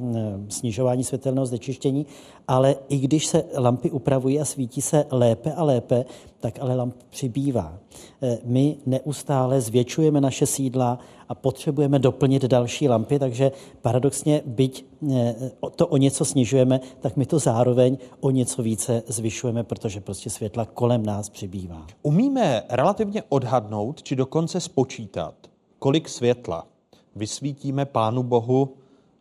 [0.49, 2.06] snižování světelného znečištění,
[2.48, 6.06] ale i když se lampy upravují a svítí se lépe a lépe,
[6.40, 7.80] tak ale lamp přibývá.
[8.22, 11.00] Eh, my neustále zvětšujeme naše sídla
[11.30, 13.52] a potřebujeme doplnit další lampy, takže
[13.82, 15.36] paradoxně, byť eh,
[15.76, 20.66] to o něco snižujeme, tak my to zároveň o něco více zvyšujeme, protože prostě světla
[20.66, 21.88] kolem nás přibývá.
[22.02, 25.34] Umíme relativně odhadnout, či dokonce spočítat,
[25.80, 26.68] kolik světla
[27.16, 28.74] vysvítíme Pánu Bohu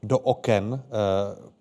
[0.02, 0.88] do oken, eh,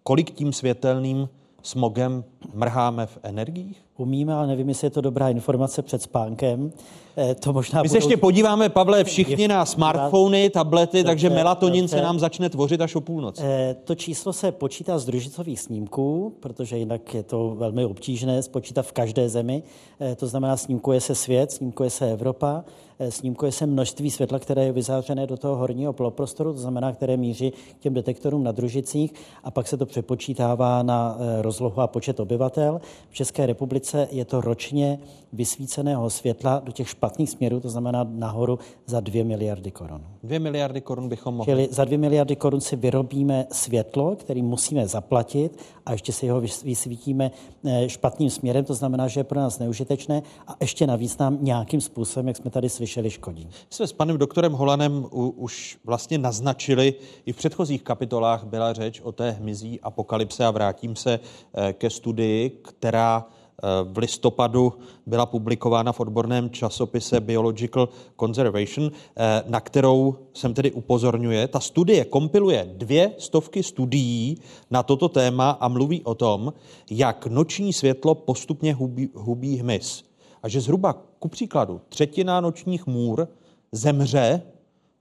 [0.04, 1.30] kolik tím světelným
[1.62, 2.24] smogem
[2.54, 3.84] mrháme v energiích?
[4.02, 6.72] Umíme, ale nevím, jestli je to dobrá informace před spánkem.
[7.18, 11.84] Eh, to možná My se ještě podíváme, Pavle, všichni na smartfony, tablety, dobře, takže melatonin
[11.84, 11.98] dobře.
[11.98, 13.42] se nám začne tvořit až o půlnoci.
[13.46, 18.82] Eh, to číslo se počítá z družicových snímků, protože jinak je to velmi obtížné spočítat
[18.82, 19.64] v každé zemi.
[20.00, 22.64] Eh, to znamená, snímkuje se svět, snímkuje se Evropa,
[23.10, 27.52] snímkuje se množství světla, které je vyzářené do toho horního poloprostoru, to znamená, které míří
[27.52, 29.14] k těm detektorům na družicích
[29.44, 32.82] a pak se to přepočítává na rozlohu a počet obyvatel.
[33.10, 35.00] V České republice je to ročně
[35.34, 40.02] vysvíceného světla do těch špatných směrů, to znamená nahoru za 2 miliardy korun.
[40.24, 41.52] 2 miliardy korun bychom mohli.
[41.52, 46.42] Čili za 2 miliardy korun si vyrobíme světlo, který musíme zaplatit a ještě si ho
[46.42, 47.32] vysvítíme
[47.66, 51.82] eh, špatným směrem, to znamená, že je pro nás neužitečné a ještě navíc nám nějakým
[51.82, 53.50] způsobem, jak jsme tady slyšeli, škodí.
[53.70, 56.94] Jsme s panem doktorem Holanem u, už vlastně naznačili,
[57.26, 61.20] i v předchozích kapitolách byla řeč o té hmyzí apokalypse a vrátím se
[61.54, 63.26] eh, ke studii, která
[63.84, 64.74] v listopadu
[65.06, 67.90] byla publikována v odborném časopise Biological
[68.20, 71.48] Conservation, eh, na kterou jsem tedy upozorňuje.
[71.48, 74.38] Ta studie kompiluje dvě stovky studií
[74.72, 76.54] na toto téma a mluví o tom,
[76.90, 80.11] jak noční světlo postupně hubí, hubí hmyz.
[80.44, 83.28] A že zhruba, ku příkladu, třetina nočních můr
[83.72, 84.42] zemře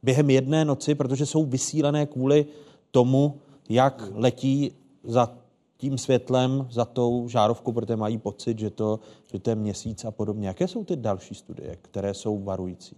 [0.03, 2.47] během jedné noci, protože jsou vysílené kvůli
[2.91, 4.73] tomu, jak letí
[5.05, 5.35] za
[5.77, 9.01] tím světlem, za tou žárovkou, protože mají pocit, že to,
[9.33, 10.49] že to je měsíc a podobně.
[10.49, 12.97] Jaké jsou ty další studie, které jsou varující?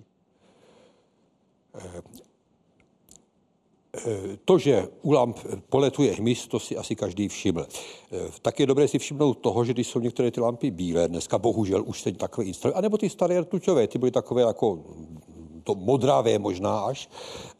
[3.97, 5.39] Eh, to, že u lamp
[5.69, 7.67] poletuje hmyz, to si asi každý všiml.
[7.67, 11.39] Eh, tak je dobré si všimnout toho, že když jsou některé ty lampy bílé, dneska
[11.39, 14.85] bohužel už teď takové instalace, anebo ty staré rtuťové, ty byly takové jako
[15.65, 17.09] to modravé možná až,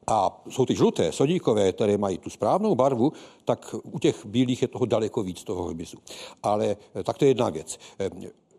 [0.07, 3.13] a jsou ty žluté, sodíkové, které mají tu správnou barvu,
[3.45, 5.99] tak u těch bílých je toho daleko víc, toho hmyzu.
[6.43, 7.79] Ale eh, tak to je jedna věc.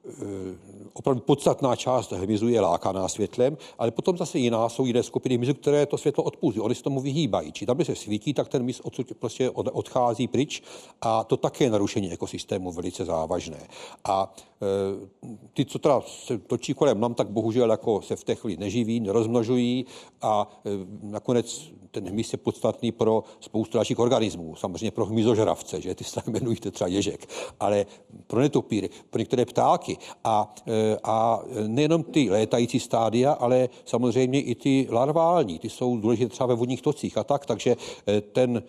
[0.06, 0.56] Eh, eh,
[0.94, 5.54] opravdu podstatná část hmyzu je lákaná světlem, ale potom zase jiná jsou jiné skupiny hmyzu,
[5.54, 6.60] které to světlo odpůzí.
[6.60, 7.52] Oni se tomu vyhýbají.
[7.52, 10.64] Či tam, kde se svítí, tak ten hmyz odsud prostě odchází pryč
[11.02, 13.68] a to také je narušení ekosystému velice závažné.
[14.04, 14.66] A e,
[15.54, 19.00] ty, co teda se točí kolem nám, tak bohužel jako se v té chvíli neživí,
[19.00, 19.86] nerozmnožují
[20.22, 20.70] a e,
[21.04, 26.22] nakonec ten hmyz je podstatný pro spoustu dalších organismů, samozřejmě pro hmyzožravce, že ty se
[26.28, 27.86] jmenují třeba ježek, ale
[28.28, 29.93] pro netopíry, pro některé ptáky
[30.24, 36.30] a, e, a nejenom ty létající stádia, ale samozřejmě i ty larvální, ty jsou důležité
[36.30, 37.76] třeba ve vodních tocích a tak, takže
[38.08, 38.64] e, ten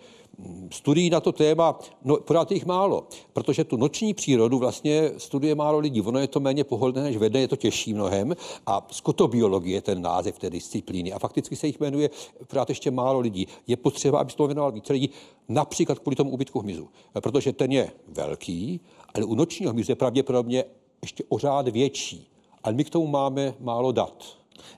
[0.71, 5.79] studií na to téma, no pořád jich málo, protože tu noční přírodu vlastně studuje málo
[5.79, 6.01] lidí.
[6.01, 8.35] Ono je to méně pohodlné než vedne, je to těžší mnohem
[8.65, 12.09] a skotobiologie je ten název té disciplíny a fakticky se jich jmenuje
[12.47, 13.47] pořád ještě málo lidí.
[13.67, 15.09] Je potřeba, aby se to věnoval více lidí,
[15.49, 16.89] například kvůli tomu ubytku hmyzu,
[17.21, 18.81] protože ten je velký,
[19.13, 20.63] ale u nočního hmyzu je pravděpodobně
[21.05, 22.27] ještě o řád větší.
[22.63, 24.23] Ale my k tomu máme málo dat.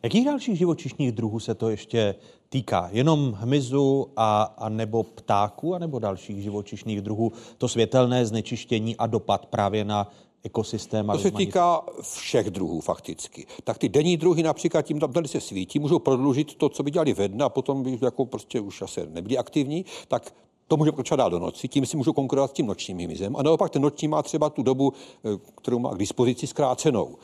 [0.04, 2.16] Jakých dalších živočišních druhů se to ještě
[2.50, 2.90] týká?
[2.92, 7.32] Jenom hmyzu a, a nebo ptáků, a nebo dalších živočišných druhů?
[7.58, 10.12] To světelné znečištění a dopad právě na
[10.44, 11.10] ekosystém.
[11.10, 11.48] A To se rozmanitost?
[11.48, 13.46] týká všech druhů fakticky.
[13.64, 16.92] Tak ty denní druhy například tím tam tady se svítí, můžou prodloužit to, co by
[16.92, 20.34] dělali ve dne a potom by jako prostě už asi nebyli aktivní, tak
[20.68, 23.36] to může pokračovat dál do noci, tím si můžou konkurovat s tím nočním hmyzem.
[23.36, 24.94] A naopak ten noční má třeba tu dobu,
[25.26, 27.16] eh, kterou má k dispozici, zkrácenou.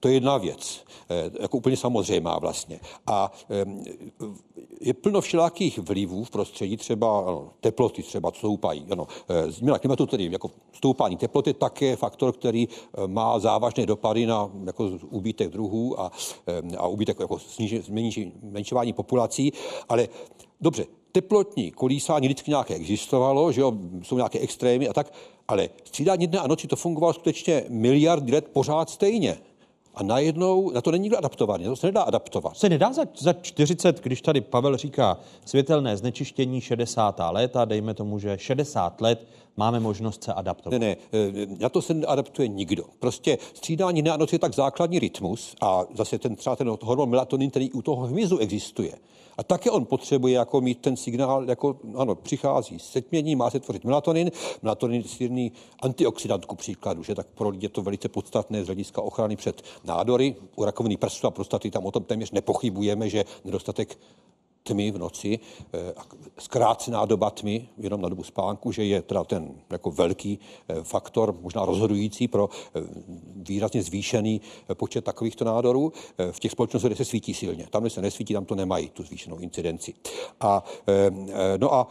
[0.00, 2.80] To je jedna věc, eh, jako úplně samozřejmá vlastně.
[3.06, 3.64] A eh,
[4.80, 8.86] je plno všelakých vlivů v prostředí, třeba ano, teploty třeba stoupají.
[8.90, 9.06] Ano,
[9.48, 12.68] změna klimatu, tedy jako stoupání teploty, také faktor, který
[13.06, 16.12] má závažné dopady na jako úbytek druhů a,
[16.78, 19.52] a úbytek jako zmenši- zmenšování populací.
[19.88, 20.08] Ale
[20.60, 23.72] dobře, teplotní kolísání vždycky nějaké existovalo, že jo,
[24.02, 25.12] jsou nějaké extrémy a tak,
[25.48, 29.38] ale střídání dne a noci to fungovalo skutečně miliardy let pořád stejně.
[29.94, 32.56] A najednou na to není nikdo adaptovaný, to se nedá adaptovat.
[32.56, 37.20] Se nedá za, za 40, když tady Pavel říká světelné znečištění 60.
[37.30, 39.26] léta, dejme tomu, že 60 let
[39.56, 40.80] máme možnost se adaptovat.
[40.80, 42.84] Ne, ne, eh, na to se neadaptuje nikdo.
[42.98, 47.10] Prostě střídání dne a noci je tak základní rytmus a zase ten třeba ten hormon
[47.10, 48.92] melatonin, který u toho hmyzu existuje.
[49.38, 53.84] A také on potřebuje jako mít ten signál, jako ano, přichází setmění, má se tvořit
[53.84, 54.30] melatonin.
[54.62, 55.52] Melatonin je silný
[55.82, 59.62] antioxidant ku příkladu, že tak pro lidi je to velice podstatné z hlediska ochrany před
[59.84, 60.36] nádory.
[60.56, 63.98] U rakoviny prsu a prostaty tam o tom téměř nepochybujeme, že nedostatek
[64.62, 65.38] tmy v noci,
[65.72, 65.92] eh,
[66.38, 71.36] zkrácená doba tmy, jenom na dobu spánku, že je teda ten jako velký eh, faktor,
[71.40, 72.80] možná rozhodující pro eh,
[73.36, 74.40] výrazně zvýšený
[74.74, 75.92] počet takovýchto nádorů.
[76.30, 77.66] V těch společnostech, kde se svítí silně.
[77.70, 79.94] Tam, kde se nesvítí, tam to nemají, tu zvýšenou incidenci.
[80.40, 80.64] A,
[81.58, 81.88] no a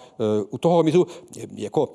[0.49, 1.93] u toho eh, jako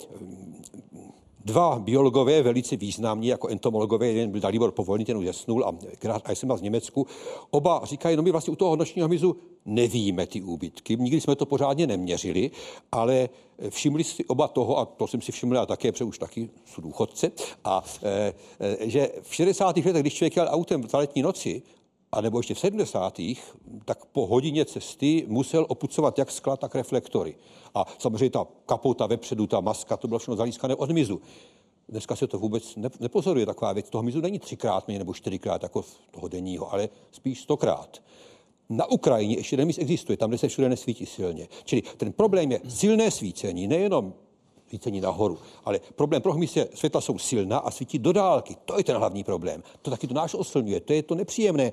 [1.47, 6.23] Dva biologové velice významní, jako entomologové, jeden byl Dalibor Povolný, ten už zesnul, a Grát
[6.31, 7.07] Eisenbach z Německu,
[7.51, 11.47] oba říkají, no my vlastně u toho nočního hmyzu nevíme ty úbytky, nikdy jsme to
[11.47, 12.51] pořádně neměřili,
[12.93, 13.29] ale
[13.69, 16.83] všimli si oba toho, a to jsem si všiml já také, protože už taky jsou
[16.83, 17.33] důchodce,
[17.65, 19.77] a e, e, že v 60.
[19.77, 21.63] letech, když člověk jel autem v letní noci,
[22.13, 23.21] a nebo ještě v 70.
[23.85, 27.37] tak po hodině cesty musel opucovat jak skla, tak reflektory.
[27.75, 31.21] A samozřejmě ta kapota vepředu, ta maska, to bylo všechno zalískané od hmyzu.
[31.89, 33.91] Dneska se to vůbec ne- nepozoruje taková věc.
[33.91, 38.03] Toho hmyzu není třikrát méně nebo čtyřikrát jako toho denního, ale spíš stokrát.
[38.69, 41.49] Na Ukrajině ještě remíz existuje, tam, kde se všude nesvítí silně.
[41.65, 44.15] Čili ten problém je silné svícení, nejenom
[44.69, 48.57] svícení nahoru, ale problém pro hmyz je, světla jsou silná a svítí do dálky.
[48.65, 49.63] To je ten hlavní problém.
[49.83, 51.73] To taky to náš oslňuje, to je to nepříjemné.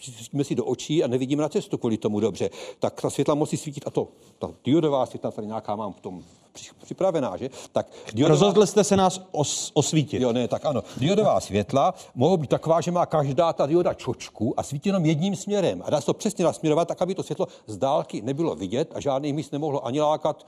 [0.00, 2.50] Svítíme si do očí a nevidíme na cestu kvůli tomu dobře.
[2.78, 6.22] Tak ta světla musí svítit, a to, ta diodová světla tady nějaká mám v tom
[6.52, 7.50] při- připravená, že?
[7.72, 7.86] Tak
[8.26, 10.22] Rozhodl jste se nás os, osvítit.
[10.22, 10.82] Jo, ne, tak ano.
[10.96, 15.36] Diodová světla mohou být taková, že má každá ta dioda čočku a svítí jenom jedním
[15.36, 15.82] směrem.
[15.86, 19.00] A dá se to přesně nasměrovat tak, aby to světlo z dálky nebylo vidět a
[19.00, 20.46] žádný míst nemohlo ani lákat,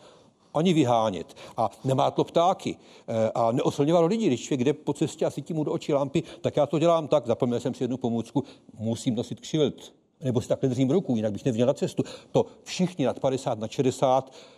[0.54, 1.36] ani vyhánět.
[1.56, 2.76] A nemátlo ptáky
[3.08, 4.26] eh, a neoslňovalo lidi.
[4.26, 7.08] Když člověk jde po cestě a svítí mu do očí lampy, tak já to dělám
[7.08, 8.44] tak, zapomněl jsem si jednu pomůcku,
[8.78, 9.92] musím nosit kšilt
[10.24, 12.02] nebo si takhle držím ruku, jinak bych neviděl na cestu.
[12.32, 14.53] To všichni nad 50, nad 60 eh,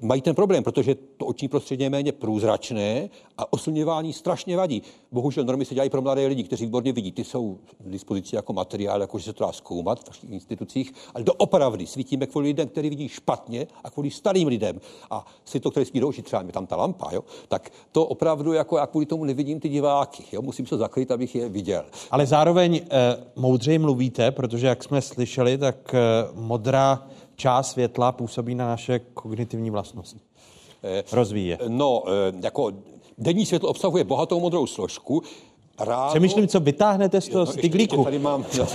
[0.00, 3.08] mají ten problém, protože to oční prostředí je méně průzračné
[3.38, 4.82] a oslňování strašně vadí.
[5.12, 7.12] Bohužel normy se dělají pro mladé lidi, kteří výborně vidí.
[7.12, 11.24] Ty jsou k dispozici jako materiál, jako že se to dá zkoumat v institucích, ale
[11.24, 14.80] doopravdy svítíme kvůli lidem, kteří vidí špatně a kvůli starým lidem.
[15.10, 15.26] A
[15.70, 17.24] které svítí do očí, třeba je tam ta lampa, jo?
[17.48, 20.24] tak to opravdu jako já kvůli tomu nevidím ty diváky.
[20.32, 20.42] Jo?
[20.42, 21.84] Musím se zakryt, abych je viděl.
[22.10, 25.98] Ale zároveň eh, moudřeji mluvíte, protože jak jsme slyšeli, tak eh,
[26.34, 27.06] modrá
[27.36, 30.20] část světla působí na naše kognitivní vlastnosti.
[31.12, 31.58] Rozvíje.
[31.68, 32.72] No, eh, jako
[33.18, 35.22] denní světlo obsahuje bohatou modrou složku.
[35.78, 36.10] Ráno...
[36.10, 37.94] Přemýšlím, co vytáhnete z toho Jo, no, styglíku.
[37.96, 38.66] ještě Tady mám, já,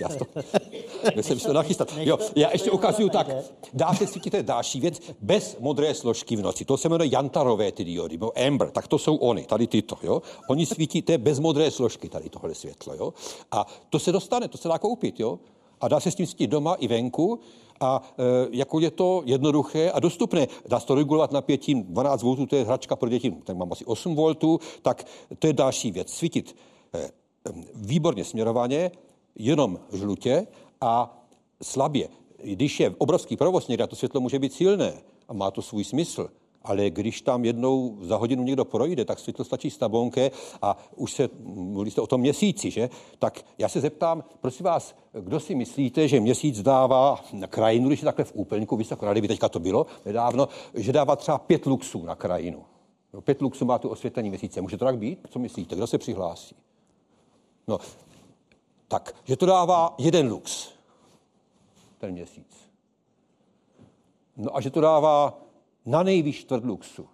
[0.00, 1.92] já to, jsem si to nachystat.
[1.98, 3.30] Jo, já ještě ukazuju tak,
[3.74, 6.64] dá se svítit, to je další věc, bez modré složky v noci.
[6.64, 10.22] To se jmenuje jantarové ty diody, nebo amber, tak to jsou oni, tady tyto, jo.
[10.48, 13.14] Oni svítí, to je bez modré složky, tady tohle světlo, jo.
[13.50, 15.38] A to se dostane, to se dá koupit, jo.
[15.80, 17.40] A dá se s tím svítit doma i venku
[17.80, 20.46] a e, jako je to jednoduché a dostupné.
[20.68, 23.84] Dá se to regulovat napětím 12 V, to je hračka pro děti, tak mám asi
[23.84, 25.06] 8 V, tak
[25.38, 26.12] to je další věc.
[26.12, 26.56] Svítit
[26.94, 27.10] e,
[27.74, 28.90] výborně směrovaně,
[29.36, 30.46] jenom žlutě
[30.80, 31.24] a
[31.62, 32.08] slabě.
[32.42, 34.92] Když je obrovský provoz někde, to světlo může být silné
[35.28, 36.28] a má to svůj smysl.
[36.62, 40.30] Ale když tam jednou za hodinu někdo projde, tak světlo stačí stabonké
[40.62, 42.90] a už se, mluví o tom měsíci, že?
[43.18, 48.00] Tak já se zeptám, prosím vás, kdo si myslíte, že měsíc dává na krajinu, když
[48.00, 52.02] je takhle v úplňku, vysoko na teďka to bylo nedávno, že dává třeba pět luxů
[52.02, 52.64] na krajinu.
[53.12, 54.60] No, pět luxů má tu osvětlení měsíce.
[54.60, 55.18] Může to tak být?
[55.30, 55.76] Co myslíte?
[55.76, 56.56] Kdo se přihlásí?
[57.68, 57.78] No,
[58.88, 60.68] tak, že to dává jeden lux.
[61.98, 62.70] ten měsíc.
[64.36, 65.38] No a že to dává
[65.86, 67.06] na nejvíc čtvrt luxu.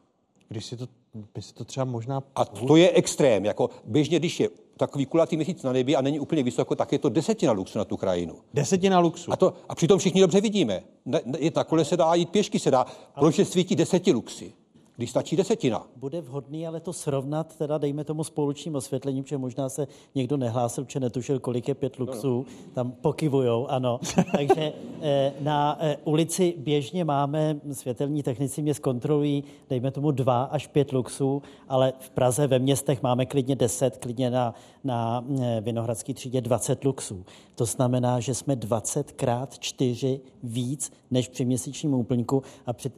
[0.49, 0.89] Když si to,
[1.35, 2.23] by si to třeba možná...
[2.35, 3.45] A to je extrém.
[3.45, 6.99] Jako běžně, když je takový kulatý měsíc na nebi a není úplně vysoko, tak je
[6.99, 8.35] to desetina luxu na tu krajinu.
[8.55, 9.33] Desetina luxu.
[9.33, 10.83] A, to, a přitom všichni dobře vidíme.
[11.05, 12.87] Ne, ne, nakonec se dá jít pěšky, se dá.
[13.21, 14.53] Proč svítí deseti luxy?
[14.97, 15.87] Když stačí desetina.
[15.97, 20.85] Bude vhodný ale to srovnat, teda dejme tomu spolučním osvětlením, protože možná se někdo nehlásil,
[20.85, 22.73] protože netušil, kolik je pět luxů, no, no.
[22.75, 24.01] tam pokyvujou, ano.
[24.37, 30.67] Takže eh, na eh, ulici běžně máme, světelní technici mě zkontrolují, dejme tomu dva až
[30.67, 34.55] pět luxů, ale v Praze ve městech máme klidně deset, klidně na,
[34.87, 37.25] na eh, Vinohradský třídě 20 luxů.
[37.55, 42.91] To znamená, že jsme 20 krát 4 víc než při měsíčním úplňku a při,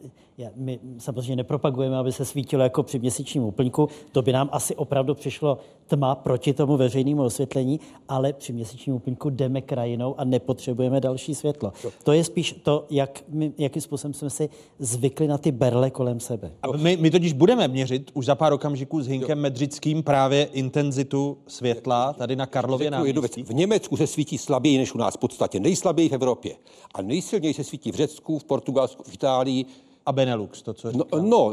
[0.56, 3.88] my samozřejmě nepropagujeme, aby se svítilo jako při měsíčním úplňku.
[4.12, 9.30] To by nám asi opravdu přišlo tma proti tomu veřejnému osvětlení, ale při měsíčním úplňku
[9.30, 11.72] jdeme krajinou a nepotřebujeme další světlo.
[12.04, 14.48] To je spíš to, jak my, jakým způsobem jsme si
[14.78, 16.52] zvykli na ty berle kolem sebe.
[16.62, 21.38] A my, my totiž budeme měřit už za pár okamžiků s Hinkem Medřickým právě intenzitu
[21.46, 21.77] světla
[22.18, 23.42] tady na Karlově náměstí.
[23.42, 26.56] V Německu se svítí slaběji než u nás, v podstatě nejslaběji v Evropě.
[26.94, 29.66] A nejsilněji se svítí v Řecku, v Portugalsku, v Itálii,
[30.06, 31.52] a Benelux, to, co no, no,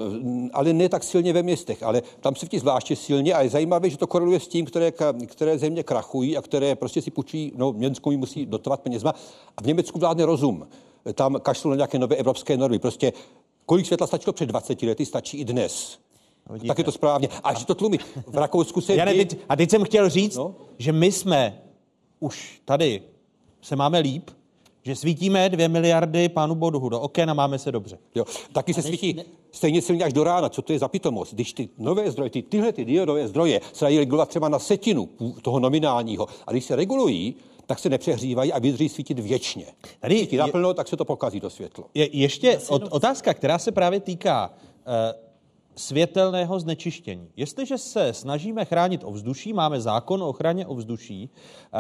[0.54, 3.90] ale ne tak silně ve městech, ale tam se ti zvláště silně a je zajímavé,
[3.90, 4.94] že to koreluje s tím, které,
[5.26, 9.14] které země krachují a které prostě si půjčí, no Německo musí dotovat penězma
[9.58, 10.68] a v Německu vládne rozum.
[11.14, 12.80] Tam kašlou na nějaké nové evropské normy.
[12.80, 13.14] Prostě
[13.66, 16.00] kolik světla stačilo před 20 lety, stačí i dnes.
[16.50, 16.68] Vidíte.
[16.68, 17.28] Tak je to správně.
[17.44, 18.00] A že to tlumí.
[18.28, 18.96] V Rakousku se...
[18.96, 20.56] Jane, teď, a teď jsem chtěl říct, no?
[20.78, 21.62] že my jsme
[22.20, 23.02] už tady
[23.62, 24.30] se máme líp,
[24.84, 27.98] že svítíme dvě miliardy pánu Boduhu do oken a máme se dobře.
[28.16, 29.24] Jo, taky se svítí ne...
[29.52, 30.50] stejně silně až do rána.
[30.50, 31.34] Co to je za pitomost?
[31.34, 35.10] Když ty nové zdroje, ty, tyhle ty diodové zdroje se dají regulovat třeba na setinu
[35.42, 36.28] toho nominálního.
[36.48, 37.36] A když se regulují,
[37.66, 39.66] tak se nepřehřívají a vydrží svítit věčně.
[40.00, 41.86] Tady Svítí naplno, tak se to pokazí do světlo.
[41.94, 45.25] Je, ještě od, otázka, která se právě týká uh,
[45.76, 47.28] světelného znečištění.
[47.36, 51.30] Jestliže se snažíme chránit ovzduší, máme zákon o ochraně ovzduší,
[51.74, 51.80] uh,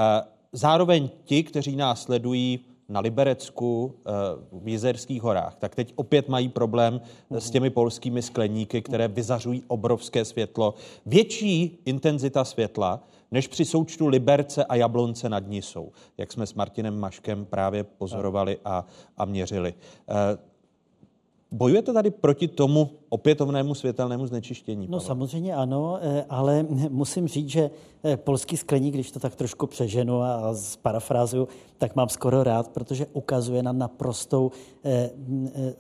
[0.51, 2.59] zároveň ti, kteří nás sledují,
[2.89, 4.11] na Liberecku, eh,
[4.51, 10.25] v Jizerských horách, tak teď opět mají problém s těmi polskými skleníky, které vyzařují obrovské
[10.25, 10.73] světlo.
[11.05, 16.99] Větší intenzita světla, než při součtu Liberce a Jablonce nad Nisou, jak jsme s Martinem
[16.99, 18.85] Maškem právě pozorovali a,
[19.17, 19.73] a měřili.
[21.55, 24.87] Bojujete tady proti tomu opětovnému světelnému znečištění?
[24.89, 27.71] No samozřejmě ano, eh, ale musím říct, že
[28.03, 33.05] eh, polský skleník, když to tak trošku přeženu a parafrázuju, tak mám skoro rád, protože
[33.13, 34.51] ukazuje na naprostou
[34.83, 35.09] eh,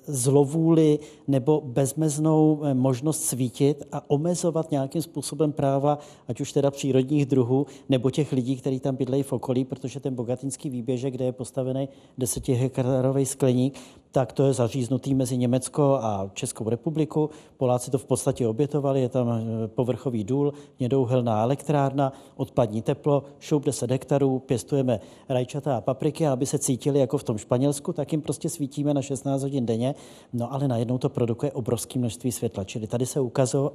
[0.07, 7.65] zlovůli nebo bezmeznou možnost svítit a omezovat nějakým způsobem práva, ať už teda přírodních druhů,
[7.89, 11.89] nebo těch lidí, kteří tam bydlejí v okolí, protože ten bogatinský výběžek, kde je postavený
[12.17, 13.79] desetihektarový skleník,
[14.15, 17.29] tak to je zaříznutý mezi Německo a Českou republiku.
[17.57, 23.65] Poláci to v podstatě obětovali, je tam eh, povrchový důl, nědouhelná elektrárna, odpadní teplo, šup
[23.65, 28.11] 10 hektarů, pěstujeme rajčata a papriky a aby se cítili jako v tom Španělsku, tak
[28.11, 29.95] jim prostě svítíme na 16 hodin denně,
[30.33, 32.63] no ale najednou to produkuje obrovské množství světla.
[32.63, 33.19] Čili tady se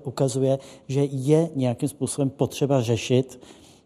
[0.04, 0.58] ukazuje,
[0.88, 3.40] že je nějakým způsobem potřeba řešit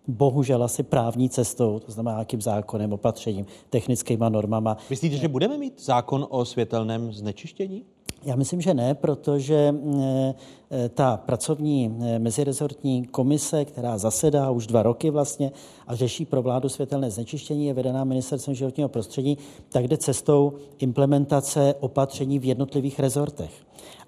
[0.09, 4.76] bohužel asi právní cestou, to znamená nějakým zákonem, opatřením, technickýma normama.
[4.90, 7.85] Myslíte, že budeme mít zákon o světelném znečištění?
[8.24, 14.82] Já myslím, že ne, protože eh, ta pracovní eh, mezirezortní komise, která zasedá už dva
[14.82, 15.52] roky vlastně
[15.86, 21.74] a řeší pro vládu světelné znečištění, je vedená ministerstvem životního prostředí, tak jde cestou implementace
[21.81, 23.51] opatření v jednotlivých rezortech.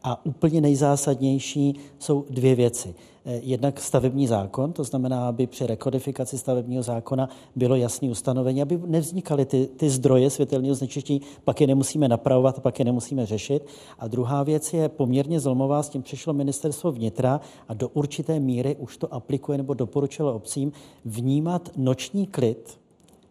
[0.03, 2.95] A úplně nejzásadnější jsou dvě věci.
[3.29, 8.81] Eh, jednak stavební zákon, to znamená, aby při rekodifikaci stavebního zákona bylo jasné ustanovení, aby
[8.87, 13.67] nevznikaly ty, ty zdroje světelného znečištění, pak je nemusíme napravovat, pak je nemusíme řešit.
[13.99, 18.77] A druhá věc je poměrně zlomová, s tím přišlo ministerstvo vnitra a do určité míry
[18.79, 20.73] už to aplikuje nebo doporučilo obcím
[21.05, 22.79] vnímat noční klid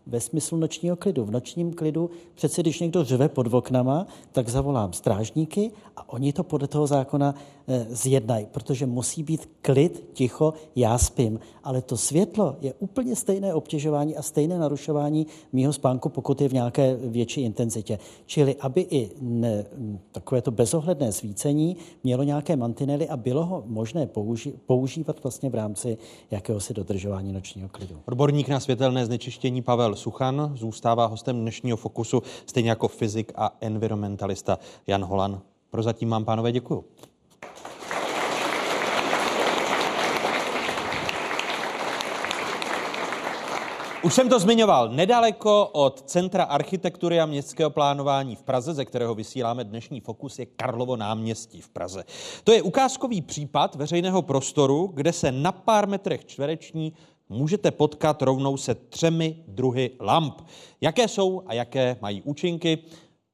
[0.07, 1.25] ve smyslu nočního klidu.
[1.25, 6.43] V nočním klidu přece, když někdo řve pod oknama, tak zavolám strážníky a oni to
[6.43, 7.35] podle toho zákona
[7.89, 11.39] zjednají, protože musí být klid, ticho, já spím.
[11.63, 16.53] Ale to světlo je úplně stejné obtěžování a stejné narušování mýho spánku, pokud je v
[16.53, 17.99] nějaké větší intenzitě.
[18.25, 19.65] Čili aby i ne,
[20.11, 25.55] takové to bezohledné svícení mělo nějaké mantinely a bylo ho možné použi- používat vlastně v
[25.55, 25.97] rámci
[26.31, 27.95] jakéhosi dodržování nočního klidu.
[28.05, 34.59] Odborník na světelné znečištění Pavel Suchan zůstává hostem dnešního fokusu, stejně jako fyzik a environmentalista
[34.87, 35.41] Jan Holan.
[35.69, 36.83] Prozatím vám, pánové, děkuju.
[44.05, 49.15] Už jsem to zmiňoval, nedaleko od Centra architektury a městského plánování v Praze, ze kterého
[49.15, 52.03] vysíláme dnešní fokus, je Karlovo náměstí v Praze.
[52.43, 56.93] To je ukázkový případ veřejného prostoru, kde se na pár metrech čtvereční
[57.29, 60.41] můžete potkat rovnou se třemi druhy lamp.
[60.81, 62.77] Jaké jsou a jaké mají účinky,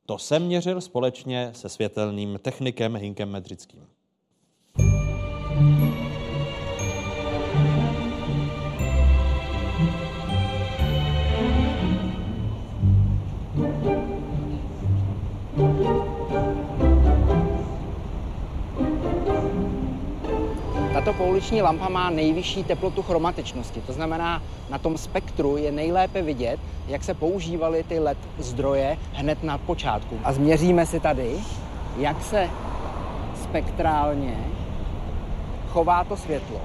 [0.06, 3.88] to jsem měřil společně se světelným technikem Hinkem Medřickým.
[21.06, 26.60] Tato pouliční lampa má nejvyšší teplotu chromatičnosti, to znamená, na tom spektru je nejlépe vidět,
[26.88, 30.20] jak se používaly ty LED zdroje hned na počátku.
[30.24, 31.36] A změříme si tady,
[31.98, 32.50] jak se
[33.44, 34.38] spektrálně
[35.70, 36.62] chová to světlo.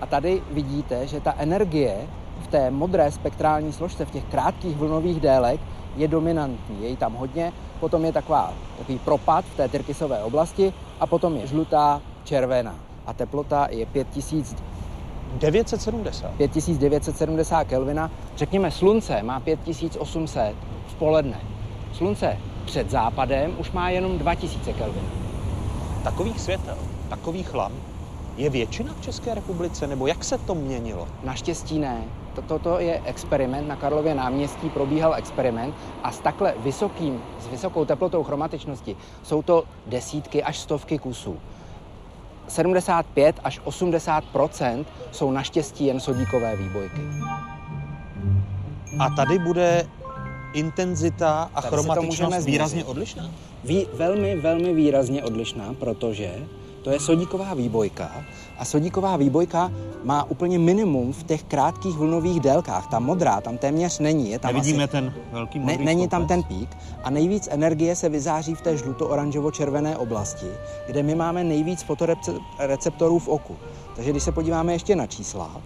[0.00, 1.96] A tady vidíte, že ta energie
[2.40, 5.60] v té modré spektrální složce, v těch krátkých vlnových délek,
[5.96, 6.82] je dominantní.
[6.82, 11.36] Je jí tam hodně, potom je taková, takový propad v té tyrkysové oblasti a potom
[11.36, 16.30] je žlutá, červená a teplota je 5970.
[16.30, 18.10] 5970 Kelvina.
[18.36, 20.54] Řekněme, slunce má 5800
[20.86, 21.40] v poledne.
[21.92, 25.08] Slunce před západem už má jenom 2000 Kelvina.
[26.04, 26.76] Takových světel,
[27.08, 27.74] takových lamp
[28.36, 31.08] je většina v České republice, nebo jak se to měnilo?
[31.24, 32.04] Naštěstí ne.
[32.46, 38.22] Toto je experiment, na Karlově náměstí probíhal experiment a s takhle vysokým, s vysokou teplotou
[38.22, 41.36] chromatičnosti jsou to desítky až stovky kusů.
[42.52, 47.00] 75 až 80% jsou naštěstí jen sodíkové výbojky.
[48.98, 49.86] A tady bude
[50.54, 53.30] intenzita a tady chromatičnost výrazně odlišná?
[53.64, 56.34] Ví, velmi, velmi výrazně odlišná, protože
[56.82, 58.24] to je sodíková výbojka
[58.58, 59.72] a sodíková výbojka
[60.04, 62.86] má úplně minimum v těch krátkých vlnových délkách.
[62.90, 64.30] Ta modrá tam téměř není.
[64.30, 67.96] Je tam Nevidíme asi, ten velký modrý ne, Není tam ten pík a nejvíc energie
[67.96, 70.46] se vyzáří v té žluto-oranžovo-červené oblasti,
[70.86, 73.56] kde my máme nejvíc fotoreceptorů v oku.
[73.96, 75.62] Takže když se podíváme ještě na čísla,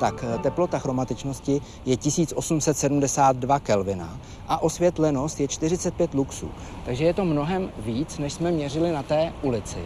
[0.00, 4.18] tak eh, teplota chromatičnosti je 1872 Kelvina
[4.48, 6.50] a osvětlenost je 45 luxů.
[6.84, 9.78] Takže je to mnohem víc, než jsme měřili na té ulici,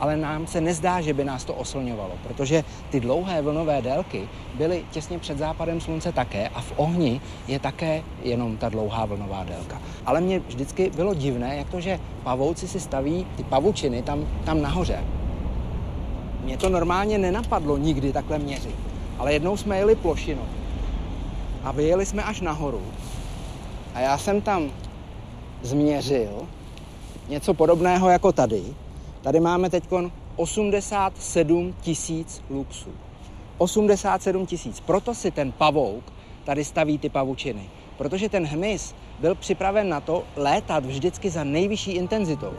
[0.00, 4.84] ale nám se nezdá, že by nás to oslňovalo, protože ty dlouhé vlnové délky byly
[4.90, 9.82] těsně před západem slunce také a v ohni je také jenom ta dlouhá vlnová délka.
[10.06, 14.62] Ale mě vždycky bylo divné, jak to, že pavouci si staví ty pavučiny tam, tam
[14.62, 15.04] nahoře.
[16.44, 18.93] Mě to normálně nenapadlo nikdy takhle měřit.
[19.18, 20.46] Ale jednou jsme jeli plošinou
[21.64, 22.82] a vyjeli jsme až nahoru
[23.94, 24.70] a já jsem tam
[25.62, 26.48] změřil
[27.28, 28.62] něco podobného jako tady.
[29.22, 29.84] Tady máme teď
[30.36, 32.90] 87 tisíc luxů.
[33.58, 34.80] 87 tisíc.
[34.80, 36.04] Proto si ten pavouk
[36.44, 37.68] tady staví ty pavučiny.
[37.98, 42.52] Protože ten hmyz byl připraven na to létat vždycky za nejvyšší intenzitou.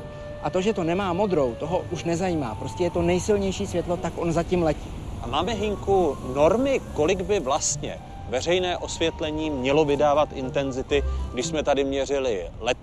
[0.44, 2.56] A to, že to nemá modrou, toho už nezajímá.
[2.56, 5.05] Prostě je to nejsilnější světlo, tak on zatím letí.
[5.26, 7.97] A máme, Hinku, normy, kolik by vlastně
[8.30, 11.03] veřejné osvětlení mělo vydávat intenzity,
[11.34, 12.77] když jsme tady měřili LED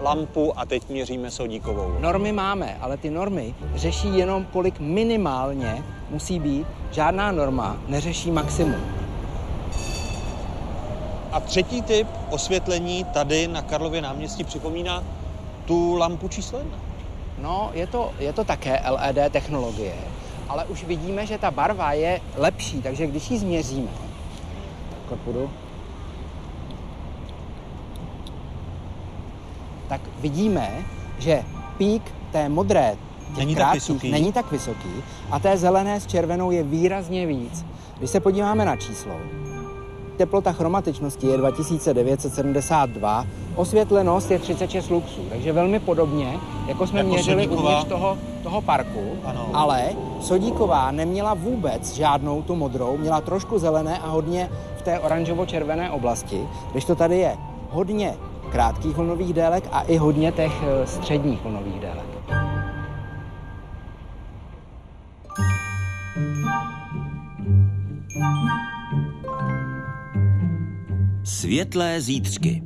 [0.00, 1.94] lampu a teď měříme sodíkovou.
[2.00, 6.66] Normy máme, ale ty normy řeší jenom, kolik minimálně musí být.
[6.90, 8.84] Žádná norma neřeší maximum.
[11.32, 15.02] A třetí typ osvětlení tady na Karlově náměstí připomíná
[15.64, 16.78] tu lampu číslo jedna.
[17.38, 19.94] No, je to, je to také LED technologie,
[20.48, 23.90] ale už vidíme, že ta barva je lepší, takže když ji změříme,
[25.10, 25.50] tak půjdu,
[29.88, 30.84] tak vidíme,
[31.18, 31.42] že
[31.78, 32.02] pík
[32.32, 32.96] té modré
[33.36, 34.10] není krátkých, tak vysoký.
[34.10, 34.92] není tak vysoký
[35.30, 37.64] a té zelené s červenou je výrazně víc.
[37.98, 39.14] Když se podíváme na číslo,
[40.16, 43.26] teplota chromatičnosti je 2972,
[43.56, 47.70] osvětlenost je 36 luxů, takže velmi podobně, jako jsme jako měřili sodíková.
[47.70, 49.48] uvnitř toho, toho parku, Ano.
[49.52, 49.84] ale
[50.20, 56.40] Sodíková neměla vůbec žádnou tu modrou, měla trošku zelené a hodně v té oranžovo-červené oblasti,
[56.72, 57.36] když to tady je
[57.70, 58.14] hodně
[58.52, 62.13] krátkých vlnových délek a i hodně těch eh, středních vlnových délek.
[71.44, 72.62] Světlé zítřky.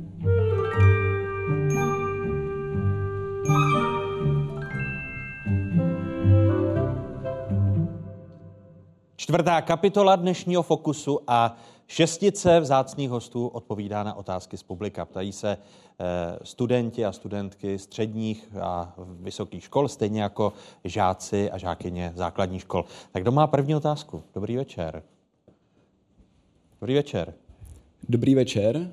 [9.15, 11.57] Čtvrtá kapitola dnešního Fokusu a
[11.87, 15.05] šestice vzácných hostů odpovídá na otázky z publika.
[15.05, 20.53] Ptají se eh, studenti a studentky středních a vysokých škol, stejně jako
[20.83, 22.85] žáci a žákyně základních škol.
[23.11, 24.23] Tak kdo má první otázku?
[24.33, 25.03] Dobrý večer.
[26.81, 27.33] Dobrý večer.
[28.11, 28.91] Dobrý večer,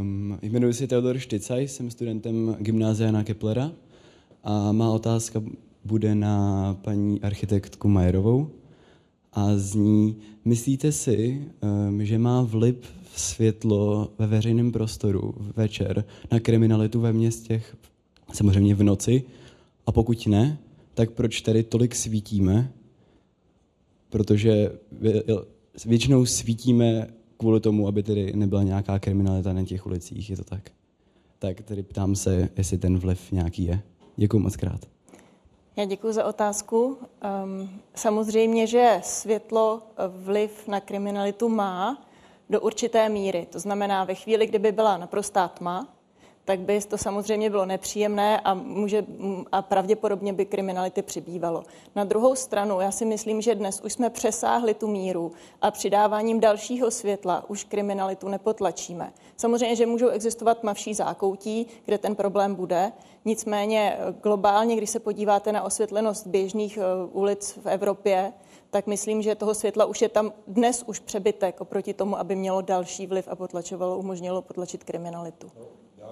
[0.00, 3.72] um, jmenuji se Teodor Štycaj, jsem studentem gymnázia na Keplera
[4.44, 5.42] a má otázka
[5.84, 8.50] bude na paní architektku Majerovou
[9.32, 11.42] a zní, myslíte si,
[11.88, 12.76] um, že má vliv
[13.14, 17.76] světlo ve veřejném prostoru večer na kriminalitu ve městech,
[18.32, 19.22] samozřejmě v noci,
[19.86, 20.58] a pokud ne,
[20.94, 22.72] tak proč tady tolik svítíme?
[24.08, 24.72] Protože
[25.86, 30.70] většinou svítíme kvůli tomu, aby tedy nebyla nějaká kriminalita na těch ulicích, je to tak?
[31.38, 33.80] Tak tedy ptám se, jestli ten vliv nějaký je.
[34.16, 34.80] Děkuji moc krát.
[35.76, 36.84] Já děkuji za otázku.
[37.44, 42.02] Um, samozřejmě, že světlo vliv na kriminalitu má
[42.50, 43.46] do určité míry.
[43.50, 45.95] To znamená, ve chvíli, kdyby byla naprostá tma,
[46.46, 49.04] tak by to samozřejmě bylo nepříjemné a, může,
[49.52, 51.64] a pravděpodobně by kriminality přibývalo.
[51.96, 55.32] Na druhou stranu, já si myslím, že dnes už jsme přesáhli tu míru
[55.62, 59.12] a přidáváním dalšího světla už kriminalitu nepotlačíme.
[59.36, 62.92] Samozřejmě, že můžou existovat tmavší zákoutí, kde ten problém bude,
[63.24, 66.82] nicméně eh, globálně, když se podíváte na osvětlenost běžných eh,
[67.12, 68.32] ulic v Evropě,
[68.70, 72.60] tak myslím, že toho světla už je tam dnes už přebytek oproti tomu, aby mělo
[72.60, 75.50] další vliv a potlačovalo, umožnilo potlačit kriminalitu.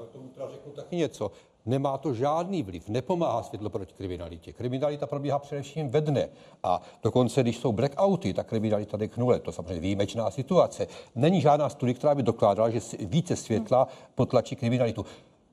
[0.01, 1.31] Já tomu teda řeknu taky něco.
[1.67, 4.53] Nemá to žádný vliv, nepomáhá světlo proti kriminalitě.
[4.53, 6.29] Kriminalita probíhá především ve dne.
[6.63, 9.41] A dokonce, když jsou blackouty, tak kriminalita jde k nule.
[9.41, 10.87] To samozřejmě výjimečná situace.
[11.15, 15.07] Není žádná studie, která by dokládala, že více světla potlačí kriminalitu.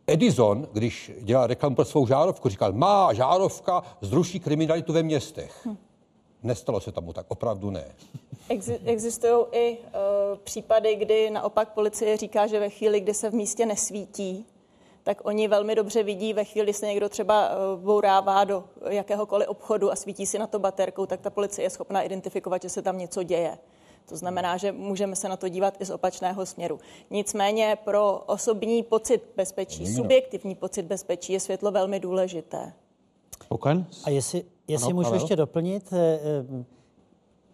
[0.07, 5.68] Edison, když dělal reklamu pro svou žárovku, říkal, má žárovka zruší kriminalitu ve městech.
[5.68, 5.77] Hm.
[6.43, 7.95] Nestalo se tomu tak, opravdu ne.
[8.85, 13.65] Existují i uh, případy, kdy naopak policie říká, že ve chvíli, kdy se v místě
[13.65, 14.45] nesvítí,
[15.03, 19.47] tak oni velmi dobře vidí ve chvíli, kdy se někdo třeba uh, bourává do jakéhokoliv
[19.47, 22.81] obchodu a svítí si na to baterkou, tak ta policie je schopná identifikovat, že se
[22.81, 23.57] tam něco děje.
[24.09, 26.80] To znamená, že můžeme se na to dívat i z opačného směru.
[27.09, 32.73] Nicméně pro osobní pocit bezpečí, subjektivní pocit bezpečí je světlo velmi důležité.
[33.51, 33.85] Spokojen?
[34.03, 35.19] A jestli, jestli ano, můžu Pavel?
[35.21, 36.65] ještě doplnit, eh, eh,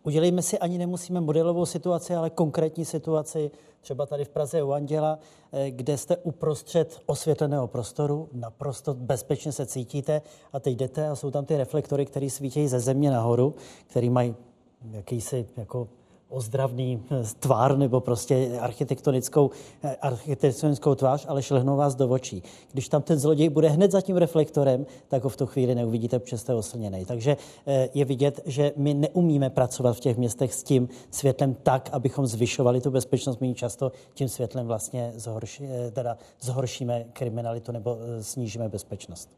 [0.03, 3.51] udělejme si ani nemusíme modelovou situaci, ale konkrétní situaci,
[3.81, 5.19] třeba tady v Praze u Anděla,
[5.51, 10.21] eh, kde jste uprostřed osvětleného prostoru, naprosto bezpečně se cítíte
[10.53, 13.55] a teď jdete a jsou tam ty reflektory, které svítí ze země nahoru,
[13.87, 14.35] které mají
[14.91, 15.87] jakýsi jako
[16.29, 19.51] ozdravný eh, tvár nebo prostě architektonickou,
[19.83, 22.43] eh, architektonickou tvář, ale šlehnou vás do očí.
[22.71, 26.19] Když tam ten zloděj bude hned za tím reflektorem, tak ho v tu chvíli neuvidíte,
[26.19, 27.05] protože jste oslněný.
[27.05, 27.37] Takže
[27.67, 32.27] eh, je vidět, že my neumíme pracovat v těch městech s tím světlem tak, abychom
[32.27, 33.41] zvyšovali tu bezpečnost.
[33.41, 39.29] My často tím světlem vlastně zhorši, teda zhoršíme kriminalitu nebo snížíme bezpečnost.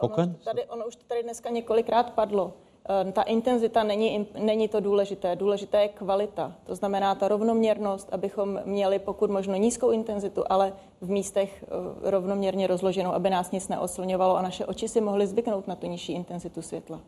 [0.00, 2.52] Ono, tady, ono už to tady dneska několikrát padlo.
[2.88, 5.36] Ehm, ta intenzita není, není to důležité.
[5.36, 6.56] Důležité je kvalita.
[6.66, 12.66] To znamená ta rovnoměrnost, abychom měli pokud možno nízkou intenzitu, ale v místech eh, rovnoměrně
[12.66, 16.62] rozloženou, aby nás nic neoslňovalo a naše oči si mohly zvyknout na tu nižší intenzitu
[16.62, 17.00] světla.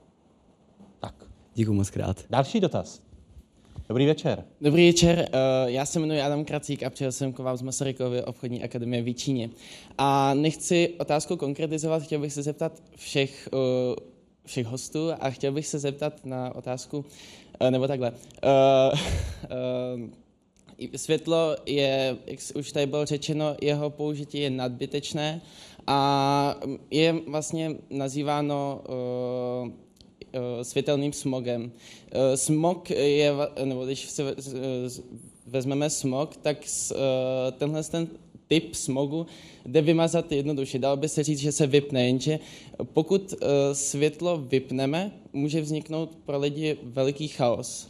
[1.00, 1.14] Tak.
[1.54, 2.16] Děkuji moc krát.
[2.30, 3.00] Další dotaz.
[3.88, 4.44] Dobrý večer.
[4.60, 8.24] Dobrý večer, eh, já se jmenuji Adam Kracík a přijel jsem k vám z Masarykovy
[8.24, 9.50] obchodní akademie v Víčíně.
[9.98, 14.11] A nechci otázku konkretizovat, chtěl bych se zeptat všech eh,
[14.44, 17.04] všech hostů a chtěl bych se zeptat na otázku,
[17.60, 18.12] eh, nebo takhle.
[18.42, 18.98] Eh,
[20.92, 25.40] eh, světlo je, jak už tady bylo řečeno, jeho použití je nadbytečné
[25.86, 26.60] a
[26.90, 28.80] je vlastně nazýváno
[30.62, 31.72] světelným smogem.
[32.34, 33.32] Smog je,
[33.64, 34.34] nebo když se
[35.46, 36.56] vezmeme smog, tak
[37.58, 38.08] tenhle ten
[38.48, 39.26] typ smogu
[39.66, 40.78] jde vymazat jednoduše.
[40.78, 42.38] Dalo by se říct, že se vypne, jenže
[42.84, 47.88] pokud uh, světlo vypneme, může vzniknout pro lidi veliký chaos.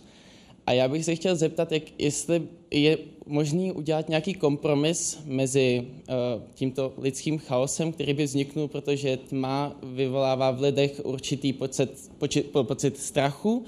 [0.67, 6.43] A já bych se chtěl zeptat, jak, jestli je možný udělat nějaký kompromis mezi uh,
[6.55, 12.99] tímto lidským chaosem, který by vzniknul, protože tma vyvolává v lidech určitý pocit, pocit, pocit
[12.99, 13.65] strachu,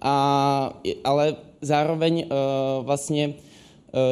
[0.00, 3.47] a, ale zároveň uh, vlastně Eh,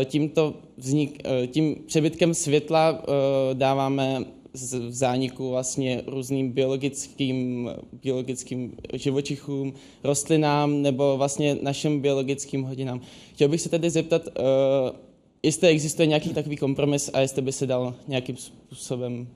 [0.05, 7.71] tímto vznik, eh, tím přebytkem světla eh, dáváme v zániku vlastně různým biologickým,
[8.03, 9.73] biologickým živočichům,
[10.05, 13.01] rostlinám nebo vlastně našim biologickým hodinám.
[13.35, 14.23] Chtěl bych se tedy zeptat,
[15.43, 19.29] jestli existuje nějaký takový kompromis a jestli by se dal nějakým způsobem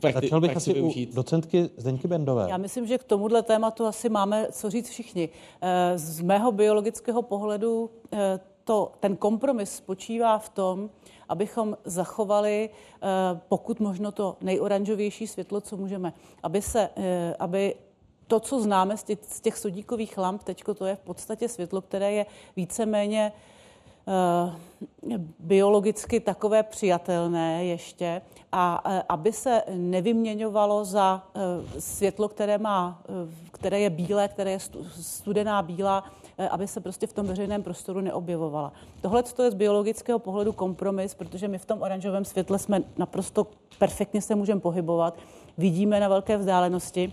[0.00, 1.10] prakti- Začal bych asi využít.
[1.12, 2.46] u docentky Zdeňky Bendové.
[2.50, 5.28] Já myslím, že k tomuhle tématu asi máme co říct všichni.
[5.96, 7.90] Z mého biologického pohledu
[8.70, 10.90] to, ten kompromis spočívá v tom,
[11.28, 13.06] abychom zachovali eh,
[13.48, 16.12] pokud možno to nejoranžovější světlo, co můžeme.
[16.42, 17.74] Aby, se, eh, aby
[18.26, 19.02] to, co známe z
[19.42, 22.26] těch, sodíkových lamp, teď to je v podstatě světlo, které je
[22.56, 23.32] víceméně
[25.38, 28.22] biologicky takové přijatelné ještě
[28.52, 28.74] a
[29.08, 31.22] aby se nevyměňovalo za
[31.78, 33.02] světlo, které, má,
[33.52, 34.58] které je bílé, které je
[35.00, 36.04] studená bílá,
[36.48, 38.72] aby se prostě v tom veřejném prostoru neobjevovala.
[39.00, 43.46] Tohle je z biologického pohledu kompromis, protože my v tom oranžovém světle jsme naprosto
[43.78, 45.18] perfektně se můžeme pohybovat,
[45.58, 47.12] vidíme na velké vzdálenosti,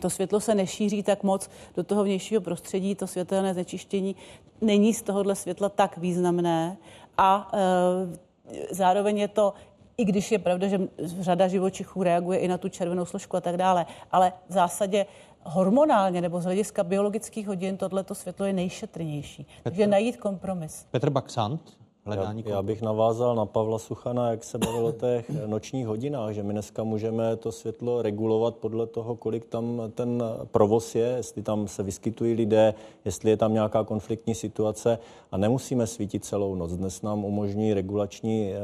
[0.00, 4.16] to světlo se nešíří tak moc do toho vnějšího prostředí, to světelné znečištění
[4.60, 6.76] není z tohohle světla tak významné
[7.18, 9.54] a e, zároveň je to
[9.96, 13.56] i když je pravda, že řada živočichů reaguje i na tu červenou složku a tak
[13.56, 15.06] dále, ale v zásadě
[15.44, 19.44] hormonálně nebo z hlediska biologických hodin tohleto světlo je nejšetrnější.
[19.44, 20.86] Petr, Takže najít kompromis.
[20.90, 21.60] Petr Baxant,
[22.04, 26.32] hledání já, já bych navázal na Pavla Suchana, jak se bavil o těch nočních hodinách,
[26.32, 31.42] že my dneska můžeme to světlo regulovat podle toho, kolik tam ten provoz je, jestli
[31.42, 32.74] tam se vyskytují lidé,
[33.04, 34.98] jestli je tam nějaká konfliktní situace
[35.32, 36.72] a nemusíme svítit celou noc.
[36.72, 38.58] Dnes nám umožní regulační eh,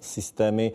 [0.00, 0.72] systémy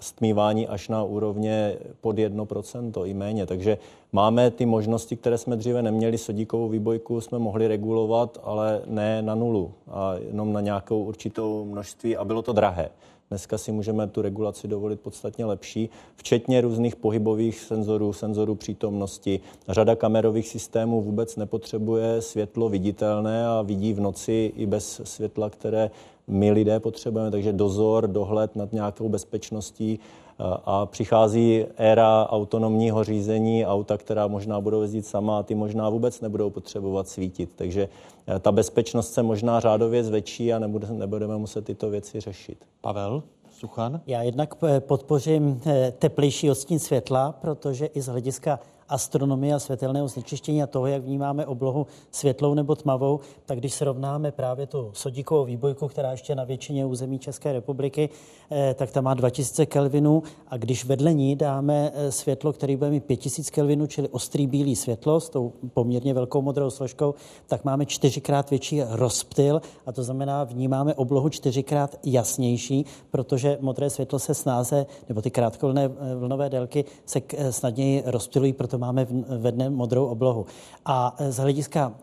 [0.00, 3.46] stmívání až na úrovně pod 1% i méně.
[3.46, 3.78] Takže
[4.12, 6.18] máme ty možnosti, které jsme dříve neměli.
[6.18, 12.16] Sodíkovou výbojku jsme mohli regulovat, ale ne na nulu a jenom na nějakou určitou množství
[12.16, 12.90] a bylo to drahé.
[13.28, 19.40] Dneska si můžeme tu regulaci dovolit podstatně lepší, včetně různých pohybových senzorů, senzorů přítomnosti.
[19.68, 25.90] Řada kamerových systémů vůbec nepotřebuje světlo viditelné a vidí v noci i bez světla, které
[26.26, 29.98] my lidé potřebujeme, takže dozor, dohled nad nějakou bezpečností
[30.64, 36.20] a přichází éra autonomního řízení auta, která možná budou jezdit sama a ty možná vůbec
[36.20, 37.50] nebudou potřebovat svítit.
[37.56, 37.88] Takže
[38.28, 40.58] e, ta bezpečnost se možná řádově zvětší a
[40.90, 42.58] nebudeme muset tyto věci řešit.
[42.80, 43.22] Pavel?
[43.50, 44.00] Suchan?
[44.06, 45.60] Já jednak e, podpořím
[45.98, 51.46] teplejší odstín světla, protože i z hlediska astronomie a světelného znečištění a toho, jak vnímáme
[51.46, 56.86] oblohu světlou nebo tmavou, tak když srovnáme právě tu sodíkovou výbojku, která ještě na většině
[56.86, 58.08] území České republiky,
[58.50, 60.22] eh, tak ta má 2000 kelvinů.
[60.48, 64.76] A když vedle ní dáme eh, světlo, který bude mít 5000 kelvinů, čili ostrý bílý
[64.76, 67.14] světlo s tou poměrně velkou modrou složkou,
[67.46, 69.62] tak máme čtyřikrát větší rozptyl.
[69.86, 75.84] A to znamená, vnímáme oblohu čtyřikrát jasnější, protože modré světlo se snáze, nebo ty krátkovlné
[75.84, 77.20] eh, vlnové délky se
[77.50, 79.06] snadněji rozptylují, proto máme
[79.38, 80.46] ve dne modrou oblohu.
[80.84, 81.94] A z hlediska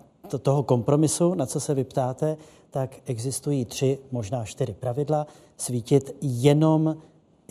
[0.41, 2.37] toho kompromisu, na co se vyptáte,
[2.69, 5.27] tak existují tři, možná čtyři pravidla.
[5.57, 6.95] Svítit jenom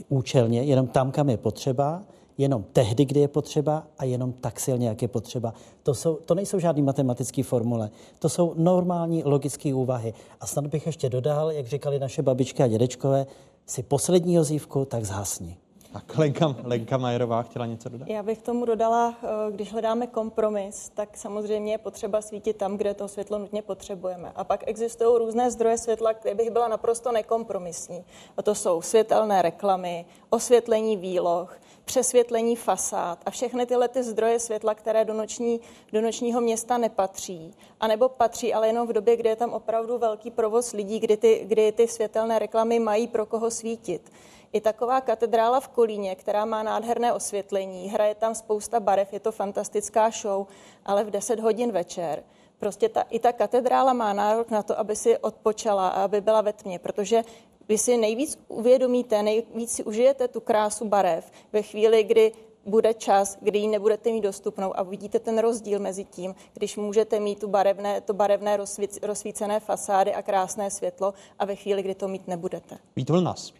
[0.09, 2.03] účelně, jenom tam, kam je potřeba,
[2.39, 5.55] jenom tehdy, kdy je potřeba a jenom tak silně, jak je potřeba.
[5.83, 10.15] To, jsou, to nejsou žádné matematické formule, to jsou normální logické úvahy.
[10.41, 13.27] A snad bych ještě dodal, jak říkali naše babičky a dědečkové,
[13.67, 15.57] si poslední ozívku, tak zhasni.
[15.93, 18.09] Tak Lenka, Lenka Majerová chtěla něco dodat?
[18.09, 22.95] Já bych tomu dodala, eh, když hledáme kompromis, tak samozřejmě je potřeba svítit tam, kde
[22.95, 24.33] to světlo nutně potřebujeme.
[24.35, 28.05] A pak existují různé zdroje světla, které bych byla naprosto nekompromisní.
[28.37, 34.75] A to jsou světelné reklamy, osvětlení výloh, přesvětlení fasád a všechny tyhle ty zdroje světla,
[34.75, 35.61] které do, noční,
[35.93, 37.55] do nočního města nepatří.
[37.81, 41.17] A nebo patří, ale jenom v době, kdy je tam opravdu velký provoz lidí, kdy
[41.17, 44.11] ty, kdy ty světelné reklamy mají pro koho svítit.
[44.52, 49.32] I taková katedrála v Kolíně, která má nádherné osvětlení, hraje tam spousta barev, je to
[49.32, 50.47] fantastická show,
[50.85, 52.22] ale v 10 hodin večer
[52.60, 56.40] prostě ta, i ta katedrála má nárok na to, aby si odpočala a aby byla
[56.40, 57.24] ve tmě, protože
[57.68, 62.32] vy si nejvíc uvědomíte, nejvíc si užijete tu krásu barev ve chvíli, kdy
[62.66, 67.20] bude čas, kdy ji nebudete mít dostupnou a vidíte ten rozdíl mezi tím, když můžete
[67.20, 68.59] mít tu barevné, to barevné
[69.02, 72.78] rozsvícené fasády a krásné světlo a ve chvíli, kdy to mít nebudete.
[72.97, 73.52] Vít Vlnas.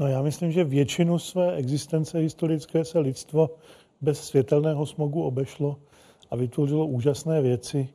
[0.00, 3.50] No já myslím, že většinu své existence historické se lidstvo
[4.00, 5.76] bez světelného smogu obešlo
[6.30, 7.88] a vytvořilo úžasné věci.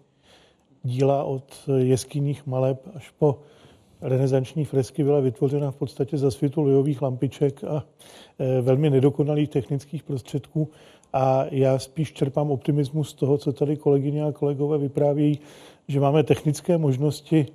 [0.84, 3.40] Díla od jeskyních maleb až po
[4.02, 7.86] renesanční fresky byla vytvořena v podstatě za světu lojových lampiček a
[8.40, 10.70] e, velmi nedokonalých technických prostředků.
[11.14, 15.40] A já spíš čerpám optimismus z toho, co tady kolegyně a kolegové vyprávějí,
[15.88, 17.46] že máme technické možnosti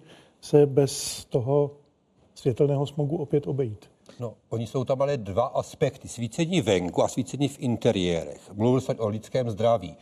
[0.40, 1.70] se bez toho
[2.34, 3.97] světelného smogu opět obejít.
[4.20, 6.08] No, oni jsou tam ale dva aspekty.
[6.08, 8.50] Svícení venku a svícení v interiérech.
[8.52, 9.96] Mluvil jsem o lidském zdraví.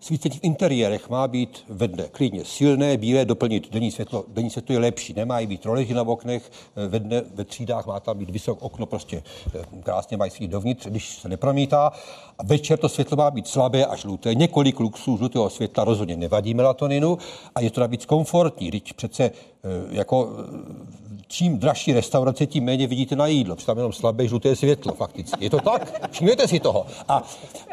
[0.00, 4.24] Svícení v interiérech má být ve dne klidně silné, bílé, doplnit denní světlo.
[4.28, 6.50] Denní světlo je lepší, nemají být roleži na oknech,
[6.88, 9.22] ve dne ve třídách má tam být vysoké okno, prostě
[9.54, 11.92] eh, krásně mají svít dovnitř, když se nepromítá.
[12.38, 14.34] A večer to světlo má být slabé a žluté.
[14.34, 17.18] Několik luxů žlutého světla rozhodně nevadí melatoninu
[17.54, 18.68] a je to navíc komfortní.
[18.68, 19.30] Když přece
[19.90, 23.56] jako eh, čím dražší restaurace, tím méně vidíte na jídlo.
[23.56, 25.44] Přitom jenom slabé žluté světlo, fakticky.
[25.44, 26.10] Je to tak?
[26.10, 26.86] Všimněte si toho.
[27.08, 27.22] A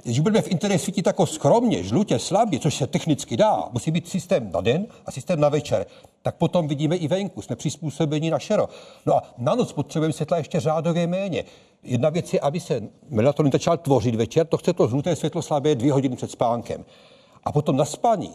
[0.04, 4.10] když budeme v internetu svítit jako skromně, žlutě, slabě, což se technicky dá, musí být
[4.10, 5.86] systém na den a systém na večer,
[6.22, 8.70] tak potom vidíme i venku, jsme přizpůsobeni na šero.
[9.06, 11.44] No a na noc potřebujeme světla ještě řádově méně.
[11.84, 15.76] Jedna věc je, aby se melatonin začal tvořit večer, to chce to žluté světlo slabé
[15.76, 16.86] dvě hodiny před spánkem.
[17.44, 18.32] A potom na spaní,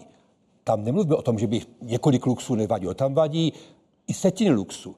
[0.67, 3.53] tam nemluvíme o tom, že by několik luxů nevadilo, tam vadí
[4.07, 4.97] i setiny luxu.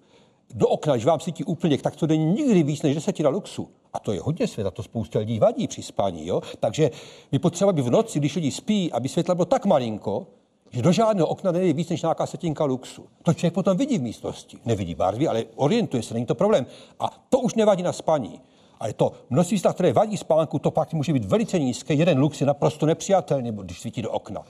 [0.54, 3.68] Do okna, když vám svítí úplně, tak to není nikdy víc než desetina luxu.
[3.92, 6.26] A to je hodně světa, to spousta lidí vadí při spání.
[6.26, 6.40] Jo?
[6.60, 6.90] Takže
[7.32, 10.26] my potřebujeme v noci, když lidi spí, aby světla bylo tak malinko,
[10.70, 13.06] že do žádného okna není víc než nějaká setinka luxu.
[13.22, 14.58] To člověk potom vidí v místnosti.
[14.64, 16.66] Nevidí barvy, ale orientuje se, není to problém.
[17.00, 18.40] A to už nevadí na spaní.
[18.80, 21.94] Ale to množství světla, které vadí spánku, to pak může být velice nízké.
[21.94, 24.44] Jeden lux je naprosto nepřijatelný, když svítí do okna.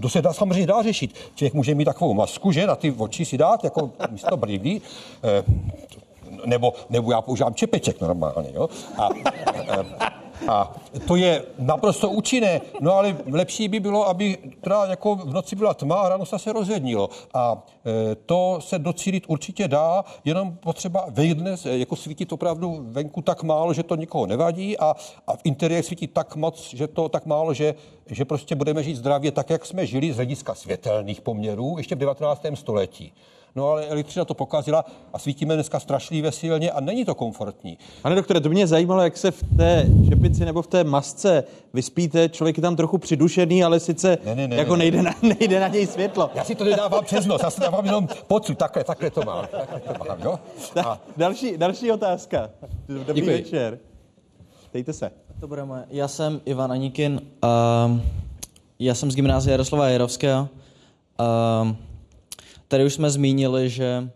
[0.00, 1.14] To se dá samozřejmě dá řešit.
[1.34, 4.82] Člověk může mít takovou masku, že na ty oči si dát, jako místo brýlí,
[5.24, 5.44] eh,
[6.44, 8.68] nebo, nebo já používám čepeček normálně, jo.
[8.98, 9.08] A,
[9.68, 10.74] eh, a
[11.06, 12.60] to je naprosto účinné.
[12.80, 16.38] No ale lepší by bylo, aby teda jako v noci byla tma a ráno se
[16.38, 17.10] se rozjednilo.
[17.34, 23.42] A e, to se docílit určitě dá, jenom potřeba vejdne, jako svítit opravdu venku tak
[23.42, 24.96] málo, že to nikoho nevadí a,
[25.26, 27.74] a v interiéru svítí tak moc, že to tak málo, že,
[28.06, 31.98] že prostě budeme žít zdravě tak, jak jsme žili z hlediska světelných poměrů ještě v
[31.98, 32.42] 19.
[32.54, 33.12] století.
[33.56, 37.78] No ale elektřina to pokazila a svítíme dneska strašlivě silně a není to komfortní.
[38.02, 42.28] Pane doktore, to mě zajímalo, jak se v té čepici nebo v té masce vyspíte.
[42.28, 45.60] Člověk je tam trochu přidušený, ale sice ne, ne, ne, jako ne, nejde, Na, nejde
[45.60, 46.30] na něj světlo.
[46.34, 49.46] Já si to nedávám přes noc, já si dávám jenom pocit, takhle, takhle to mám.
[49.46, 50.38] Takhle to mám jo?
[50.84, 51.00] A...
[51.16, 52.50] Další, další otázka.
[52.88, 53.42] Dobrý Děkuji.
[53.42, 53.78] večer.
[54.72, 55.10] Dejte se.
[55.38, 55.84] Dobré moje.
[55.90, 57.20] Já jsem Ivan Anikin.
[57.44, 58.00] Uh,
[58.78, 60.48] já jsem z gymnázia Jaroslava Jarovského.
[61.20, 61.76] Uh,
[62.68, 64.10] Tady už jsme zmínili, že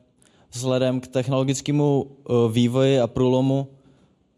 [0.51, 3.69] vzhledem k technologickému eh, vývoji a průlomu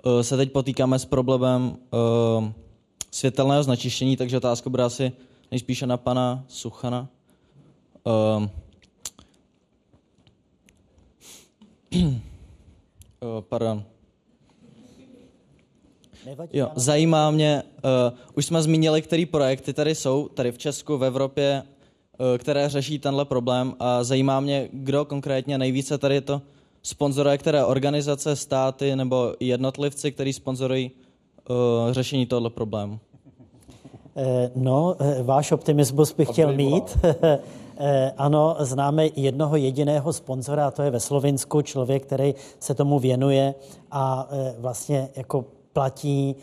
[0.07, 2.53] eh, se teď potýkáme s problémem eh,
[3.11, 5.13] světelného znečištění, takže otázka bude asi
[5.51, 7.09] nejspíše na pana Suchana.
[13.49, 13.85] Pardon.
[16.53, 21.05] Jo, zajímá mě, uh, už jsme zmínili, které projekty tady jsou, tady v Česku, v
[21.05, 21.63] Evropě
[22.39, 26.43] které řeší tenhle problém a zajímá mě, kdo konkrétně nejvíce tady to
[26.83, 30.91] sponzoruje, které organizace, státy nebo jednotlivci, kteří sponzorují
[31.51, 31.57] uh,
[31.93, 32.99] řešení tohle problému.
[34.17, 36.99] Eh, no, váš optimismus bych chtěl mít.
[38.17, 43.55] Ano, známe jednoho jediného sponzora, a to je ve Slovinsku, člověk, který se tomu věnuje
[43.91, 44.29] a
[44.59, 46.37] vlastně jako platí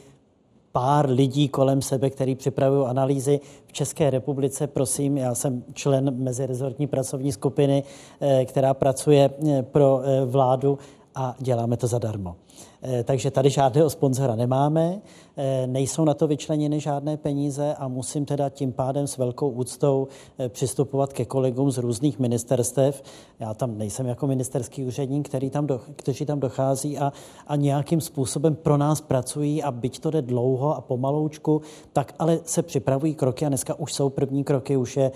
[0.71, 4.67] pár lidí kolem sebe, který připravují analýzy v České republice.
[4.67, 7.83] Prosím, já jsem člen mezirezortní pracovní skupiny,
[8.21, 10.79] eh, která pracuje eh, pro eh, vládu
[11.15, 12.35] a děláme to zadarmo.
[13.03, 15.01] Takže tady žádného sponzora nemáme,
[15.65, 20.07] nejsou na to vyčleněny žádné peníze a musím teda tím pádem s velkou úctou
[20.39, 23.03] eh, přistupovat ke kolegům z různých ministerstev.
[23.39, 27.13] Já tam nejsem jako ministerský úředník, který tam do, kteří tam dochází a,
[27.47, 31.61] a nějakým způsobem pro nás pracují a byť to jde dlouho a pomaloučku,
[31.93, 35.11] tak ale se připravují kroky a dneska už jsou první kroky, už je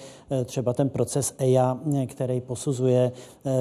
[0.45, 1.77] třeba ten proces EIA,
[2.07, 3.11] který posuzuje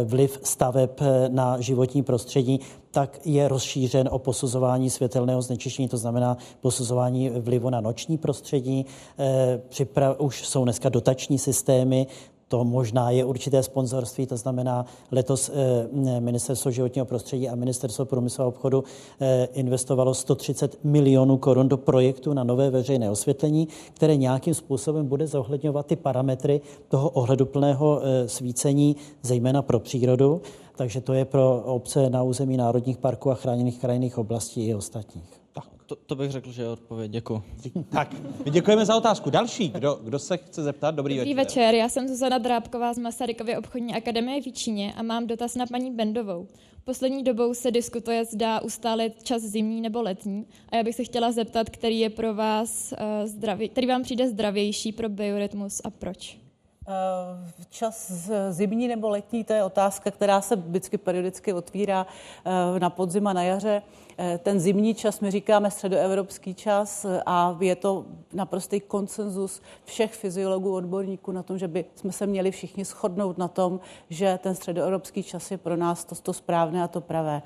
[0.04, 0.90] vliv staveb
[1.28, 2.60] na životní prostředí
[2.92, 8.86] tak je rozšířen o posuzování světelného znečištění, to znamená posuzování vlivu na noční prostředí.
[9.18, 12.06] Eh, už jsou dneska dotační systémy,
[12.48, 18.44] to možná je určité sponzorství, to znamená letos eh, Ministerstvo životního prostředí a Ministerstvo průmyslu
[18.44, 18.84] a obchodu
[19.20, 25.26] eh, investovalo 130 milionů korun do projektu na nové veřejné osvětlení, které nějakým způsobem bude
[25.26, 30.42] zohledňovat ty parametry toho ohleduplného svícení, zejména pro přírodu
[30.76, 35.41] takže to je pro obce na území národních parků a chráněných krajinných oblastí i ostatních.
[35.52, 37.10] Tak, to, to bych řekl, že je odpověď.
[37.10, 37.42] Děkuji.
[37.90, 38.14] Tak,
[38.44, 39.30] my děkujeme za otázku.
[39.30, 40.94] Další, kdo, kdo se chce zeptat?
[40.94, 41.62] Dobrý, Dobrý večer.
[41.62, 41.74] večer.
[41.74, 45.90] Já jsem Zuzana Drábková z Masarykovy obchodní akademie v Číně a mám dotaz na paní
[45.90, 46.46] Bendovou.
[46.84, 50.46] Poslední dobou se diskutuje, zda ustálit čas zimní nebo letní.
[50.68, 54.28] A já bych se chtěla zeptat, který je pro vás uh, zdravý, který vám přijde
[54.28, 56.38] zdravější pro biorytmus a proč?
[56.88, 58.12] Eh, čas
[58.50, 62.06] zimní nebo letní, to je otázka, která se vždycky periodicky otvírá
[62.44, 63.82] eh, na podzim a na jaře.
[64.18, 70.74] Eh, ten zimní čas my říkáme středoevropský čas a je to naprostý konsenzus všech fyziologů,
[70.74, 73.80] odborníků na tom, že by jsme se měli všichni shodnout na tom,
[74.10, 77.42] že ten středoevropský čas je pro nás to, to správné a to pravé.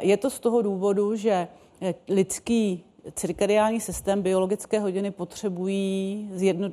[0.00, 1.48] Je to z toho důvodu, že
[2.08, 2.84] lidský
[3.14, 6.70] cirkadiální systém biologické hodiny potřebují zjedno,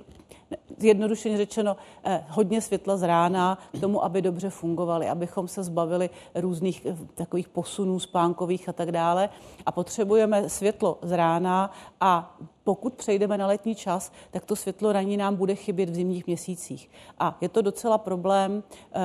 [0.77, 6.09] zjednodušeně řečeno eh, hodně světla z rána k tomu, aby dobře fungovaly, abychom se zbavili
[6.35, 9.29] různých eh, takových posunů spánkových a tak dále.
[9.65, 15.17] A potřebujeme světlo z rána a pokud přejdeme na letní čas, tak to světlo ranní
[15.17, 16.89] nám bude chybět v zimních měsících.
[17.19, 18.63] A je to docela problém.
[18.93, 18.99] Eh,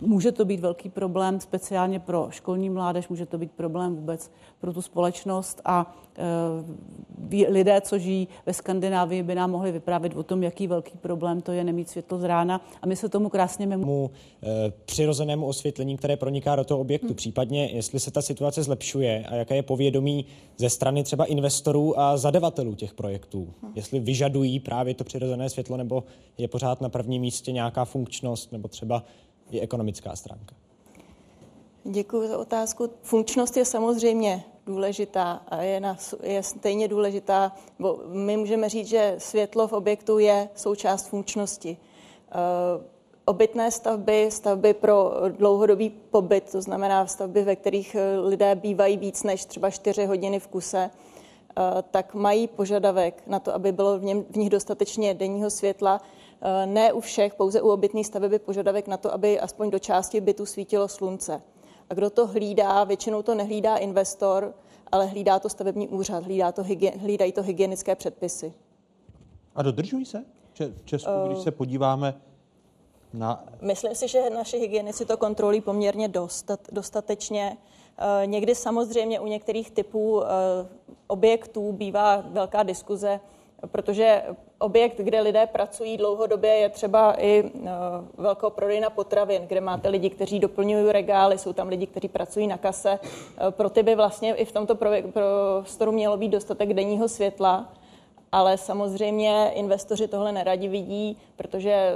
[0.00, 4.30] může to být velký problém speciálně pro školní mládež, může to být problém vůbec
[4.60, 10.22] pro tu společnost a eh, lidé, co žijí ve Skandinávii, by nám mohli vyprávět o
[10.22, 12.60] tom, jaký velký problém to je nemít světlo z rána.
[12.82, 14.10] A my se tomu krásně mu
[14.42, 17.06] eh, přirozenému osvětlení, které proniká do toho objektu.
[17.06, 17.16] Hmm.
[17.16, 20.26] Případně, jestli se ta situace zlepšuje a jaké je povědomí
[20.56, 23.54] ze strany třeba investorů a zadavatelů těch projektů.
[23.74, 26.04] Jestli vyžadují právě to přirozené světlo, nebo
[26.38, 29.04] je pořád na prvním místě nějaká funkčnost, nebo třeba
[29.50, 30.54] i ekonomická stránka.
[31.84, 32.90] Děkuji za otázku.
[33.02, 39.14] Funkčnost je samozřejmě důležitá a je, na, je stejně důležitá, bo my můžeme říct, že
[39.18, 41.76] světlo v objektu je součást funkčnosti.
[42.34, 42.84] Uh,
[43.24, 49.44] obytné stavby, stavby pro dlouhodobý pobyt, to znamená stavby, ve kterých lidé bývají víc než
[49.44, 51.09] třeba 4 hodiny v kuse, Eh,
[51.90, 56.00] tak mají požadavek na to, aby bylo v, něm, v nich dostatečně denního světla.
[56.42, 59.78] Eh, ne u všech, pouze u obytných staveb je požadavek na to, aby aspoň do
[59.78, 61.42] části bytu svítilo slunce.
[61.90, 64.54] A kdo to hlídá, většinou to nehlídá investor,
[64.92, 68.52] ale hlídá to stavební úřad, hlídá to hygien, hlídají to hygienické předpisy.
[69.54, 70.24] A dodržují se?
[70.54, 72.20] V Česku, když se podíváme
[73.12, 73.44] na...
[73.60, 77.56] Myslím si, že naši hygienici to kontrolují poměrně dostat, dostatečně.
[78.00, 80.26] Eh, někdy samozřejmě u některých typů eh,
[81.06, 83.20] objektů bývá velká diskuze,
[83.72, 84.22] protože
[84.58, 87.70] objekt, kde lidé pracují dlouhodobě, je třeba i eh,
[88.16, 92.58] velkou prodejna potravin, kde máte lidi, kteří doplňují regály, jsou tam lidi, kteří pracují na
[92.58, 92.98] kase.
[93.50, 97.72] Pro ty by vlastně i v tomto prostoru mělo být dostatek denního světla
[98.32, 101.94] ale samozřejmě investoři tohle neradi vidí, protože eh,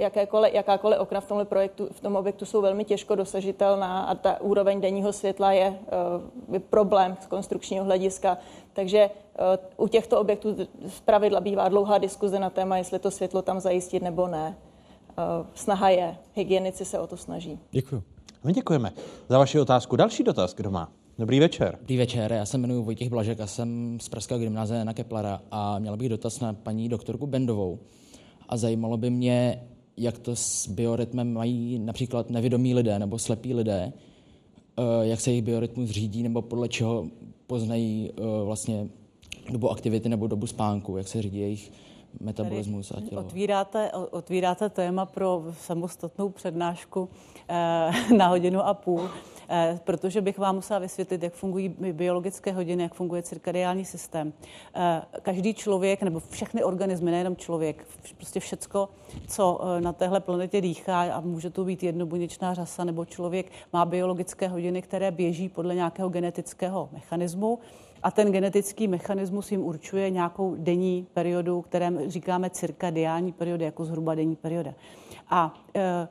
[0.00, 4.40] jakékoliv, jakákoliv okna v tomhle projektu, v tom objektu jsou velmi těžko dosažitelná a ta
[4.40, 8.38] úroveň denního světla je, eh, je problém z konstrukčního hlediska.
[8.72, 10.56] Takže eh, u těchto objektů
[10.86, 14.56] z pravidla bývá dlouhá diskuze na téma, jestli to světlo tam zajistit nebo ne.
[15.54, 17.58] Snaha je, hygienici se o to snaží.
[17.70, 18.02] Děkuji.
[18.44, 18.92] My děkujeme
[19.28, 19.96] za vaši otázku.
[19.96, 20.88] Další dotaz, kdo má?
[21.18, 21.78] Dobrý večer.
[21.80, 25.78] Dobrý večer, já se jmenuji Vojtěch Blažek a jsem z Pražského gymnázia na Keplera a
[25.78, 27.78] měl bych dotaz na paní doktorku Bendovou.
[28.48, 29.62] A zajímalo by mě,
[29.96, 33.92] jak to s biorytmem mají například nevědomí lidé nebo slepí lidé,
[34.78, 37.06] eh, jak se jejich biorytmus řídí nebo podle čeho
[37.46, 38.88] poznají eh, vlastně
[39.52, 41.72] dobu aktivity nebo dobu spánku, jak se řídí jejich
[42.20, 43.20] metabolismus a tělo.
[43.20, 47.08] Otvíráte, otvíráte téma pro samostatnou přednášku
[47.48, 49.08] eh, na hodinu a půl.
[49.48, 54.32] Eh, protože bych vám musela vysvětlit, jak fungují biologické hodiny, jak funguje cirkadiální systém.
[54.74, 57.86] Eh, každý člověk, nebo všechny organismy, nejenom člověk,
[58.16, 58.88] prostě všecko,
[59.28, 63.84] co eh, na téhle planetě dýchá, a může to být jednobuněčná řasa nebo člověk, má
[63.84, 67.58] biologické hodiny, které běží podle nějakého genetického mechanismu
[68.02, 74.14] a ten genetický mechanismus jim určuje nějakou denní periodu, kterém říkáme cirkadiální periody, jako zhruba
[74.14, 74.74] denní perioda.
[75.30, 76.08] A e,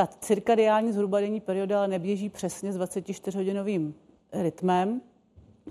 [0.00, 3.92] ta cirkadiální zhruba denní perioda neběží přesně s 24-hodinovým
[4.32, 5.00] rytmem,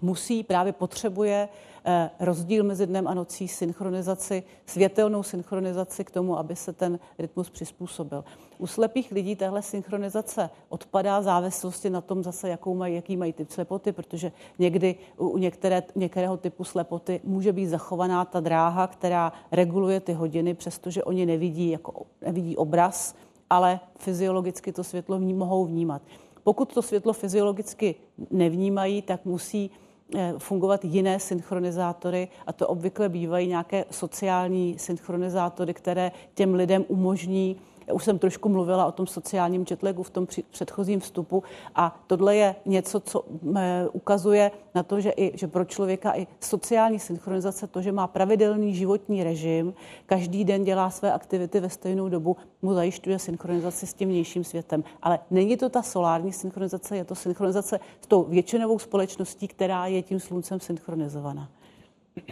[0.01, 1.49] musí, právě potřebuje
[1.85, 7.49] eh, rozdíl mezi dnem a nocí, synchronizaci, světelnou synchronizaci k tomu, aby se ten rytmus
[7.49, 8.23] přizpůsobil.
[8.57, 13.34] U slepých lidí tahle synchronizace odpadá v závislosti na tom zase, jakou mají, jaký mají
[13.34, 19.34] typ slepoty, protože někdy u některé, některého typu slepoty může být zachovaná ta dráha, která
[19.51, 23.15] reguluje ty hodiny, přestože oni nevidí, jako, nevidí obraz,
[23.49, 26.01] ale fyziologicky to světlo vní, mohou vnímat.
[26.43, 27.95] Pokud to světlo fyziologicky
[28.31, 29.71] nevnímají, tak musí
[30.15, 37.55] eh, fungovat jiné synchronizátory a to obvykle bývají nějaké sociální synchronizátory, které těm lidem umožní
[37.94, 41.44] už jsem trošku mluvila o tom sociálním jetlagu v tom předchozím vstupu
[41.76, 43.26] a tohle je něco, co
[43.56, 48.07] eh, ukazuje na to, že, i, že pro člověka i sociální synchronizace, to, že má
[48.07, 49.74] pravidelný životní režim,
[50.06, 54.84] každý den dělá své aktivity ve stejnou dobu, mu zajišťuje synchronizaci s tím vnějším světem.
[55.02, 60.02] Ale není to ta solární synchronizace, je to synchronizace s tou většinovou společností, která je
[60.02, 61.49] tím sluncem synchronizovaná.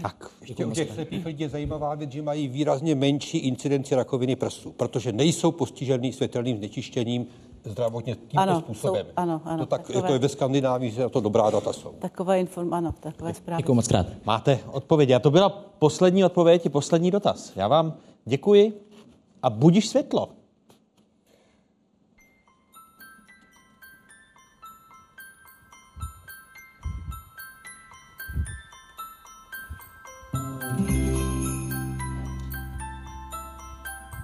[0.02, 4.36] Tak, ještě u těch slepých lidí je zajímavá věc, že mají výrazně menší incidenci rakoviny
[4.36, 7.26] prsu, protože nejsou postižený světelným znečištěním
[7.66, 9.06] zdravotně tímto ano, způsobem.
[9.06, 9.58] Jsou, ano, ano.
[9.58, 11.94] To tak, takové, to je ve Skandinávii, že to dobrá data jsou.
[12.00, 13.64] Takové inform, ano, takové zprávy.
[13.64, 14.08] Děkuji moc krát.
[14.26, 15.12] Máte odpověď.
[15.12, 15.50] A to byla
[15.80, 17.52] poslední odpověď i poslední dotaz.
[17.56, 17.94] Já vám
[18.26, 18.82] děkuji
[19.44, 20.30] a budíš světlo.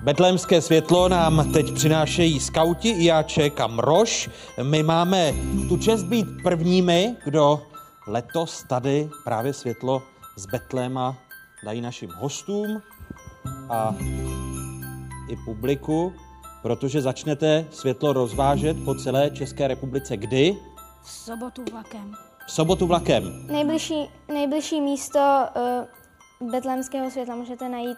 [0.03, 4.29] Betlémské světlo nám teď přinášejí skauti, Iáček a Mrož.
[4.63, 5.33] My máme
[5.69, 7.61] tu čest být prvními, kdo
[8.07, 10.03] letos tady právě světlo
[10.35, 11.17] z Betléma
[11.65, 12.81] dají našim hostům
[13.69, 13.95] a
[15.29, 16.13] i publiku,
[16.61, 20.17] protože začnete světlo rozvážet po celé České republice.
[20.17, 20.57] Kdy?
[21.03, 22.13] V sobotu vlakem.
[22.47, 23.47] V sobotu vlakem.
[23.47, 25.19] Nejbližší, nejbližší místo
[26.41, 27.97] uh, betlémského světla můžete najít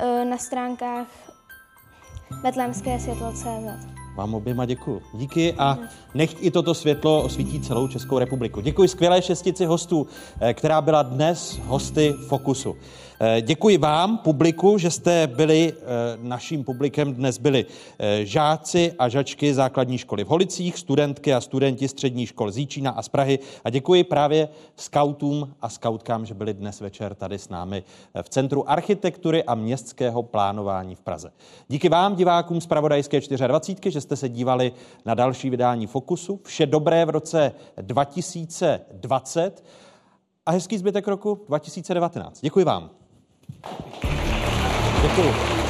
[0.00, 1.06] uh, na stránkách
[2.42, 3.92] betlémské světlo.cz.
[4.14, 5.02] Vám oběma děkuji.
[5.14, 5.78] Díky a
[6.14, 8.60] nechť i toto světlo osvítí celou Českou republiku.
[8.60, 10.06] Děkuji skvělé šestici hostů,
[10.40, 12.76] eh, která byla dnes hosty Fokusu.
[13.24, 15.84] Eh, děkuji vám, publiku, že jste byli eh,
[16.22, 17.14] naším publikem.
[17.14, 17.66] Dnes byli
[17.98, 22.90] eh, žáci a žačky základní školy v Holicích, studentky a studenti střední škol z Jíčína
[22.90, 23.38] a z Prahy.
[23.64, 27.82] A děkuji právě skautům a skautkám, že byli dnes večer tady s námi
[28.22, 31.32] v Centru architektury a městského plánování v Praze.
[31.68, 34.72] Díky vám, divákům z Pravodajské 24, že jste se dívali
[35.06, 36.40] na další vydání Fokusu.
[36.44, 39.64] Vše dobré v roce 2020
[40.46, 42.40] a hezký zbytek roku 2019.
[42.40, 43.01] Děkuji vám.
[45.02, 45.61] Děkuji.